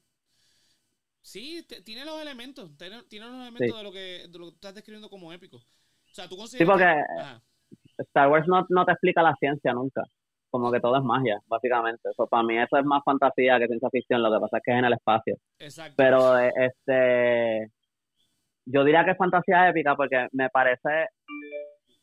Sí, 1.31 1.65
tiene 1.85 2.05
los 2.05 2.21
elementos, 2.21 2.77
tiene, 2.77 2.97
los 2.97 3.13
elementos 3.13 3.79
de, 3.79 3.85
lo 3.85 3.93
que, 3.93 4.27
de 4.29 4.39
lo 4.39 4.47
que 4.47 4.55
estás 4.55 4.75
describiendo 4.75 5.09
como 5.09 5.33
épico. 5.33 5.59
O 5.59 6.13
sea, 6.13 6.29
tú 6.29 6.37
consideras... 6.37 6.67
Sí, 6.67 6.73
porque 6.73 8.03
Star 8.03 8.29
Wars 8.29 8.49
no, 8.49 8.67
no 8.69 8.85
te 8.85 8.91
explica 8.91 9.23
la 9.23 9.37
ciencia 9.37 9.73
nunca 9.73 10.03
como 10.51 10.73
que 10.73 10.81
todo 10.81 10.97
es 10.97 11.05
magia, 11.05 11.39
básicamente. 11.47 12.11
Eso, 12.11 12.27
para 12.27 12.43
mí 12.43 12.59
eso 12.59 12.77
es 12.77 12.85
más 12.85 13.03
fantasía 13.05 13.61
que 13.61 13.69
ciencia 13.69 13.89
ficción, 13.91 14.23
lo 14.23 14.33
que 14.33 14.41
pasa 14.41 14.57
es 14.57 14.63
que 14.65 14.73
es 14.73 14.79
en 14.79 14.85
el 14.85 14.93
espacio. 14.95 15.37
Exacto. 15.61 15.95
Pero 15.97 16.37
este 16.37 17.69
yo 18.67 18.85
diría 18.85 19.05
que 19.05 19.13
es 19.13 19.17
fantasía 19.17 19.69
épica 19.69 19.95
porque 19.95 20.27
me 20.33 20.49
parece 20.51 21.07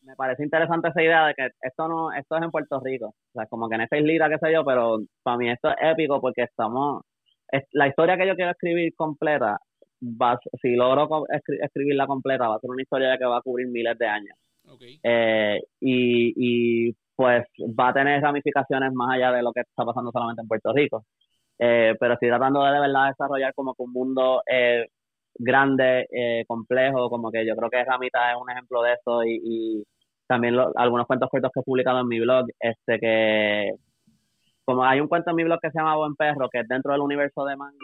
me 0.04 0.16
parece 0.16 0.44
interesante 0.44 0.88
esa 0.88 1.04
idea 1.04 1.28
de 1.28 1.34
que 1.34 1.50
esto 1.62 1.88
no 1.90 2.13
esto 2.13 2.38
es 2.38 2.44
en 2.44 2.52
Puerto 2.52 2.80
Rico, 2.80 3.08
o 3.08 3.32
sea, 3.34 3.46
como 3.48 3.68
que 3.68 3.76
en 3.76 3.82
esta 3.82 3.98
islita, 3.98 4.30
qué 4.30 4.38
sé 4.38 4.54
yo, 4.54 4.63
pero 4.63 5.00
para 5.22 5.38
mí 5.38 5.50
esto 5.52 5.70
es 5.70 5.76
épico 5.82 6.22
porque 6.22 6.44
estamos 6.44 7.04
la 7.72 7.88
historia 7.88 8.18
que 8.18 8.28
yo 8.28 8.36
quiero 8.36 8.52
escribir 8.52 8.94
completa 8.96 9.60
va, 10.02 10.40
si 10.62 10.76
logro 10.76 11.26
escribirla 11.30 12.08
completa 12.08 12.48
va 12.48 12.56
a 12.56 12.60
ser 12.60 12.70
una 12.70 12.82
historia 12.82 13.18
que 13.18 13.26
va 13.26 13.38
a 13.38 13.42
cubrir 13.42 13.68
miles 13.68 13.98
de 13.98 14.08
años. 14.08 14.38
Okay. 14.66 15.00
Eh, 15.02 15.62
y, 15.80 16.34
y 16.90 16.96
pues 17.16 17.46
va 17.60 17.90
a 17.90 17.94
tener 17.94 18.22
ramificaciones 18.22 18.94
más 18.94 19.16
allá 19.16 19.32
de 19.32 19.42
lo 19.42 19.52
que 19.52 19.62
está 19.62 19.84
pasando 19.84 20.12
solamente 20.12 20.42
en 20.42 20.48
Puerto 20.48 20.72
Rico. 20.74 21.04
Eh, 21.60 21.96
pero 22.00 22.14
estoy 22.14 22.30
tratando 22.30 22.64
de 22.64 22.72
de 22.72 22.80
verdad 22.80 23.08
desarrollar 23.08 23.54
como 23.56 23.74
que 23.74 23.84
un 23.84 23.92
mundo 23.92 24.44
eh, 24.46 24.86
grande, 25.36 26.08
eh, 26.12 26.44
complejo, 26.48 27.10
como 27.10 27.32
que 27.32 27.46
yo 27.46 27.56
creo 27.56 27.70
que 27.70 27.84
Ramita 27.84 28.32
es 28.32 28.38
un 28.40 28.50
ejemplo 28.52 28.84
de 28.84 28.94
eso 28.94 29.24
y, 29.26 29.84
también 30.28 30.58
algunos 30.76 31.08
cuentos 31.08 31.30
cortos 31.30 31.52
que 31.54 31.62
he 31.62 31.64
publicado 31.64 32.02
en 32.02 32.08
mi 32.10 32.20
blog, 32.20 32.48
este 32.60 33.00
que 33.00 33.72
como 34.68 34.84
hay 34.84 35.00
un 35.00 35.08
cuento 35.08 35.30
en 35.30 35.38
mi 35.38 35.46
blog 35.46 35.62
que 35.62 35.72
se 35.72 35.80
llama 35.80 35.96
Buen 35.96 36.16
Perro, 36.16 36.50
que 36.50 36.60
es 36.60 36.68
dentro 36.68 36.92
del 36.92 37.00
universo 37.00 37.46
de 37.46 37.56
Mangle, 37.56 37.80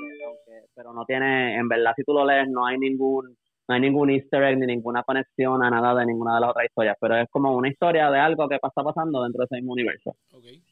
pero 0.76 0.91
no 0.91 1.06
tiene, 1.06 1.56
en 1.56 1.69
verdad 1.69 1.93
si 1.96 2.04
tú 2.04 2.13
lo 2.13 2.26
lees 2.26 2.50
no 2.50 2.65
hay 2.65 2.78
ningún 2.78 3.38
no 3.69 3.76
hay 3.76 3.80
ningún 3.80 4.10
easter 4.10 4.43
egg 4.43 4.58
ni 4.58 4.65
ninguna 4.65 5.02
conexión 5.04 5.63
a 5.63 5.69
nada 5.69 5.96
de 5.96 6.06
ninguna 6.06 6.36
de 6.36 6.41
las 6.41 6.50
otras 6.50 6.65
historias, 6.65 6.98
pero 7.00 7.15
es 7.15 7.30
como 7.30 7.56
una 7.56 7.69
historia 7.69 8.12
de 8.12 8.19
algo 8.19 8.50
que 8.50 8.56
está 8.56 8.84
pasando 8.84 9.24
dentro 9.24 9.39
de 9.39 9.46
ese 9.46 9.56
mismo 9.56 9.72
universo. 9.72 10.17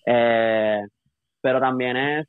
Eh, 0.06 0.82
pero 1.40 1.62
también 1.62 1.96
es, 1.96 2.28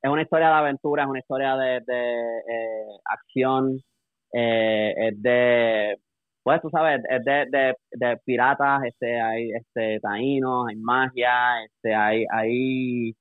es 0.00 0.08
una 0.08 0.22
historia 0.22 0.46
de 0.50 0.54
aventura, 0.54 1.02
es 1.02 1.08
una 1.08 1.18
historia 1.18 1.56
de, 1.56 1.80
de 1.84 2.12
eh, 2.20 2.98
acción, 3.04 3.80
eh, 4.32 4.94
es 4.96 5.20
de, 5.20 5.96
pues 6.42 6.60
tú 6.60 6.70
sabes, 6.70 7.00
es 7.08 7.24
de, 7.24 7.46
de, 7.50 7.74
de 7.92 8.16
piratas, 8.24 8.82
este, 8.84 9.20
hay 9.20 9.52
este, 9.52 10.00
taínos, 10.00 10.66
hay 10.68 10.76
magia, 10.76 11.64
este, 11.64 11.94
hay, 11.94 12.24
hay 12.30 13.14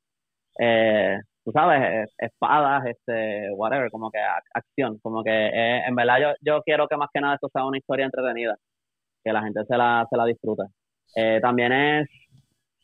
eh, 0.60 1.19
tú 1.43 1.51
sabes, 1.51 2.10
espadas, 2.17 2.86
este, 2.86 3.51
whatever, 3.53 3.89
como 3.91 4.12
que 4.12 4.19
acción, 4.53 4.99
como 5.01 5.23
que 5.23 5.31
eh, 5.31 5.84
en 5.88 5.95
verdad 5.95 6.19
yo, 6.21 6.27
yo 6.41 6.62
quiero 6.63 6.88
que 6.88 6.97
más 6.97 7.10
que 7.13 7.21
nada 7.21 7.36
esto 7.36 7.49
sea 7.53 7.65
una 7.65 7.77
historia 7.77 8.05
entretenida, 8.05 8.55
que 9.23 9.34
la 9.34 9.43
gente 9.43 9.62
se 9.67 9.77
la, 9.77 10.07
se 10.10 10.17
la 10.17 10.25
disfrute. 10.25 10.63
Eh, 11.15 11.39
también 11.41 11.71
es, 11.73 12.10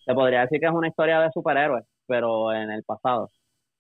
te 0.06 0.13
podría 0.13 0.41
decir 0.41 0.60
que 0.60 0.67
es 0.67 0.73
una 0.73 0.88
historia 0.89 1.21
de 1.21 1.32
superhéroes, 1.34 1.86
pero 2.08 2.54
en 2.54 2.71
el 2.71 2.84
pasado, 2.84 3.30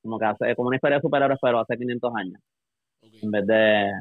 como 0.01 0.19
que 0.19 0.25
hace, 0.25 0.55
como 0.55 0.69
una 0.69 0.77
historia 0.77 0.97
de 0.97 1.01
superhéroes, 1.01 1.39
pero 1.41 1.59
hace 1.59 1.77
500 1.77 2.13
años, 2.15 2.41
en 3.23 3.31
vez 3.31 3.47
de, 3.47 3.91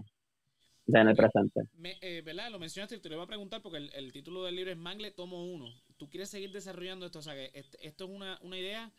de 0.86 1.00
en 1.00 1.08
el 1.08 1.16
presente. 1.16 1.62
eh, 2.00 2.22
¿Verdad? 2.24 2.50
Lo 2.50 2.58
mencionaste, 2.58 2.98
te 2.98 3.08
lo 3.08 3.16
iba 3.16 3.24
a 3.24 3.28
preguntar 3.28 3.60
porque 3.60 3.78
el, 3.78 3.90
el 3.94 4.12
título 4.12 4.44
del 4.44 4.56
libro 4.56 4.70
es 4.70 4.76
Mangle 4.76 5.10
Tomo 5.10 5.44
1. 5.44 5.66
¿Tú 5.96 6.08
quieres 6.08 6.30
seguir 6.30 6.52
desarrollando 6.52 7.06
esto? 7.06 7.18
O 7.18 7.22
sea, 7.22 7.34
que 7.34 7.50
esto 7.54 8.04
es 8.04 8.10
una, 8.10 8.38
una 8.42 8.58
idea 8.58 8.90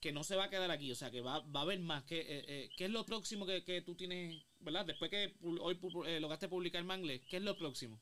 que 0.00 0.12
no 0.12 0.22
se 0.22 0.36
va 0.36 0.44
a 0.44 0.50
quedar 0.50 0.70
aquí, 0.70 0.92
o 0.92 0.94
sea, 0.94 1.10
que 1.10 1.20
va, 1.20 1.40
va 1.54 1.60
a 1.60 1.62
haber 1.62 1.80
más. 1.80 2.04
¿Qué, 2.04 2.20
eh, 2.20 2.44
eh, 2.46 2.68
¿qué 2.76 2.84
es 2.84 2.90
lo 2.90 3.04
próximo 3.04 3.46
que, 3.46 3.64
que, 3.64 3.82
tú 3.82 3.96
tienes, 3.96 4.44
verdad? 4.60 4.86
Después 4.86 5.10
que 5.10 5.32
hoy 5.60 5.78
lograste 6.20 6.48
publicar 6.48 6.84
Mangle, 6.84 7.22
¿qué 7.28 7.38
es 7.38 7.42
lo 7.42 7.56
próximo? 7.56 7.98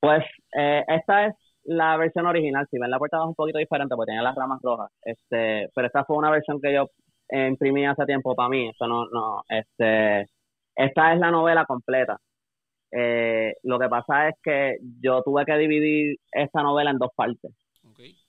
Pues 0.00 0.24
eh, 0.58 0.82
esta 0.88 1.26
es 1.26 1.34
la 1.64 1.96
versión 1.96 2.26
original. 2.26 2.66
Si 2.70 2.78
ven 2.78 2.90
la 2.90 2.98
portada 2.98 3.22
es 3.22 3.28
un 3.28 3.34
poquito 3.34 3.58
diferente 3.58 3.94
porque 3.94 4.10
tiene 4.10 4.22
las 4.22 4.34
ramas 4.34 4.60
rojas. 4.62 4.90
Este, 5.02 5.70
pero 5.74 5.86
esta 5.86 6.04
fue 6.04 6.16
una 6.16 6.30
versión 6.30 6.60
que 6.60 6.74
yo 6.74 6.90
imprimí 7.30 7.86
hace 7.86 8.04
tiempo 8.04 8.34
para 8.34 8.48
mí. 8.48 8.68
Esto 8.68 8.86
no, 8.88 9.06
no, 9.06 9.42
este, 9.48 10.26
esta 10.74 11.14
es 11.14 11.20
la 11.20 11.30
novela 11.30 11.64
completa. 11.66 12.18
Eh, 12.92 13.54
lo 13.62 13.78
que 13.78 13.88
pasa 13.88 14.28
es 14.28 14.34
que 14.42 14.76
yo 15.00 15.22
tuve 15.22 15.46
que 15.46 15.56
dividir 15.56 16.18
esta 16.30 16.62
novela 16.62 16.90
en 16.90 16.98
dos 16.98 17.10
partes. 17.14 17.52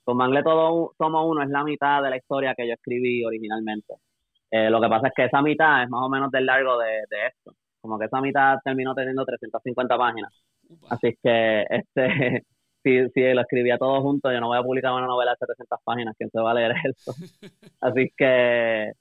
Tomarle 0.05 0.43
todo 0.43 0.93
tomo 0.97 1.25
uno 1.27 1.43
es 1.43 1.49
la 1.49 1.63
mitad 1.63 2.03
de 2.03 2.09
la 2.09 2.17
historia 2.17 2.53
que 2.55 2.67
yo 2.67 2.73
escribí 2.73 3.23
originalmente. 3.23 3.95
Eh, 4.51 4.69
lo 4.69 4.81
que 4.81 4.89
pasa 4.89 5.07
es 5.07 5.13
que 5.15 5.25
esa 5.25 5.41
mitad 5.41 5.83
es 5.83 5.89
más 5.89 6.01
o 6.03 6.09
menos 6.09 6.29
del 6.31 6.45
largo 6.45 6.77
de, 6.77 7.03
esto. 7.27 7.53
Como 7.81 7.97
que 7.97 8.05
esa 8.05 8.21
mitad 8.21 8.57
terminó 8.63 8.93
teniendo 8.93 9.25
350 9.25 9.97
páginas. 9.97 10.33
Así 10.89 11.17
que 11.21 11.65
este 11.69 12.43
si, 12.83 13.09
si 13.09 13.33
lo 13.33 13.41
escribía 13.41 13.77
todo 13.77 14.01
junto, 14.01 14.31
yo 14.31 14.39
no 14.41 14.47
voy 14.47 14.57
a 14.57 14.63
publicar 14.63 14.93
una 14.93 15.07
novela 15.07 15.31
de 15.31 15.37
700 15.37 15.79
páginas. 15.83 16.15
¿Quién 16.17 16.29
se 16.29 16.39
va 16.39 16.51
a 16.51 16.53
leer 16.53 16.73
eso? 16.83 17.13
Así 17.81 18.11
que 18.17 18.91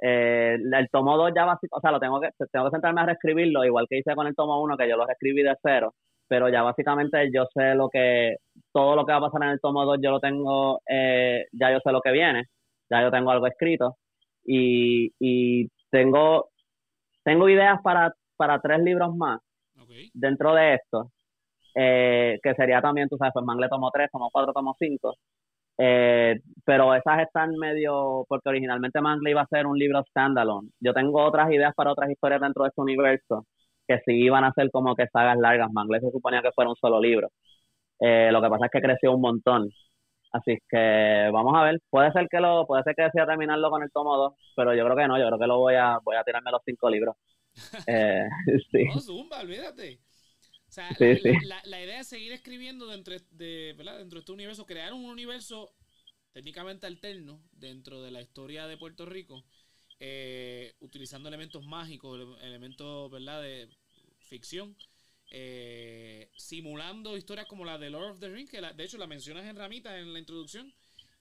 eh, 0.00 0.56
el 0.56 0.88
tomo 0.90 1.16
2 1.16 1.32
ya 1.34 1.44
va, 1.44 1.58
o 1.70 1.80
sea, 1.80 1.90
lo 1.90 2.00
tengo 2.00 2.20
que, 2.20 2.30
tengo 2.52 2.66
que 2.66 2.70
sentarme 2.72 3.00
a 3.00 3.06
reescribirlo, 3.06 3.64
igual 3.64 3.86
que 3.88 3.98
hice 3.98 4.14
con 4.14 4.26
el 4.26 4.34
tomo 4.34 4.62
1, 4.62 4.76
que 4.76 4.88
yo 4.88 4.96
lo 4.96 5.06
reescribí 5.06 5.42
de 5.42 5.56
cero 5.62 5.94
pero 6.28 6.48
ya 6.48 6.62
básicamente 6.62 7.30
yo 7.32 7.46
sé 7.54 7.74
lo 7.74 7.88
que, 7.88 8.36
todo 8.72 8.94
lo 8.94 9.06
que 9.06 9.12
va 9.12 9.18
a 9.18 9.22
pasar 9.22 9.42
en 9.44 9.48
el 9.50 9.60
tomo 9.60 9.84
2 9.84 9.98
yo 10.02 10.10
lo 10.10 10.20
tengo, 10.20 10.80
eh, 10.88 11.46
ya 11.52 11.72
yo 11.72 11.80
sé 11.82 11.90
lo 11.90 12.02
que 12.02 12.12
viene, 12.12 12.44
ya 12.90 13.02
yo 13.02 13.10
tengo 13.10 13.30
algo 13.30 13.46
escrito 13.46 13.96
y, 14.44 15.10
y 15.18 15.68
tengo, 15.90 16.50
tengo 17.24 17.48
ideas 17.48 17.80
para, 17.82 18.12
para 18.36 18.60
tres 18.60 18.80
libros 18.80 19.16
más 19.16 19.40
dentro 20.12 20.54
de 20.54 20.74
esto, 20.74 21.10
eh, 21.74 22.38
que 22.42 22.54
sería 22.54 22.82
también, 22.82 23.08
tú 23.08 23.16
sabes, 23.16 23.32
pues 23.32 23.44
Mangle 23.44 23.68
tomo 23.68 23.90
3, 23.90 24.10
tomo 24.10 24.28
4, 24.30 24.52
tomo 24.52 24.76
5, 24.78 25.14
eh, 25.78 26.40
pero 26.64 26.94
esas 26.94 27.20
están 27.22 27.52
medio, 27.56 28.24
porque 28.28 28.48
originalmente 28.48 29.00
Mangle 29.00 29.30
iba 29.30 29.42
a 29.42 29.46
ser 29.46 29.66
un 29.66 29.78
libro 29.78 30.02
standalone. 30.10 30.70
Yo 30.80 30.92
tengo 30.92 31.24
otras 31.24 31.50
ideas 31.52 31.72
para 31.74 31.92
otras 31.92 32.10
historias 32.10 32.40
dentro 32.40 32.64
de 32.64 32.68
este 32.70 32.80
universo 32.82 33.46
que 33.86 34.00
sí 34.04 34.12
iban 34.12 34.44
a 34.44 34.52
ser 34.52 34.70
como 34.70 34.94
que 34.94 35.06
sagas 35.12 35.38
largas. 35.38 35.70
Mangle 35.72 36.00
se 36.00 36.10
suponía 36.10 36.42
que 36.42 36.52
fuera 36.52 36.70
un 36.70 36.76
solo 36.76 37.00
libro. 37.00 37.30
Eh, 38.00 38.30
lo 38.32 38.42
que 38.42 38.48
pasa 38.48 38.66
es 38.66 38.70
que 38.72 38.80
creció 38.82 39.12
un 39.14 39.20
montón. 39.22 39.70
Así 40.32 40.58
que 40.68 41.30
vamos 41.32 41.54
a 41.56 41.64
ver. 41.64 41.80
Puede 41.90 42.12
ser 42.12 42.28
que 42.28 42.40
lo, 42.40 42.66
puede 42.66 42.82
ser 42.82 42.94
que 42.94 43.04
decida 43.04 43.26
terminarlo 43.26 43.70
con 43.70 43.82
el 43.82 43.90
tomo 43.92 44.16
2, 44.16 44.34
pero 44.56 44.74
yo 44.74 44.84
creo 44.84 44.96
que 44.96 45.08
no, 45.08 45.18
yo 45.18 45.26
creo 45.26 45.38
que 45.38 45.46
lo 45.46 45.58
voy 45.58 45.74
a, 45.76 45.98
voy 46.04 46.16
a 46.16 46.24
tirarme 46.24 46.50
los 46.50 46.62
cinco 46.64 46.90
libros. 46.90 47.16
Eh, 47.88 48.28
sí. 48.70 48.84
No, 48.84 49.00
zumba, 49.00 49.40
olvídate. 49.40 49.98
La, 51.64 51.82
idea 51.82 52.00
es 52.00 52.08
seguir 52.08 52.32
escribiendo 52.32 52.86
dentro 52.86 53.14
de, 53.30 53.74
¿verdad? 53.76 53.98
dentro 53.98 54.16
de 54.16 54.20
este 54.20 54.32
universo, 54.32 54.66
crear 54.66 54.92
un 54.92 55.04
universo 55.04 55.72
técnicamente 56.32 56.86
alterno 56.86 57.40
dentro 57.52 58.02
de 58.02 58.10
la 58.10 58.20
historia 58.20 58.66
de 58.66 58.76
Puerto 58.76 59.06
Rico 59.06 59.44
eh, 60.00 60.74
utilizando 60.80 61.28
elementos 61.28 61.64
mágicos, 61.66 62.20
elementos 62.42 63.10
¿verdad? 63.10 63.42
de 63.42 63.68
ficción, 64.20 64.76
eh, 65.32 66.28
simulando 66.36 67.16
historias 67.16 67.46
como 67.46 67.64
la 67.64 67.78
de 67.78 67.90
Lord 67.90 68.12
of 68.12 68.20
the 68.20 68.28
Rings, 68.28 68.50
que 68.50 68.60
de 68.60 68.84
hecho 68.84 68.96
la 68.96 69.08
mencionas 69.08 69.44
en 69.46 69.56
Ramita 69.56 69.98
en 69.98 70.12
la 70.12 70.20
introducción. 70.20 70.72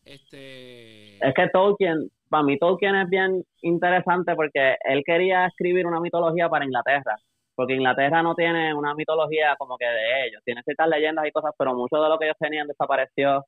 Este... 0.05 1.15
Es 1.17 1.33
que 1.33 1.49
Tolkien, 1.51 2.11
para 2.29 2.43
mí 2.43 2.59
Tolkien 2.59 2.95
es 2.95 3.09
bien 3.09 3.43
interesante 3.63 4.35
porque 4.35 4.75
él 4.83 5.01
quería 5.03 5.47
escribir 5.47 5.87
una 5.87 5.99
mitología 5.99 6.47
para 6.47 6.65
Inglaterra, 6.65 7.15
porque 7.57 7.73
Inglaterra 7.73 8.21
no 8.21 8.35
tiene 8.35 8.71
una 8.75 8.93
mitología 8.93 9.55
como 9.57 9.77
que 9.77 9.85
de 9.85 10.27
ellos, 10.27 10.43
tiene 10.45 10.61
ciertas 10.63 10.87
leyendas 10.89 11.25
y 11.25 11.31
cosas, 11.31 11.53
pero 11.57 11.73
mucho 11.73 11.97
de 11.99 12.07
lo 12.07 12.19
que 12.19 12.25
ellos 12.25 12.37
tenían 12.39 12.67
desapareció 12.67 13.45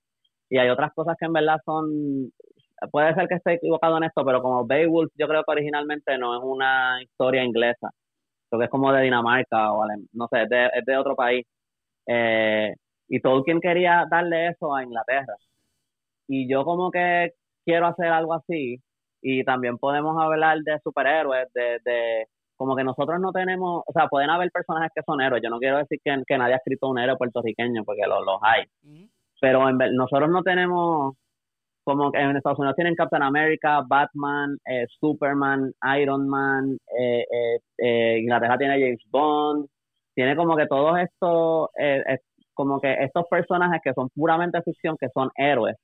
y 0.50 0.58
hay 0.58 0.70
otras 0.70 0.92
cosas 0.96 1.16
que 1.20 1.28
en 1.28 1.34
verdad 1.34 1.58
son 1.64 2.32
puede 2.92 3.14
ser 3.14 3.28
que 3.28 3.36
esté 3.36 3.54
equivocado 3.54 3.98
en 3.98 4.06
esto, 4.06 4.26
pero 4.26 4.42
como 4.42 4.66
Beowulf 4.66 5.12
yo 5.16 5.28
creo 5.28 5.44
que 5.44 5.52
originalmente 5.52 6.18
no 6.18 6.36
es 6.36 6.42
una 6.44 7.04
historia 7.04 7.44
inglesa, 7.44 7.92
creo 8.50 8.60
que 8.60 8.66
es 8.66 8.72
como 8.72 8.92
de 8.92 9.04
Dinamarca 9.04 9.74
o 9.74 9.86
no 10.14 10.28
sé, 10.32 10.44
es 10.44 10.50
de, 10.50 10.66
es 10.74 10.86
de 10.86 10.98
otro 10.98 11.16
país. 11.16 11.46
Eh, 12.08 12.74
y 13.10 13.22
Tolkien 13.22 13.62
quería 13.62 14.06
darle 14.10 14.48
eso 14.50 14.76
a 14.76 14.84
Inglaterra. 14.84 15.36
Y 16.28 16.50
yo 16.52 16.66
como 16.66 16.92
que 16.92 17.34
quiero 17.66 17.88
hacer 17.88 18.08
algo 18.08 18.34
así 18.34 18.78
y 19.22 19.44
también 19.44 19.78
podemos 19.78 20.18
hablar 20.22 20.60
de 20.60 20.80
superhéroes, 20.84 21.52
de, 21.54 21.80
de 21.86 22.28
como 22.60 22.76
que 22.76 22.84
nosotros 22.84 23.22
no 23.22 23.32
tenemos, 23.32 23.84
o 23.88 23.92
sea, 23.94 24.10
pueden 24.10 24.30
haber 24.30 24.52
personajes 24.52 24.92
que 24.94 25.02
son 25.04 25.22
héroes, 25.22 25.42
yo 25.42 25.50
no 25.50 25.60
quiero 25.60 25.78
decir 25.78 25.98
que, 26.04 26.22
que 26.28 26.38
nadie 26.38 26.56
ha 26.56 26.58
escrito 26.58 26.90
un 26.90 27.00
héroe 27.00 27.16
puertorriqueño, 27.16 27.86
porque 27.86 28.02
los, 28.06 28.26
los 28.26 28.38
hay, 28.42 28.66
pero 29.40 29.70
en, 29.70 29.78
nosotros 29.96 30.30
no 30.30 30.44
tenemos 30.44 31.16
como 31.86 32.12
en 32.14 32.36
Estados 32.36 32.60
Unidos 32.60 32.76
tienen 32.76 32.96
Captain 32.96 33.24
America, 33.24 33.82
Batman, 33.88 34.58
eh, 34.66 34.86
Superman, 35.00 35.72
Iron 36.00 36.28
Man, 36.28 36.78
eh, 37.00 37.26
eh, 37.78 38.20
Inglaterra 38.20 38.58
tiene 38.58 38.74
James 38.74 39.04
Bond, 39.10 39.66
tiene 40.14 40.36
como 40.36 40.58
que 40.58 40.68
todos 40.68 41.00
estos, 41.00 41.70
como 42.54 42.82
que 42.82 42.94
estos 43.06 43.26
personajes 43.32 43.80
que 43.82 43.94
son 43.94 44.10
puramente 44.10 44.62
ficción, 44.64 44.98
que 45.00 45.08
son 45.14 45.32
héroes 45.34 45.78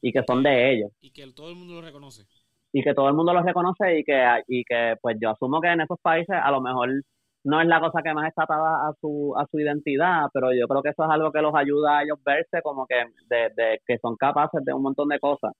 y 0.00 0.12
que 0.12 0.22
son 0.24 0.44
de 0.44 0.72
ellos. 0.72 0.92
Y 1.00 1.10
que 1.10 1.26
todo 1.32 1.50
el 1.50 1.56
mundo 1.56 1.74
los 1.74 1.84
reconoce. 1.84 2.22
Y 2.72 2.82
que 2.82 2.94
todo 2.94 3.08
el 3.08 3.14
mundo 3.14 3.32
los 3.34 3.44
reconoce 3.44 3.98
y 3.98 4.04
que, 4.04 4.42
y 4.48 4.64
que 4.64 4.96
pues 5.00 5.16
yo 5.20 5.30
asumo 5.30 5.60
que 5.60 5.68
en 5.68 5.82
esos 5.82 5.98
países 6.00 6.36
a 6.42 6.50
lo 6.50 6.60
mejor 6.60 6.88
no 7.44 7.60
es 7.60 7.66
la 7.66 7.80
cosa 7.80 8.02
que 8.02 8.14
más 8.14 8.28
está 8.28 8.44
atada 8.44 8.88
a 8.88 8.92
su, 9.00 9.34
a 9.36 9.46
su 9.50 9.58
identidad, 9.58 10.26
pero 10.32 10.52
yo 10.52 10.66
creo 10.68 10.82
que 10.82 10.90
eso 10.90 11.04
es 11.04 11.10
algo 11.10 11.32
que 11.32 11.42
los 11.42 11.54
ayuda 11.54 11.98
a 11.98 12.02
ellos 12.04 12.18
verse 12.24 12.62
como 12.62 12.86
que, 12.86 13.04
de, 13.28 13.80
que 13.86 13.98
son 13.98 14.16
capaces 14.16 14.64
de 14.64 14.72
un 14.72 14.82
montón 14.82 15.08
de 15.08 15.18
cosas. 15.18 15.52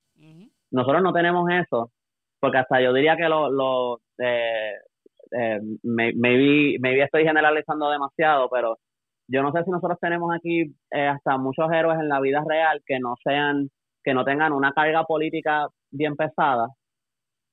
Nosotros 0.70 1.02
no 1.02 1.12
tenemos 1.12 1.48
eso, 1.50 1.90
porque 2.40 2.58
hasta 2.58 2.80
yo 2.80 2.92
diría 2.92 3.16
que 3.16 3.28
lo, 3.28 3.50
lo 3.50 4.00
eh, 4.18 4.74
eh, 5.32 5.60
maybe, 5.82 6.78
maybe 6.80 7.02
estoy 7.02 7.24
generalizando 7.24 7.90
demasiado, 7.90 8.48
pero 8.48 8.78
yo 9.28 9.42
no 9.42 9.52
sé 9.52 9.64
si 9.64 9.70
nosotros 9.70 9.98
tenemos 10.00 10.30
aquí 10.34 10.62
eh, 10.90 11.06
hasta 11.08 11.36
muchos 11.36 11.70
héroes 11.72 11.98
en 11.98 12.08
la 12.08 12.20
vida 12.20 12.42
real 12.46 12.80
que 12.86 12.98
no 13.00 13.16
sean, 13.24 13.68
que 14.04 14.14
no 14.14 14.24
tengan 14.24 14.52
una 14.52 14.72
carga 14.72 15.04
política 15.04 15.66
bien 15.90 16.16
pesada, 16.16 16.68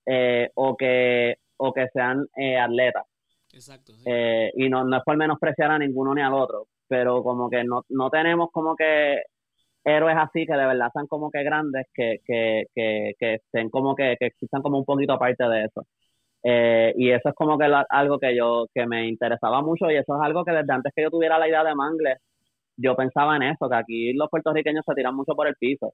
eh, 0.05 0.49
o 0.55 0.75
que, 0.75 1.35
o 1.57 1.73
que 1.73 1.87
sean 1.93 2.25
atletas 2.61 3.05
Exacto. 3.53 3.93
Eh, 4.05 4.51
y 4.55 4.69
no, 4.69 4.83
no 4.83 4.97
es 4.97 5.03
por 5.03 5.17
menospreciar 5.17 5.71
a 5.71 5.79
ninguno 5.79 6.13
ni 6.13 6.21
al 6.21 6.33
otro, 6.33 6.67
pero 6.87 7.23
como 7.23 7.49
que 7.49 7.63
no, 7.63 7.83
no 7.89 8.09
tenemos 8.09 8.49
como 8.51 8.75
que 8.75 9.21
héroes 9.83 10.15
así 10.17 10.45
que 10.45 10.53
de 10.53 10.65
verdad 10.65 10.89
sean 10.93 11.07
como 11.07 11.31
que 11.31 11.43
grandes, 11.43 11.87
que, 11.93 12.17
que, 12.25 12.65
que, 12.75 13.13
que 13.19 13.35
estén 13.35 13.69
como 13.69 13.95
que, 13.95 14.15
que 14.19 14.27
existan 14.27 14.61
como 14.61 14.77
un 14.79 14.85
poquito 14.85 15.13
aparte 15.13 15.43
de 15.45 15.65
eso. 15.65 15.85
Eh, 16.43 16.93
y 16.97 17.11
eso 17.11 17.29
es 17.29 17.35
como 17.35 17.57
que 17.57 17.65
algo 17.89 18.19
que 18.19 18.35
yo, 18.35 18.65
que 18.73 18.85
me 18.87 19.07
interesaba 19.07 19.61
mucho 19.61 19.89
y 19.91 19.95
eso 19.97 20.15
es 20.15 20.21
algo 20.21 20.45
que 20.45 20.51
desde 20.51 20.73
antes 20.73 20.93
que 20.95 21.03
yo 21.03 21.09
tuviera 21.11 21.37
la 21.39 21.47
idea 21.49 21.63
de 21.63 21.75
Mangle, 21.75 22.17
yo 22.77 22.95
pensaba 22.95 23.35
en 23.35 23.43
eso, 23.43 23.69
que 23.69 23.75
aquí 23.75 24.13
los 24.13 24.29
puertorriqueños 24.29 24.85
se 24.85 24.95
tiran 24.95 25.15
mucho 25.15 25.35
por 25.35 25.47
el 25.47 25.55
piso. 25.55 25.93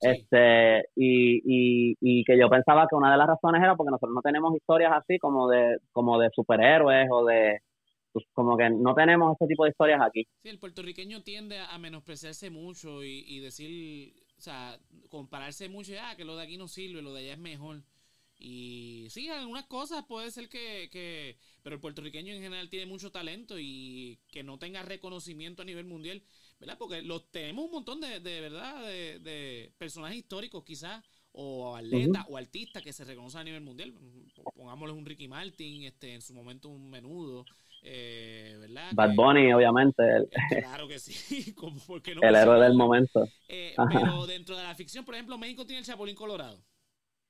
Este, 0.00 0.84
y, 0.94 1.38
y, 1.44 1.96
y 2.00 2.24
que 2.24 2.38
yo 2.38 2.48
pensaba 2.48 2.86
que 2.88 2.94
una 2.94 3.10
de 3.10 3.18
las 3.18 3.26
razones 3.26 3.62
era 3.62 3.74
porque 3.74 3.90
nosotros 3.90 4.14
no 4.14 4.22
tenemos 4.22 4.54
historias 4.54 4.92
así 4.94 5.18
como 5.18 5.48
de, 5.48 5.78
como 5.92 6.18
de 6.18 6.30
superhéroes 6.34 7.08
o 7.10 7.24
de, 7.24 7.58
pues, 8.12 8.24
como 8.32 8.56
que 8.56 8.70
no 8.70 8.94
tenemos 8.94 9.36
ese 9.36 9.48
tipo 9.48 9.64
de 9.64 9.70
historias 9.70 10.00
aquí. 10.00 10.26
Sí, 10.42 10.48
el 10.48 10.58
puertorriqueño 10.58 11.22
tiende 11.22 11.58
a 11.58 11.78
menospreciarse 11.78 12.50
mucho 12.50 13.02
y, 13.02 13.24
y 13.26 13.40
decir, 13.40 14.14
o 14.38 14.40
sea, 14.40 14.78
compararse 15.08 15.68
mucho, 15.68 15.92
ah, 16.00 16.14
que 16.16 16.24
lo 16.24 16.36
de 16.36 16.44
aquí 16.44 16.56
no 16.56 16.68
sirve, 16.68 17.02
lo 17.02 17.12
de 17.12 17.22
allá 17.22 17.32
es 17.32 17.38
mejor. 17.38 17.82
Y 18.40 19.08
sí, 19.10 19.28
algunas 19.28 19.66
cosas 19.66 20.04
puede 20.04 20.30
ser 20.30 20.48
que, 20.48 20.88
que, 20.92 21.36
pero 21.62 21.74
el 21.74 21.80
puertorriqueño 21.80 22.32
en 22.32 22.40
general 22.40 22.70
tiene 22.70 22.86
mucho 22.86 23.10
talento 23.10 23.56
y 23.58 24.20
que 24.30 24.44
no 24.44 24.58
tenga 24.58 24.82
reconocimiento 24.82 25.62
a 25.62 25.64
nivel 25.64 25.86
mundial 25.86 26.22
¿verdad? 26.58 26.76
Porque 26.78 27.02
los 27.02 27.30
tenemos 27.30 27.64
un 27.64 27.70
montón 27.70 28.00
de, 28.00 28.20
de 28.20 28.40
verdad, 28.40 28.86
de, 28.86 29.72
personajes 29.78 30.18
históricos 30.18 30.64
quizás, 30.64 31.02
o 31.32 31.76
atletas 31.76 32.24
o 32.28 32.36
artistas 32.36 32.82
que 32.82 32.92
se 32.92 33.04
reconocen 33.04 33.40
a 33.40 33.44
nivel 33.44 33.60
mundial. 33.60 33.94
Pongámosle 34.56 34.94
un 34.94 35.06
Ricky 35.06 35.28
Martin, 35.28 35.84
este, 35.84 36.14
en 36.14 36.22
su 36.22 36.34
momento 36.34 36.68
un 36.68 36.90
menudo. 36.90 37.44
Eh, 37.82 38.56
¿verdad? 38.60 38.90
Bad 38.92 39.14
Bunny, 39.14 39.52
obviamente. 39.52 40.02
Eh, 40.02 40.62
claro 40.62 40.88
que 40.88 40.98
sí, 40.98 41.52
como 41.54 41.78
porque 41.86 42.14
no 42.14 42.22
el 42.22 42.34
héroe 42.34 42.60
del 42.60 42.74
momento. 42.74 43.28
Eh, 43.48 43.74
pero 43.76 44.26
dentro 44.26 44.56
de 44.56 44.64
la 44.64 44.74
ficción, 44.74 45.04
por 45.04 45.14
ejemplo, 45.14 45.38
México 45.38 45.64
tiene 45.64 45.80
el 45.80 45.86
Chapulín 45.86 46.16
Colorado, 46.16 46.60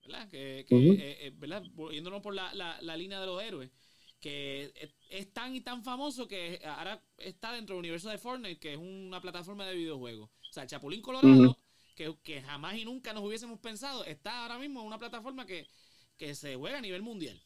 ¿verdad? 0.06 0.26
Que, 0.28 0.64
que 0.66 1.32
¿verdad? 1.36 1.62
Yéndonos 1.92 2.22
por 2.22 2.34
la, 2.34 2.54
la, 2.54 2.80
la, 2.80 2.96
línea 2.96 3.20
de 3.20 3.26
los 3.26 3.42
héroes, 3.42 3.70
que 4.20 4.72
es 5.10 5.32
tan 5.32 5.54
y 5.54 5.60
tan 5.60 5.84
famoso 5.84 6.26
que 6.26 6.60
ahora 6.64 7.02
está 7.18 7.52
dentro 7.52 7.74
del 7.74 7.80
universo 7.80 8.08
de 8.08 8.18
Fortnite, 8.18 8.58
que 8.58 8.72
es 8.72 8.78
una 8.78 9.20
plataforma 9.20 9.66
de 9.66 9.76
videojuegos. 9.76 10.28
O 10.28 10.52
sea, 10.52 10.66
Chapulín 10.66 11.02
Colorado, 11.02 11.58
que, 11.94 12.16
que, 12.22 12.42
jamás 12.42 12.76
y 12.76 12.84
nunca 12.84 13.12
nos 13.12 13.24
hubiésemos 13.24 13.60
pensado, 13.60 14.04
está 14.04 14.42
ahora 14.42 14.58
mismo 14.58 14.80
en 14.80 14.86
una 14.86 14.98
plataforma 14.98 15.46
que, 15.46 15.68
se 16.34 16.56
juega 16.56 16.78
a 16.78 16.82
nivel 16.82 17.02
mundial. 17.02 17.40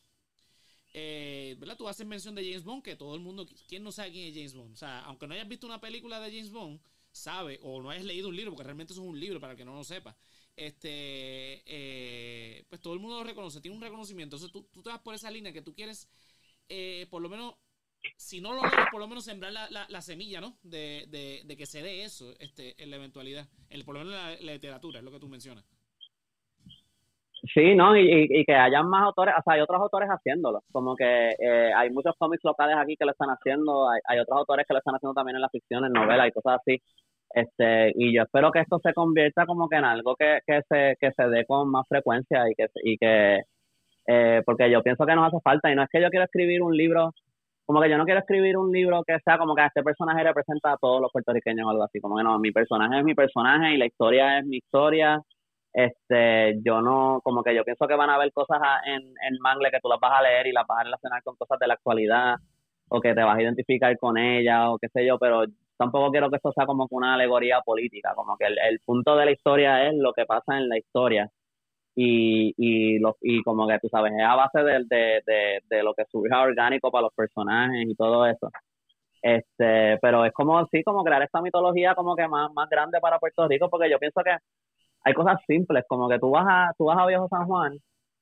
Eh, 0.95 1.57
¿Verdad? 1.59 1.77
Tú 1.77 1.89
haces 1.89 2.07
mención 2.07 2.35
de 2.35 2.45
James 2.45 2.65
Bond, 2.65 2.83
que 2.83 2.97
todo 2.97 3.15
el 3.15 3.21
mundo, 3.21 3.47
¿quién 3.67 3.83
no 3.83 3.93
sabe 3.93 4.13
quién 4.13 4.29
es 4.29 4.35
James 4.35 4.55
Bond? 4.55 4.73
O 4.75 4.77
sea, 4.77 5.01
aunque 5.01 5.27
no 5.27 5.35
hayas 5.35 5.49
visto 5.49 5.67
una 5.67 5.81
película 5.81 6.21
de 6.21 6.31
James 6.31 6.51
Bond, 6.51 6.81
sabe, 7.11 7.59
o 7.63 7.83
no 7.83 7.91
hayas 7.91 8.05
leído 8.05 8.29
un 8.29 8.37
libro, 8.37 8.53
porque 8.53 8.65
realmente 8.65 8.95
eso 8.95 9.03
es 9.03 9.09
un 9.09 9.21
libro 9.21 9.41
para 9.41 9.53
el 9.53 9.59
que 9.59 9.65
no 9.65 9.75
lo 9.75 9.85
sepa, 9.85 10.17
este, 10.57 11.63
eh, 11.67 12.65
pues 12.69 12.81
todo 12.81 12.95
el 12.95 13.01
mundo 13.01 13.19
lo 13.19 13.25
reconoce, 13.25 13.61
tiene 13.61 13.77
un 13.77 13.83
reconocimiento. 13.83 14.37
Entonces 14.37 14.53
tú, 14.53 14.69
tú 14.73 14.83
te 14.83 14.91
vas 14.91 15.01
por 15.01 15.15
esa 15.15 15.31
línea 15.31 15.53
que 15.53 15.63
tú 15.63 15.75
quieres 15.75 16.09
eh, 16.69 17.07
por 17.11 17.23
lo 17.23 17.29
menos, 17.29 17.55
si 18.17 18.41
no 18.41 18.53
lo 18.53 18.63
logro, 18.63 18.85
por 18.91 19.01
lo 19.01 19.09
menos 19.09 19.25
sembrar 19.25 19.53
la, 19.53 19.69
la, 19.89 20.01
semilla, 20.01 20.41
¿no? 20.41 20.57
De, 20.63 21.07
de, 21.09 21.57
que 21.57 21.67
se 21.67 21.83
dé 21.83 22.05
eso 22.05 22.33
este, 22.39 22.81
en 22.83 22.91
la 22.91 22.97
eventualidad, 22.97 23.47
el, 23.71 23.85
por 23.85 23.95
lo 23.95 24.05
menos 24.05 24.15
en 24.39 24.47
la, 24.47 24.53
literatura, 24.53 24.99
es 24.99 25.05
lo 25.05 25.13
que 25.13 25.21
tú 25.21 25.29
mencionas. 25.29 25.65
Sí, 27.55 27.75
¿no? 27.75 27.97
Y, 27.97 28.29
y, 28.31 28.45
que 28.45 28.55
hayan 28.55 28.89
más 28.89 29.03
autores, 29.03 29.35
o 29.37 29.43
sea, 29.43 29.55
hay 29.55 29.61
otros 29.61 29.81
autores 29.81 30.09
haciéndolo, 30.09 30.63
como 30.71 30.95
que 30.95 31.31
eh, 31.31 31.73
hay 31.75 31.91
muchos 31.91 32.15
cómics 32.17 32.45
locales 32.45 32.77
aquí 32.79 32.97
que 32.97 33.05
lo 33.05 33.11
están 33.11 33.31
haciendo, 33.31 33.89
hay, 33.89 34.01
hay 34.07 34.21
otros 34.21 34.39
autores 34.39 34.65
que 34.67 34.75
lo 34.75 34.79
están 34.79 34.95
haciendo 34.95 35.15
también 35.15 35.37
en 35.37 35.43
la 35.43 35.49
ficción, 35.49 35.85
en 35.85 35.93
novelas 35.93 36.29
y 36.29 36.33
cosas 36.33 36.61
así, 36.61 36.81
este 37.35 37.93
y 37.95 38.15
yo 38.15 38.23
espero 38.23 38.51
que 38.53 38.61
esto 38.61 38.79
se 38.83 38.93
convierta 38.93 39.47
como 39.47 39.69
que 39.69 39.77
en 39.77 39.85
algo 39.85 40.17
que, 40.17 40.41
que 40.47 40.61
se 40.69 40.97
que 41.01 41.13
se 41.13 41.29
dé 41.29 41.47
con 41.47 41.71
más 41.71 41.87
frecuencia 41.89 42.49
y 42.51 42.55
que 42.55 42.67
y 42.85 42.99
que 42.99 43.43
eh, 44.07 44.43
porque 44.45 44.71
yo 44.71 44.83
pienso 44.83 45.07
que 45.07 45.15
nos 45.15 45.29
hace 45.29 45.41
falta 45.43 45.71
y 45.71 45.77
no 45.77 45.83
es 45.83 45.89
que 45.91 46.01
yo 46.01 46.11
quiero 46.11 46.25
escribir 46.25 46.63
un 46.63 46.77
libro, 46.77 47.13
como 47.65 47.81
que 47.81 47.91
yo 47.91 47.97
no 47.99 48.05
quiero 48.05 48.21
escribir 48.21 48.57
un 48.57 48.73
libro 48.73 49.03
que 49.07 49.19
sea 49.25 49.39
como 49.39 49.55
que 49.55 49.65
este 49.65 49.83
personaje 49.83 50.25
representa 50.25 50.73
a 50.73 50.77
todos 50.77 51.01
los 51.01 51.13
puertorriqueños 51.13 51.67
o 51.67 51.71
algo 51.71 51.85
así, 51.85 52.01
como 52.01 52.17
que 52.17 52.25
no, 52.25 52.39
mi 52.39 52.53
personaje 52.53 52.99
es 52.99 53.05
mi 53.05 53.15
personaje 53.15 53.75
y 53.75 53.79
la 53.79 53.87
historia 53.87 54.39
es 54.39 54.47
mi 54.47 54.57
historia. 54.59 55.21
Este, 55.73 56.61
yo 56.63 56.83
no, 56.83 57.21
como 57.25 57.43
que 57.43 57.55
yo 57.55 57.65
pienso 57.65 57.87
que 57.87 57.95
van 57.95 58.11
a 58.11 58.17
haber 58.17 58.31
cosas 58.33 58.59
en, 58.85 59.01
en 59.01 59.39
Mangle 59.41 59.71
que 59.71 59.81
tú 59.81 59.89
las 59.89 60.01
vas 60.01 60.13
a 60.19 60.23
leer 60.23 60.47
y 60.47 60.53
las 60.53 60.67
vas 60.67 60.81
a 60.81 60.85
relacionar 60.85 61.23
con 61.23 61.37
cosas 61.37 61.59
de 61.59 61.67
la 61.67 61.75
actualidad 61.75 62.35
o 62.89 63.01
que 63.01 63.15
te 63.15 63.23
vas 63.23 63.39
a 63.39 63.43
identificar 63.43 63.97
con 63.99 64.19
ella 64.19 64.71
o 64.71 64.79
qué 64.79 64.89
sé 64.89 65.07
yo, 65.07 65.19
pero 65.19 65.45
tampoco 65.79 66.11
quiero 66.11 66.29
que 66.29 66.37
esto 66.37 66.53
sea 66.53 66.67
como 66.67 66.87
una 66.91 67.15
alegoría 67.15 67.61
política, 67.63 68.13
como 68.15 68.37
que 68.37 68.47
el, 68.47 68.59
el 68.59 68.81
punto 68.85 69.17
de 69.17 69.25
la 69.25 69.33
historia 69.33 69.89
es 69.89 69.95
lo 69.97 70.13
que 70.13 70.27
pasa 70.27 70.59
en 70.59 70.69
la 70.69 70.79
historia 70.79 71.31
y, 71.95 72.55
y, 72.57 72.99
los, 72.99 73.17
y 73.21 73.43
como 73.43 73.69
que 73.69 73.79
tú 73.81 73.89
sabes, 73.89 74.13
es 74.13 74.25
a 74.25 74.35
base 74.35 74.63
de, 74.63 74.85
de, 74.89 75.61
de, 75.69 75.83
lo 75.83 75.95
que 75.95 76.05
surja 76.11 76.43
orgánico 76.43 76.91
para 76.91 77.03
los 77.03 77.15
personajes 77.15 77.87
y 77.87 77.95
todo 77.95 78.27
eso. 78.27 78.51
Este, 79.23 79.99
pero 80.01 80.25
es 80.25 80.33
como 80.33 80.67
sí, 80.67 80.83
como 80.83 81.05
crear 81.05 81.23
esta 81.23 81.43
mitología 81.43 81.95
como 81.95 82.17
que 82.17 82.27
más, 82.27 82.53
más 82.55 82.69
grande 82.69 82.99
para 83.01 83.19
Puerto 83.19 83.47
Rico, 83.47 83.69
porque 83.71 83.91
yo 83.91 83.99
pienso 83.99 84.23
que 84.23 84.37
hay 85.05 85.15
cosas 85.15 85.41
simples, 85.47 85.85
como 85.89 86.09
que 86.09 86.19
tú 86.19 86.31
vas 86.31 86.47
a, 86.49 86.73
tú 86.79 86.87
vas 86.87 86.99
a 86.99 87.07
Viejo 87.07 87.29
San 87.29 87.47
Juan 87.47 87.79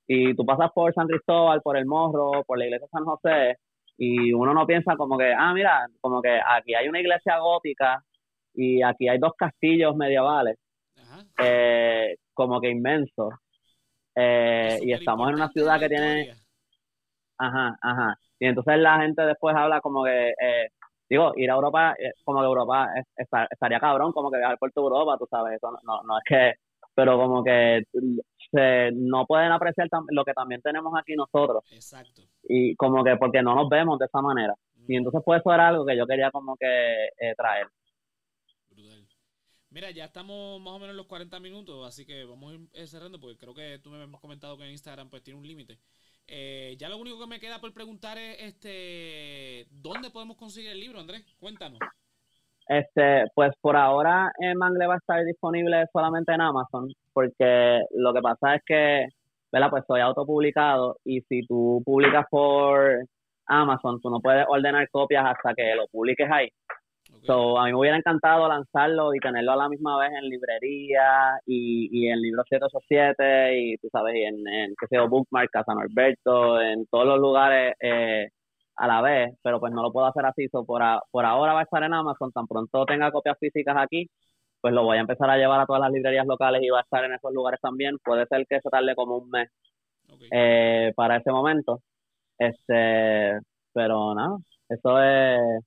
y 0.07 0.35
tú 0.35 0.45
pasas 0.45 0.71
por 0.75 0.93
San 0.93 1.07
Cristóbal, 1.07 1.63
por 1.63 1.77
el 1.77 1.87
Morro, 1.87 2.43
por 2.47 2.59
la 2.59 2.65
iglesia 2.65 2.87
de 2.87 2.91
San 2.91 3.05
José, 3.05 3.57
y 3.97 4.33
uno 4.33 4.53
no 4.55 4.67
piensa 4.67 4.97
como 4.97 5.17
que, 5.17 5.33
ah, 5.33 5.53
mira, 5.55 5.87
como 6.01 6.21
que 6.21 6.41
aquí 6.45 6.75
hay 6.75 6.89
una 6.89 7.01
iglesia 7.01 7.39
gótica 7.39 8.03
y 8.55 8.83
aquí 8.83 9.09
hay 9.09 9.19
dos 9.19 9.33
castillos 9.37 9.95
medievales, 9.97 10.59
eh, 11.39 12.17
como 12.35 12.61
que 12.61 12.71
inmensos 12.71 13.35
eh, 14.15 14.79
y 14.83 14.93
estamos 14.93 15.29
en 15.29 15.35
una 15.37 15.49
ciudad 15.51 15.79
que 15.79 15.89
tiene... 15.89 16.35
Ajá, 17.39 17.77
ajá. 17.81 18.19
Y 18.39 18.47
entonces 18.47 18.79
la 18.79 19.01
gente 19.01 19.23
después 19.23 19.57
habla 19.57 19.81
como 19.81 20.05
que, 20.05 20.31
eh, 20.31 20.69
digo, 21.09 21.33
ir 21.37 21.51
a 21.51 21.55
Europa, 21.55 21.95
eh, 21.99 22.13
como 22.25 22.41
que 22.41 22.47
Europa 22.47 22.89
estaría 23.51 23.81
cabrón, 23.81 24.13
como 24.13 24.31
que 24.31 24.39
viajar 24.39 24.59
por 24.59 24.73
toda 24.73 24.89
Europa, 24.89 25.17
tú 25.19 25.27
sabes, 25.31 25.57
eso 25.57 25.71
no, 25.83 26.03
no, 26.03 26.19
es 26.19 26.25
que, 26.27 26.53
pero 26.95 27.17
como 27.17 27.43
que 27.43 27.83
se, 28.51 28.91
no 28.93 29.25
pueden 29.27 29.53
apreciar 29.53 29.89
lo 30.11 30.25
que 30.25 30.35
también 30.35 30.61
tenemos 30.61 30.93
aquí 30.99 31.15
nosotros. 31.15 31.65
Exacto. 31.73 32.23
Y 32.43 32.77
como 32.77 33.03
que 33.05 33.17
porque 33.17 33.43
no 33.43 33.55
nos 33.55 33.69
vemos 33.69 33.99
de 33.99 34.07
esa 34.07 34.21
manera. 34.21 34.55
Y 34.87 34.97
entonces 34.97 35.23
pues 35.25 35.41
eso 35.41 35.53
era 35.53 35.69
algo 35.69 35.87
que 35.87 35.97
yo 35.97 36.07
quería 36.07 36.31
como 36.31 36.57
que 36.57 37.09
traer. 37.37 37.69
Mira, 39.71 39.91
ya 39.93 40.07
estamos 40.07 40.61
más 40.61 40.75
o 40.75 40.79
menos 40.81 40.91
en 40.91 40.97
los 40.97 41.07
40 41.07 41.39
minutos, 41.39 41.87
así 41.87 42.05
que 42.05 42.25
vamos 42.25 42.51
a 42.51 42.55
ir 42.57 42.61
eh, 42.75 42.87
cerrando 42.89 43.21
porque 43.21 43.37
creo 43.39 43.55
que 43.55 43.79
tú 43.79 43.91
me 43.91 44.03
hemos 44.03 44.21
comentado 44.21 44.59
que 44.59 44.65
en 44.65 44.73
Instagram 44.73 45.09
pues 45.09 45.23
tiene 45.23 45.39
un 45.39 45.47
límite. 45.47 45.79
Eh, 46.27 46.77
ya 46.77 46.89
lo 46.89 46.99
único 46.99 47.21
que 47.21 47.29
me 47.29 47.39
queda 47.39 47.61
por 47.61 47.73
preguntar 47.73 48.19
es 48.19 48.37
este 48.41 49.67
¿dónde 49.71 50.11
podemos 50.11 50.37
conseguir 50.37 50.71
el 50.73 50.81
libro, 50.81 50.99
Andrés? 50.99 51.25
Cuéntanos. 51.39 51.79
Este, 52.67 53.25
pues 53.35 53.53
por 53.61 53.77
ahora 53.77 54.33
en 54.39 54.59
Mangle 54.59 54.87
va 54.89 54.95
a 54.95 54.99
estar 54.99 55.25
disponible 55.25 55.85
solamente 55.93 56.33
en 56.33 56.41
Amazon, 56.41 56.89
porque 57.13 57.81
lo 57.95 58.13
que 58.13 58.21
pasa 58.23 58.57
es 58.57 58.63
que, 58.67 59.07
¿verdad? 59.53 59.71
Pues 59.71 59.85
soy 59.87 60.01
autopublicado 60.01 60.97
y 61.05 61.21
si 61.23 61.47
tú 61.47 61.81
publicas 61.85 62.27
por 62.29 63.05
Amazon, 63.47 64.01
tú 64.01 64.11
no 64.11 64.21
puedes 64.21 64.47
ordenar 64.49 64.89
copias 64.91 65.25
hasta 65.27 65.55
que 65.55 65.75
lo 65.77 65.87
publiques 65.89 66.29
ahí. 66.31 66.49
So, 67.27 67.59
a 67.59 67.65
mí 67.67 67.73
me 67.73 67.79
hubiera 67.79 67.97
encantado 67.97 68.49
lanzarlo 68.49 69.15
y 69.15 69.19
tenerlo 69.19 69.53
a 69.53 69.57
la 69.57 69.69
misma 69.69 69.99
vez 69.99 70.11
en 70.13 70.29
librería 70.29 71.39
y, 71.47 71.89
y 71.93 72.09
en 72.09 72.21
libro 72.21 72.43
787 72.49 73.59
y 73.59 73.77
tú 73.79 73.89
sabes, 73.93 74.15
y 74.17 74.23
en, 74.23 74.49
en 74.49 74.75
qué 74.81 74.87
sé 74.89 74.97
yo, 74.97 75.09
Bookmark, 75.09 75.51
Casa 75.51 75.75
Norberto, 75.75 76.61
en 76.61 76.87
todos 76.87 77.07
los 77.07 77.19
lugares 77.19 77.75
eh, 77.81 78.29
a 78.77 78.87
la 78.87 79.03
vez, 79.03 79.35
pero 79.43 79.61
pues 79.61 79.73
no 79.73 79.83
lo 79.83 79.93
puedo 79.93 80.07
hacer 80.07 80.25
así. 80.27 80.49
So, 80.49 80.65
por, 80.65 80.83
por 81.11 81.25
ahora 81.27 81.53
va 81.55 81.61
a 81.61 81.63
estar 81.65 81.83
en 81.83 81.95
Amazon, 81.95 82.33
tan 82.33 82.47
pronto 82.47 82.87
tenga 82.87 83.11
copias 83.13 83.39
físicas 83.39 83.77
aquí, 83.79 84.09
pues 84.61 84.75
lo 84.75 84.85
voy 84.85 84.99
a 84.99 85.01
empezar 85.03 85.31
a 85.31 85.37
llevar 85.37 85.61
a 85.61 85.67
todas 85.67 85.83
las 85.83 85.93
librerías 85.93 86.27
locales 86.27 86.63
y 86.63 86.71
va 86.71 86.79
a 86.81 86.83
estar 86.83 87.05
en 87.05 87.15
esos 87.15 87.33
lugares 87.33 87.61
también. 87.61 87.97
Puede 88.05 88.27
ser 88.27 88.47
que 88.49 88.61
se 88.61 88.71
tarde 88.71 88.95
como 88.95 89.19
un 89.19 89.31
mes 89.31 89.49
eh, 90.33 90.93
para 90.97 91.17
ese 91.19 91.33
momento. 91.33 91.81
Este, 92.39 93.39
pero 93.73 94.15
nada, 94.15 94.39
eso 94.69 95.03
es 95.03 95.65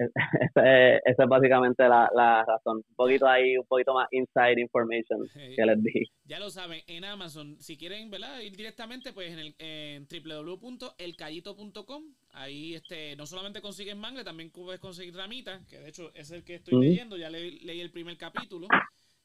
esa 0.00 1.22
es, 1.22 1.28
básicamente 1.28 1.82
la, 1.88 2.10
la, 2.14 2.44
razón. 2.44 2.78
Un 2.78 2.94
poquito 2.94 3.26
ahí, 3.26 3.56
un 3.56 3.66
poquito 3.66 3.94
más 3.94 4.08
inside 4.10 4.60
information 4.60 5.20
que 5.34 5.64
les 5.64 5.82
di. 5.82 6.10
Ya 6.24 6.38
lo 6.38 6.50
saben, 6.50 6.80
en 6.86 7.04
Amazon, 7.04 7.56
si 7.60 7.76
quieren 7.76 8.10
¿verdad? 8.10 8.40
ir 8.40 8.56
directamente, 8.56 9.12
pues 9.12 9.32
en, 9.32 9.38
el, 9.38 9.54
en 9.58 10.06
www.elcallito.com, 10.06 12.02
ahí 12.32 12.74
este, 12.74 13.16
no 13.16 13.26
solamente 13.26 13.60
consiguen 13.60 13.98
manga, 13.98 14.24
también 14.24 14.50
puedes 14.50 14.80
conseguir 14.80 15.14
ramita, 15.14 15.60
que 15.68 15.78
de 15.78 15.88
hecho 15.88 16.10
es 16.14 16.30
el 16.30 16.44
que 16.44 16.56
estoy 16.56 16.80
leyendo, 16.80 17.16
ya 17.16 17.30
leí 17.30 17.80
el 17.80 17.90
primer 17.90 18.16
capítulo. 18.16 18.66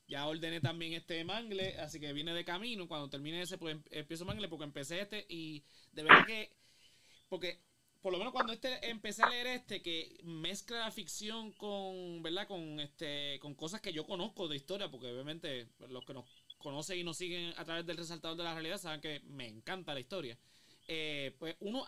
Ya 0.07 0.28
ordené 0.28 0.61
también 0.61 0.93
este 0.93 1.23
mangle, 1.23 1.80
así 1.80 1.99
que 1.99 2.13
viene 2.13 2.34
de 2.34 2.45
camino. 2.45 2.88
Cuando 2.88 3.09
termine 3.09 3.41
ese, 3.41 3.57
pues 3.57 3.76
em, 3.76 3.84
empiezo 3.89 4.26
mangle 4.26 4.47
porque 4.47 4.65
empecé 4.65 5.01
este 5.01 5.26
y 5.28 5.63
de 5.91 6.03
verdad 6.03 6.26
que. 6.28 6.51
Porque 7.28 7.59
por 8.06 8.12
lo 8.12 8.20
menos 8.20 8.34
cuando 8.34 8.53
este 8.53 8.88
empecé 8.88 9.24
a 9.24 9.30
leer 9.32 9.47
este 9.47 9.82
que 9.82 10.20
mezcla 10.24 10.78
la 10.78 10.91
ficción 10.91 11.51
con, 11.53 12.22
¿verdad? 12.22 12.47
Con 12.47 12.80
este 12.80 13.39
con 13.39 13.56
cosas 13.56 13.82
que 13.82 13.91
yo 13.91 14.06
conozco 14.06 14.47
de 14.47 14.56
historia, 14.56 14.91
porque 14.91 15.08
obviamente 15.08 15.70
los 15.89 16.06
que 16.06 16.14
nos 16.14 16.24
conocen 16.60 16.99
y 16.99 17.03
nos 17.03 17.18
siguen 17.18 17.56
a 17.58 17.66
través 17.66 17.84
del 17.84 17.97
resaltador 17.97 18.38
de 18.38 18.43
la 18.43 18.53
realidad 18.53 18.78
saben 18.78 19.01
que 19.01 19.22
me 19.22 19.47
encanta 19.47 19.95
la 19.95 20.01
historia. 20.01 20.38
Eh, 20.88 21.36
pues 21.39 21.56
uno 21.62 21.84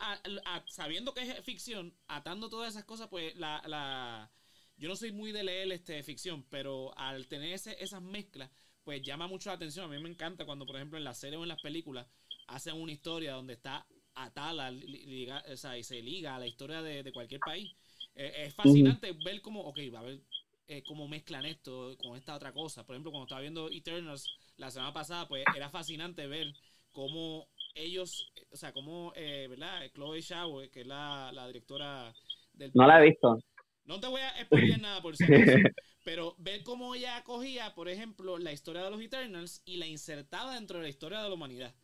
sabiendo 0.65 1.13
que 1.13 1.21
es 1.21 1.45
ficción, 1.45 1.95
atando 2.07 2.49
todas 2.49 2.73
esas 2.73 2.85
cosas, 2.85 3.09
pues 3.09 3.35
la, 3.35 4.31
yo 4.75 4.89
no 4.89 4.95
soy 4.95 5.11
muy 5.11 5.31
de 5.31 5.43
leer 5.43 5.71
este 5.71 6.01
ficción, 6.01 6.47
pero 6.49 6.97
al 6.97 7.27
tener 7.27 7.53
esas 7.53 8.01
mezclas, 8.01 8.49
pues 8.83 9.03
llama 9.03 9.27
mucho 9.27 9.51
la 9.51 9.57
atención. 9.57 9.85
A 9.85 9.95
mí 9.95 10.01
me 10.01 10.09
encanta 10.09 10.45
cuando, 10.45 10.65
por 10.65 10.77
ejemplo, 10.77 10.97
en 10.97 11.03
la 11.03 11.13
serie 11.13 11.37
o 11.37 11.43
en 11.43 11.49
las 11.49 11.61
películas 11.61 12.07
hacen 12.47 12.73
una 12.73 12.91
historia 12.91 13.33
donde 13.33 13.53
está 13.53 13.85
atada 14.17 14.71
liga, 14.71 15.43
o 15.51 15.55
sea, 15.55 15.77
y 15.77 15.83
se 15.83 16.01
liga 16.01 16.35
a 16.35 16.39
la 16.39 16.47
historia 16.47 16.81
de, 16.81 17.11
cualquier 17.11 17.39
país. 17.39 17.71
Eh, 18.15 18.45
es 18.45 18.55
fascinante 18.55 19.13
ver 19.23 19.41
cómo, 19.41 19.61
ok, 19.61 19.77
va 19.93 19.99
a 19.99 20.03
ver 20.03 20.19
eh, 20.67 20.83
cómo 20.85 21.07
mezclan 21.07 21.45
esto 21.45 21.95
con 21.97 22.17
esta 22.17 22.35
otra 22.35 22.51
cosa. 22.51 22.85
Por 22.85 22.95
ejemplo, 22.95 23.11
cuando 23.11 23.25
estaba 23.25 23.41
viendo 23.41 23.69
Eternals 23.69 24.25
la 24.57 24.71
semana 24.71 24.93
pasada, 24.93 25.27
pues 25.27 25.43
era 25.55 25.69
fascinante 25.69 26.27
ver 26.27 26.47
cómo 26.91 27.47
ellos, 27.75 28.31
o 28.51 28.57
sea, 28.57 28.73
cómo, 28.73 29.13
eh, 29.15 29.47
¿verdad? 29.49 29.89
Chloe 29.93 30.21
Shao, 30.21 30.61
que 30.71 30.81
es 30.81 30.87
la, 30.87 31.31
directora 31.47 32.13
del... 32.53 32.71
No 32.73 32.87
la 32.87 32.99
he 32.99 33.09
visto. 33.09 33.39
No 33.85 33.99
te 33.99 34.07
voy 34.07 34.21
a 34.21 34.29
explicar 34.39 34.81
nada 34.81 35.01
por 35.01 35.15
si 35.15 35.25
pero 36.03 36.35
ver 36.37 36.63
cómo 36.63 36.95
ella 36.95 37.23
cogía, 37.23 37.75
por 37.75 37.89
ejemplo, 37.89 38.37
la 38.37 38.51
historia 38.51 38.81
de 38.81 38.89
los 38.89 39.01
Eternals 39.01 39.61
y 39.65 39.77
la 39.77 39.87
insertaba 39.87 40.55
dentro 40.55 40.77
de 40.77 40.83
la 40.83 40.89
historia 40.89 41.21
de 41.21 41.27
la 41.27 41.35
humanidad. 41.35 41.75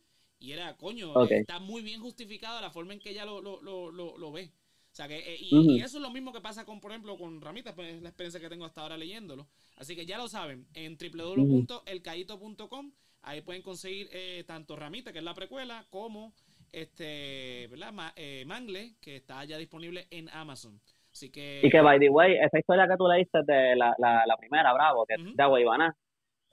Y 0.44 0.52
era, 0.52 0.76
coño, 0.76 1.14
está 1.30 1.58
muy 1.58 1.80
bien 1.80 2.02
justificada 2.02 2.60
la 2.60 2.68
forma 2.70 2.92
en 2.92 3.00
que 3.00 3.08
ella 3.08 3.24
lo, 3.24 3.40
lo, 3.40 3.62
lo, 3.62 3.90
lo, 3.90 4.30
ve. 4.30 4.52
O 4.92 4.94
sea 4.94 5.08
que, 5.08 5.16
eh, 5.16 5.38
y, 5.40 5.80
eso 5.80 5.96
es 5.96 6.02
lo 6.02 6.10
mismo 6.10 6.34
que 6.34 6.42
pasa 6.42 6.66
con, 6.66 6.82
por 6.82 6.90
ejemplo, 6.90 7.16
con 7.16 7.40
Ramitas, 7.40 7.72
pues 7.72 7.94
es 7.94 8.02
la 8.02 8.10
experiencia 8.10 8.38
que 8.38 8.50
tengo 8.50 8.66
hasta 8.66 8.82
ahora 8.82 8.98
leyéndolo. 8.98 9.46
Así 9.76 9.96
que 9.96 10.04
ya 10.04 10.18
lo 10.18 10.28
saben, 10.28 10.66
en 10.74 10.98
www.elcaito.com, 10.98 12.92
ahí 13.22 13.40
pueden 13.40 13.62
conseguir 13.62 14.10
eh, 14.12 14.44
tanto 14.46 14.76
Ramita, 14.76 15.14
que 15.14 15.20
es 15.20 15.24
la 15.24 15.32
precuela, 15.32 15.86
como 15.88 16.34
este, 16.72 17.66
¿verdad? 17.68 18.12
Eh, 18.14 18.44
Mangle, 18.46 18.96
que 19.00 19.16
está 19.16 19.42
ya 19.46 19.56
disponible 19.56 20.08
en 20.10 20.28
Amazon. 20.28 20.78
Así 21.10 21.30
que... 21.30 21.62
Y 21.62 21.70
que, 21.70 21.80
by 21.80 21.98
the 21.98 22.10
way, 22.10 22.36
esa 22.36 22.58
historia 22.58 22.86
que 22.86 22.98
tú 22.98 23.08
leíste 23.08 23.38
de 23.46 23.76
la, 23.76 23.94
la, 23.96 24.26
la 24.26 24.36
primera, 24.36 24.74
Bravo, 24.74 25.06
que 25.06 25.14
es 25.14 25.36
de 25.36 25.42
Aguaybana, 25.42 25.96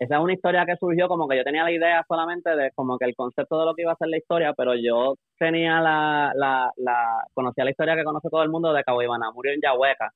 esa 0.02 0.16
es 0.16 0.22
una 0.24 0.34
historia 0.34 0.66
que 0.66 0.76
surgió 0.78 1.08
como 1.08 1.28
que 1.28 1.38
yo 1.38 1.44
tenía 1.44 1.64
la 1.64 1.72
idea 1.72 2.04
solamente 2.08 2.50
de 2.56 2.72
como 2.74 2.98
que 2.98 3.06
el 3.06 3.16
concepto 3.16 3.60
de 3.60 3.66
lo 3.68 3.76
que 3.76 3.84
iba 3.84 3.92
a 3.92 3.96
ser 3.98 4.08
la 4.08 4.18
historia, 4.18 4.52
pero 4.58 4.74
yo 4.74 5.14
tenía 5.38 5.80
la, 5.80 6.32
la, 6.34 6.72
la 6.78 7.24
conocía 7.36 7.64
la 7.64 7.70
historia 7.70 7.96
que 7.96 8.04
conoce 8.04 8.28
todo 8.32 8.42
el 8.42 8.50
mundo 8.50 8.74
de 8.74 8.84
Cabo 8.84 9.04
Ivana, 9.04 9.30
murió 9.32 9.54
en 9.54 9.62
Yahueca. 9.62 10.12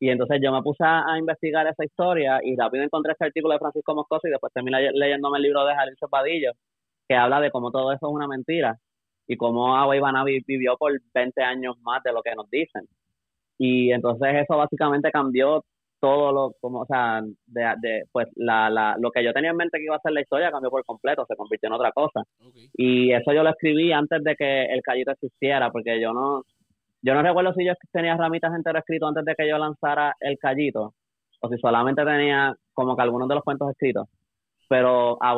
Y 0.00 0.08
entonces 0.08 0.40
yo 0.42 0.50
me 0.52 0.62
puse 0.62 0.84
a, 0.86 1.18
investigar 1.18 1.66
esa 1.66 1.84
historia 1.84 2.40
y 2.42 2.56
rápido 2.56 2.82
encontré 2.82 3.12
este 3.12 3.26
artículo 3.26 3.52
de 3.52 3.58
Francisco 3.58 3.94
Moscoso 3.94 4.26
y 4.26 4.30
después 4.30 4.50
terminé 4.54 4.90
leyéndome 4.92 5.36
el 5.36 5.42
libro 5.42 5.66
de 5.66 5.74
Jalil 5.74 5.96
Chopadillo, 5.96 6.52
que 7.06 7.14
habla 7.14 7.40
de 7.40 7.50
cómo 7.50 7.70
todo 7.70 7.92
eso 7.92 8.08
es 8.08 8.14
una 8.14 8.26
mentira 8.26 8.78
y 9.26 9.36
cómo 9.36 9.76
Agua 9.76 9.96
Ivana 9.96 10.24
vivió 10.24 10.78
por 10.78 10.92
20 11.12 11.42
años 11.42 11.76
más 11.82 12.02
de 12.02 12.12
lo 12.12 12.22
que 12.22 12.34
nos 12.34 12.48
dicen. 12.48 12.88
Y 13.58 13.92
entonces 13.92 14.28
eso 14.44 14.56
básicamente 14.56 15.10
cambió 15.10 15.62
todo 16.04 16.32
lo, 16.32 16.52
como, 16.60 16.80
o 16.80 16.86
sea, 16.86 17.22
de, 17.46 18.02
pues 18.12 18.28
la, 18.36 18.68
la, 18.68 18.94
lo 18.98 19.10
que 19.10 19.24
yo 19.24 19.32
tenía 19.32 19.52
en 19.52 19.56
mente 19.56 19.78
que 19.78 19.84
iba 19.84 19.96
a 19.96 20.00
ser 20.00 20.12
la 20.12 20.20
historia 20.20 20.50
cambió 20.50 20.70
por 20.70 20.84
completo, 20.84 21.24
se 21.26 21.34
convirtió 21.34 21.68
en 21.68 21.72
otra 21.72 21.92
cosa. 21.92 22.24
Y 22.74 23.10
eso 23.10 23.32
yo 23.32 23.42
lo 23.42 23.48
escribí 23.48 23.90
antes 23.90 24.22
de 24.22 24.36
que 24.36 24.66
el 24.66 24.82
Callito 24.82 25.12
existiera, 25.12 25.70
porque 25.70 25.98
yo 25.98 26.12
no, 26.12 26.42
yo 27.00 27.14
no 27.14 27.22
recuerdo 27.22 27.54
si 27.54 27.64
yo 27.64 27.72
tenía 27.90 28.18
ramitas 28.18 28.54
enteras 28.54 28.80
escritos 28.80 29.08
antes 29.08 29.24
de 29.24 29.34
que 29.34 29.48
yo 29.48 29.56
lanzara 29.56 30.14
el 30.20 30.36
Callito, 30.36 30.92
o 31.40 31.48
si 31.48 31.56
solamente 31.56 32.04
tenía 32.04 32.54
como 32.74 32.94
que 32.94 33.02
algunos 33.02 33.26
de 33.26 33.36
los 33.36 33.44
cuentos 33.44 33.70
escritos. 33.70 34.06
Pero 34.68 35.16
a 35.22 35.34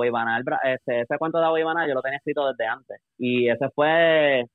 este, 0.65 1.03
ese 1.03 1.19
cuento 1.19 1.39
de 1.39 1.45
Agua 1.45 1.87
yo 1.87 1.95
lo 1.95 2.03
tenía 2.03 2.19
escrito 2.19 2.45
desde 2.49 2.67
antes. 2.67 3.01
Y 3.19 3.49
ese 3.49 3.69
fue 3.71 4.47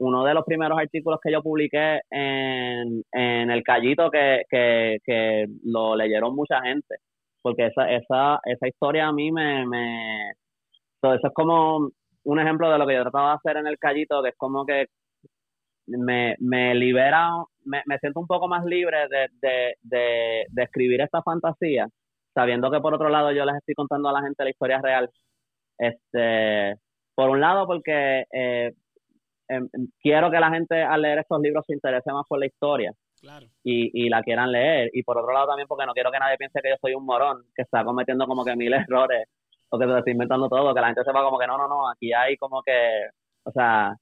uno 0.00 0.24
de 0.24 0.34
los 0.34 0.44
primeros 0.44 0.78
artículos 0.78 1.20
que 1.22 1.32
yo 1.32 1.42
publiqué 1.42 2.00
en, 2.10 3.02
en 3.12 3.50
el 3.50 3.62
Callito 3.62 4.10
que, 4.10 4.42
que, 4.48 4.98
que 5.04 5.46
lo 5.64 5.94
leyeron 5.94 6.34
mucha 6.34 6.60
gente, 6.62 6.96
porque 7.42 7.66
esa, 7.66 7.90
esa, 7.90 8.40
esa 8.44 8.68
historia 8.68 9.08
a 9.08 9.12
mí 9.12 9.30
me, 9.30 9.66
me... 9.66 10.30
eso 11.02 11.14
es 11.26 11.34
como 11.34 11.90
un 12.24 12.40
ejemplo 12.40 12.70
de 12.70 12.78
lo 12.78 12.86
que 12.86 12.94
yo 12.94 13.02
trataba 13.02 13.30
de 13.30 13.36
hacer 13.36 13.56
en 13.58 13.66
el 13.66 13.78
Callito, 13.78 14.22
que 14.22 14.30
es 14.30 14.36
como 14.36 14.64
que 14.64 14.86
me, 15.86 16.34
me 16.38 16.74
libera, 16.74 17.30
me, 17.64 17.82
me 17.86 17.98
siento 17.98 18.20
un 18.20 18.26
poco 18.26 18.48
más 18.48 18.64
libre 18.64 19.06
de, 19.08 19.28
de, 19.42 19.74
de, 19.82 20.44
de 20.48 20.62
escribir 20.62 21.02
esta 21.02 21.22
fantasía, 21.22 21.88
sabiendo 22.34 22.70
que 22.70 22.80
por 22.80 22.94
otro 22.94 23.10
lado 23.10 23.32
yo 23.32 23.44
les 23.44 23.56
estoy 23.56 23.74
contando 23.74 24.08
a 24.08 24.12
la 24.12 24.22
gente 24.22 24.44
la 24.44 24.50
historia 24.50 24.80
real. 24.80 25.10
Este, 25.78 26.76
por 27.14 27.30
un 27.30 27.40
lado 27.40 27.66
porque 27.66 28.24
eh, 28.32 28.72
Em, 29.50 29.68
em, 29.72 29.88
quiero 30.00 30.30
que 30.30 30.38
la 30.38 30.50
gente 30.50 30.80
al 30.80 31.02
leer 31.02 31.18
estos 31.18 31.40
libros 31.40 31.64
se 31.66 31.74
interese 31.74 32.12
más 32.12 32.24
por 32.28 32.38
la 32.38 32.46
historia 32.46 32.92
y, 33.64 34.06
y 34.06 34.08
la 34.08 34.22
quieran 34.22 34.52
leer. 34.52 34.90
Y 34.92 35.02
por 35.02 35.18
otro 35.18 35.32
lado 35.32 35.48
también 35.48 35.66
porque 35.66 35.86
no 35.86 35.92
quiero 35.92 36.12
que 36.12 36.20
nadie 36.20 36.36
piense 36.38 36.60
que 36.62 36.70
yo 36.70 36.76
soy 36.80 36.94
un 36.94 37.04
morón 37.04 37.42
que 37.54 37.62
está 37.62 37.84
cometiendo 37.84 38.26
como 38.26 38.44
que 38.44 38.54
mil 38.54 38.72
errores 38.88 39.26
o 39.70 39.78
que 39.78 39.86
se 39.86 39.98
está 39.98 40.10
inventando 40.10 40.48
todo, 40.48 40.72
que 40.74 40.80
la 40.80 40.88
gente 40.88 41.02
sepa 41.04 41.22
como 41.24 41.38
que 41.38 41.46
no, 41.48 41.58
no, 41.58 41.68
no, 41.68 41.88
aquí 41.90 42.12
hay 42.12 42.36
como 42.36 42.62
que, 42.62 43.08
o 43.44 43.52
sea, 43.52 43.94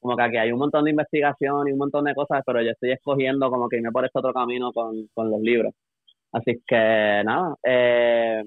como 0.00 0.16
que 0.16 0.22
aquí 0.22 0.36
hay 0.36 0.52
un 0.52 0.58
montón 0.58 0.84
de 0.84 0.90
investigación 0.90 1.68
y 1.68 1.72
un 1.72 1.78
montón 1.78 2.04
de 2.04 2.14
cosas, 2.14 2.42
pero 2.46 2.62
yo 2.62 2.70
estoy 2.70 2.92
escogiendo 2.92 3.50
como 3.50 3.68
que 3.68 3.76
irme 3.76 3.92
por 3.92 4.04
este 4.04 4.18
otro 4.18 4.32
camino 4.32 4.72
con, 4.72 5.08
con 5.14 5.30
los 5.30 5.40
libros. 5.40 5.74
Así 6.32 6.60
que 6.66 7.22
nada, 7.24 7.56
eh, 7.62 8.42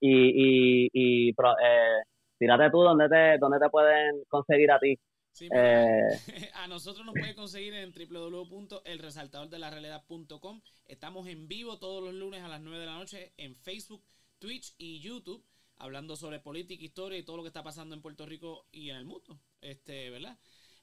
y, 0.00 0.86
y, 0.86 0.90
y 0.92 1.30
eh, 1.30 2.02
tírate 2.38 2.70
tú 2.70 2.82
donde 2.82 3.08
te, 3.08 3.38
donde 3.38 3.58
te 3.58 3.70
pueden 3.70 4.22
conseguir 4.28 4.70
a 4.72 4.78
ti 4.78 4.96
eh, 5.40 5.40
a 6.54 6.66
nosotros 6.68 7.04
nos 7.04 7.14
puede 7.14 7.34
conseguir 7.34 7.74
en 7.74 7.92
www.elresaltadordelarealidad.com. 7.92 10.62
Estamos 10.86 11.26
en 11.28 11.48
vivo 11.48 11.78
todos 11.78 12.02
los 12.02 12.14
lunes 12.14 12.42
a 12.42 12.48
las 12.48 12.60
9 12.60 12.78
de 12.78 12.86
la 12.86 12.94
noche 12.94 13.34
en 13.36 13.54
Facebook, 13.56 14.02
Twitch 14.38 14.74
y 14.78 15.00
YouTube, 15.00 15.44
hablando 15.76 16.16
sobre 16.16 16.40
política, 16.40 16.82
historia 16.84 17.18
y 17.18 17.24
todo 17.24 17.36
lo 17.38 17.42
que 17.42 17.48
está 17.48 17.62
pasando 17.62 17.94
en 17.94 18.02
Puerto 18.02 18.26
Rico 18.26 18.66
y 18.70 18.90
en 18.90 18.96
el 18.96 19.04
mundo. 19.04 19.40
Este, 19.60 20.10
¿verdad? 20.10 20.38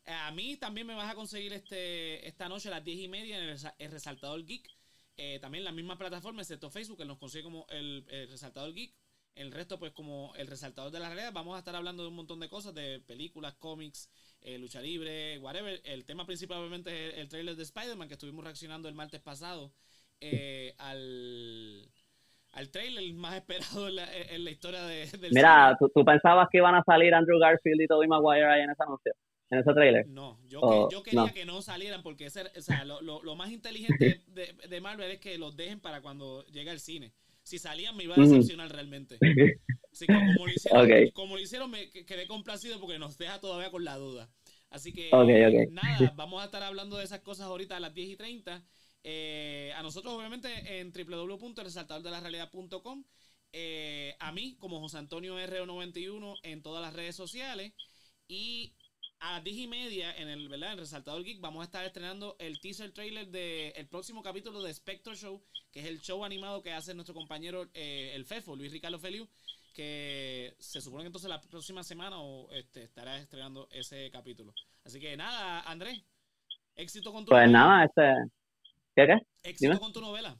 A 0.05 0.31
mí 0.31 0.57
también 0.57 0.87
me 0.87 0.95
vas 0.95 1.11
a 1.11 1.15
conseguir 1.15 1.53
este 1.53 2.27
esta 2.27 2.49
noche 2.49 2.69
a 2.69 2.71
las 2.71 2.83
10 2.83 2.99
y 2.99 3.07
media 3.07 3.37
en 3.37 3.43
el, 3.43 3.59
Resaltador 3.91 4.43
Geek. 4.45 4.67
Eh, 5.17 5.39
también 5.39 5.63
la 5.63 5.71
misma 5.71 5.97
plataforma, 5.97 6.41
excepto 6.41 6.69
Facebook, 6.69 6.97
que 6.97 7.05
nos 7.05 7.19
consigue 7.19 7.43
como 7.43 7.65
el, 7.69 8.05
el 8.09 8.29
Resaltador 8.29 8.73
Geek. 8.73 8.93
El 9.35 9.51
resto, 9.51 9.79
pues, 9.79 9.93
como 9.93 10.33
el 10.35 10.47
resaltador 10.47 10.91
de 10.91 10.99
la 10.99 11.07
realidad, 11.07 11.31
vamos 11.31 11.55
a 11.55 11.59
estar 11.59 11.75
hablando 11.75 12.03
de 12.03 12.09
un 12.09 12.15
montón 12.15 12.39
de 12.39 12.49
cosas, 12.49 12.73
de 12.73 12.99
películas, 12.99 13.55
cómics, 13.55 14.09
eh, 14.41 14.57
lucha 14.57 14.81
libre, 14.81 15.37
whatever. 15.39 15.79
El 15.83 16.05
tema 16.05 16.25
principal 16.25 16.59
obviamente 16.59 17.09
es 17.09 17.17
el, 17.17 17.29
trailer 17.29 17.55
de 17.55 17.63
Spider-Man 17.63 18.07
que 18.07 18.15
estuvimos 18.15 18.43
reaccionando 18.43 18.89
el 18.89 18.95
martes 18.95 19.21
pasado 19.21 19.71
eh, 20.19 20.73
al, 20.77 21.89
al 22.53 22.69
trailer 22.69 23.13
más 23.13 23.35
esperado 23.37 23.87
en 23.87 23.95
la, 23.95 24.07
en 24.15 24.43
la 24.43 24.51
historia 24.51 24.83
de, 24.83 25.05
del 25.07 25.31
Mira, 25.31 25.77
¿tú, 25.79 26.05
pensabas 26.05 26.47
que 26.51 26.57
iban 26.57 26.75
a 26.75 26.83
salir 26.83 27.13
Andrew 27.13 27.39
Garfield 27.39 27.81
y 27.81 27.87
Tobey 27.87 28.07
Maguire 28.07 28.45
ahí 28.45 28.61
en 28.61 28.71
ese 28.71 28.83
anuncio? 28.83 29.13
en 29.51 29.59
ese 29.59 29.73
trailer? 29.73 30.07
No, 30.07 30.39
yo, 30.47 30.89
yo 30.89 31.03
quería 31.03 31.33
que 31.33 31.45
no 31.45 31.61
salieran 31.61 32.01
porque 32.03 32.27
ese, 32.27 32.43
o 32.57 32.61
sea, 32.61 32.85
lo, 32.85 33.01
lo, 33.01 33.35
más 33.35 33.51
inteligente 33.51 34.21
de, 34.27 34.55
de, 34.67 34.81
Marvel 34.81 35.11
es 35.11 35.19
que 35.19 35.37
los 35.37 35.57
dejen 35.57 35.81
para 35.81 36.01
cuando 36.01 36.45
llegue 36.45 36.71
al 36.71 36.79
cine. 36.79 37.11
Si 37.43 37.59
salían 37.59 37.97
me 37.97 38.05
iba 38.05 38.15
a 38.15 38.19
decepcionar 38.19 38.71
realmente. 38.71 39.17
Como 40.07 40.45
lo 40.45 40.53
hicieron, 40.53 41.09
como 41.11 41.35
lo 41.35 41.41
hicieron 41.41 41.69
me 41.69 41.89
quedé 41.89 42.25
complacido 42.27 42.79
porque 42.79 42.97
nos 42.97 43.17
deja 43.17 43.39
todavía 43.39 43.71
con 43.71 43.83
la 43.83 43.97
duda. 43.97 44.29
Así 44.69 44.93
que 44.93 45.09
nada, 45.69 46.13
vamos 46.15 46.41
a 46.41 46.45
estar 46.45 46.63
hablando 46.63 46.95
de 46.97 47.03
esas 47.03 47.19
cosas 47.19 47.47
ahorita 47.47 47.75
a 47.77 47.81
las 47.81 47.93
10 47.93 48.11
y 48.11 48.15
30. 48.15 48.63
Eh, 49.03 49.73
a 49.75 49.83
nosotros, 49.83 50.13
obviamente, 50.13 50.79
en 50.79 50.93
www.resaltadordelarrealidad.com. 50.93 53.03
Eh, 53.53 54.15
a 54.19 54.31
mí, 54.31 54.55
como 54.59 54.79
José 54.79 54.97
Antonio 54.97 55.37
RO91 55.37 56.39
en 56.43 56.61
todas 56.61 56.81
las 56.81 56.93
redes 56.93 57.17
sociales. 57.17 57.73
Y 58.27 58.75
a 59.19 59.33
las 59.33 59.43
10 59.43 59.57
y 59.57 59.67
media 59.67 60.15
en 60.15 60.29
el, 60.29 60.47
¿verdad? 60.49 60.73
En 60.73 60.79
Resaltador 60.79 61.23
Geek 61.23 61.39
vamos 61.41 61.61
a 61.61 61.65
estar 61.65 61.85
estrenando 61.85 62.35
el 62.39 62.59
teaser 62.59 62.91
trailer 62.91 63.27
del 63.27 63.87
próximo 63.87 64.23
capítulo 64.23 64.63
de 64.63 64.73
Spectre 64.73 65.15
Show, 65.15 65.43
que 65.71 65.81
es 65.81 65.85
el 65.85 66.01
show 66.01 66.23
animado 66.23 66.63
que 66.63 66.71
hace 66.71 66.93
nuestro 66.93 67.13
compañero 67.13 67.69
eh, 67.73 68.13
el 68.15 68.25
FEFO, 68.25 68.55
Luis 68.55 68.71
Ricardo 68.71 68.97
Feliu, 68.97 69.27
que 69.71 70.55
se 70.59 70.81
supone 70.81 71.03
que 71.03 71.07
entonces 71.07 71.29
la 71.29 71.41
próxima 71.41 71.83
semana 71.83 72.19
o, 72.19 72.51
este, 72.51 72.83
estará 72.83 73.17
estrenando 73.17 73.67
ese 73.71 74.09
capítulo. 74.11 74.53
Así 74.85 74.99
que 74.99 75.15
nada, 75.17 75.61
Andrés, 75.61 76.03
éxito 76.75 77.11
con 77.11 77.25
tu 77.25 77.29
Pues 77.29 77.49
nada, 77.49 77.85
este... 77.85 78.13
¿Qué 78.95 79.07
qué? 79.07 79.49
Éxito 79.49 79.79
con 79.79 79.93
tu 79.93 80.01
novela. 80.01 80.35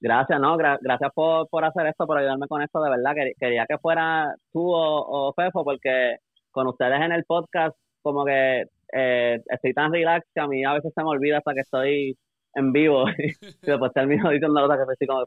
Gracias, 0.00 0.38
no, 0.40 0.56
gracias 0.56 1.10
por, 1.14 1.48
por 1.48 1.64
hacer 1.64 1.86
esto, 1.86 2.06
por 2.06 2.18
ayudarme 2.18 2.48
con 2.48 2.60
esto, 2.60 2.82
de 2.82 2.90
verdad. 2.90 3.12
Quería 3.38 3.64
que 3.66 3.78
fuera 3.78 4.34
tú 4.52 4.72
o, 4.72 5.28
o 5.28 5.32
Fefo, 5.32 5.64
porque 5.64 6.16
con 6.50 6.66
ustedes 6.66 7.00
en 7.00 7.12
el 7.12 7.24
podcast, 7.24 7.76
como 8.02 8.24
que 8.24 8.64
eh, 8.92 9.42
estoy 9.46 9.72
tan 9.72 9.92
relax 9.92 10.26
que 10.34 10.40
a 10.40 10.46
mí 10.46 10.64
a 10.64 10.74
veces 10.74 10.92
se 10.94 11.02
me 11.02 11.08
olvida 11.08 11.38
hasta 11.38 11.54
que 11.54 11.60
estoy 11.60 12.18
en 12.54 12.72
vivo 12.72 13.04
y 13.18 13.32
después 13.62 13.92
termino 13.92 14.30
diciendo 14.30 14.60
cosas 14.60 14.86
que 14.86 14.92
estoy 14.92 15.06
como... 15.06 15.26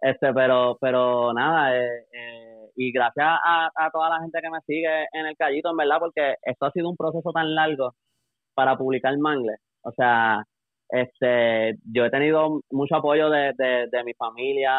Este, 0.00 0.32
pero, 0.32 0.78
pero 0.80 1.32
nada, 1.32 1.76
eh, 1.76 2.06
eh 2.12 2.48
y 2.78 2.92
gracias 2.92 3.26
a, 3.26 3.90
toda 3.92 4.08
la 4.08 4.20
gente 4.20 4.40
que 4.40 4.50
me 4.50 4.60
sigue 4.60 5.06
en 5.12 5.26
el 5.26 5.36
callito, 5.36 5.70
en 5.70 5.76
verdad, 5.76 5.98
porque 5.98 6.36
esto 6.42 6.66
ha 6.66 6.70
sido 6.70 6.88
un 6.88 6.96
proceso 6.96 7.32
tan 7.32 7.52
largo 7.54 7.94
para 8.54 8.78
publicar 8.78 9.18
Mangle. 9.18 9.56
O 9.82 9.90
sea, 9.92 10.44
este, 10.88 11.76
yo 11.92 12.04
he 12.04 12.10
tenido 12.10 12.60
mucho 12.70 12.96
apoyo 12.96 13.30
de, 13.30 13.52
de, 13.56 14.04
mi 14.04 14.14
familia, 14.14 14.78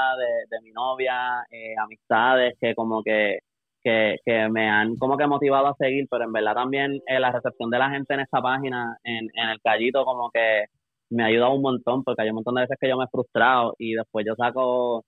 de, 0.49 0.61
mi 0.61 0.71
novia, 0.71 1.43
eh, 1.51 1.75
amistades 1.77 2.55
que 2.61 2.73
como 2.73 3.03
que, 3.03 3.39
que, 3.83 4.17
que, 4.25 4.47
me 4.49 4.69
han 4.69 4.95
como 4.95 5.17
que 5.17 5.27
motivado 5.27 5.67
a 5.67 5.75
seguir, 5.75 6.07
pero 6.09 6.23
en 6.23 6.31
verdad 6.31 6.53
también 6.55 7.01
eh, 7.05 7.19
la 7.19 7.33
recepción 7.33 7.69
de 7.69 7.79
la 7.79 7.89
gente 7.89 8.13
en 8.13 8.21
esta 8.21 8.41
página, 8.41 8.97
en, 9.03 9.27
en 9.33 9.49
el 9.49 9.59
callito, 9.61 10.05
como 10.05 10.29
que 10.31 10.65
me 11.09 11.23
ha 11.23 11.27
ayudado 11.27 11.53
un 11.53 11.61
montón, 11.61 12.03
porque 12.03 12.21
hay 12.21 12.29
un 12.29 12.35
montón 12.35 12.55
de 12.55 12.61
veces 12.61 12.77
que 12.79 12.89
yo 12.89 12.97
me 12.97 13.05
he 13.05 13.09
frustrado 13.09 13.75
y 13.77 13.93
después 13.93 14.25
yo 14.27 14.35
saco 14.35 15.05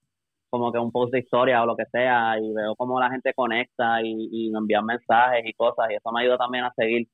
como 0.49 0.71
que 0.71 0.79
un 0.79 0.91
post 0.91 1.13
de 1.13 1.19
historia 1.19 1.63
o 1.63 1.65
lo 1.65 1.77
que 1.77 1.85
sea 1.91 2.37
y 2.39 2.51
veo 2.53 2.75
cómo 2.75 2.99
la 2.99 3.09
gente 3.09 3.33
conecta 3.33 4.01
y, 4.01 4.29
y 4.31 4.49
me 4.51 4.59
envían 4.59 4.85
mensajes 4.85 5.43
y 5.45 5.53
cosas 5.53 5.89
y 5.89 5.95
eso 5.95 6.11
me 6.11 6.23
ayuda 6.23 6.37
también 6.37 6.65
a 6.65 6.73
seguir. 6.73 7.07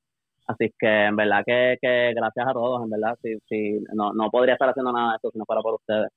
Así 0.48 0.72
que 0.78 1.04
en 1.04 1.14
verdad 1.14 1.42
que, 1.46 1.76
que 1.80 2.14
gracias 2.14 2.48
a 2.48 2.52
todos, 2.52 2.82
en 2.82 2.90
verdad, 2.90 3.16
si, 3.22 3.36
si 3.48 3.78
no, 3.92 4.14
no 4.14 4.30
podría 4.30 4.54
estar 4.54 4.70
haciendo 4.70 4.92
nada 4.92 5.10
de 5.10 5.16
esto 5.16 5.30
si 5.30 5.38
no 5.38 5.44
fuera 5.44 5.60
por 5.60 5.74
ustedes. 5.74 6.10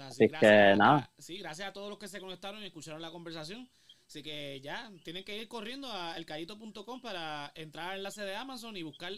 así, 0.00 0.28
que 0.28 0.74
nada. 0.76 1.10
sí, 1.18 1.38
gracias 1.38 1.68
a 1.68 1.72
todos 1.72 1.90
los 1.90 1.98
que 1.98 2.06
se 2.06 2.20
conectaron 2.20 2.62
y 2.62 2.66
escucharon 2.66 3.02
la 3.02 3.10
conversación. 3.10 3.68
Así 4.06 4.22
que 4.22 4.60
ya, 4.60 4.88
tienen 5.02 5.24
que 5.24 5.36
ir 5.36 5.48
corriendo 5.48 5.88
a 5.90 6.16
elcayito.com 6.16 7.00
para 7.00 7.50
entrar 7.56 7.90
al 7.90 7.96
enlace 7.98 8.22
de 8.22 8.36
Amazon 8.36 8.76
y 8.76 8.82
buscar 8.82 9.10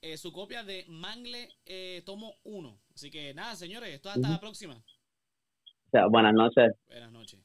eh, 0.00 0.16
su 0.16 0.32
copia 0.32 0.62
de 0.62 0.84
Mangle 0.88 1.48
eh, 1.66 2.02
Tomo 2.06 2.36
1. 2.44 2.78
Así 2.94 3.10
que 3.10 3.34
nada, 3.34 3.56
señores, 3.56 3.90
esto 3.90 4.10
hasta 4.10 4.28
la 4.28 4.38
próxima. 4.38 4.80
Buenas 6.10 6.34
noches. 6.34 6.72
Buenas 6.86 7.12
noches. 7.12 7.40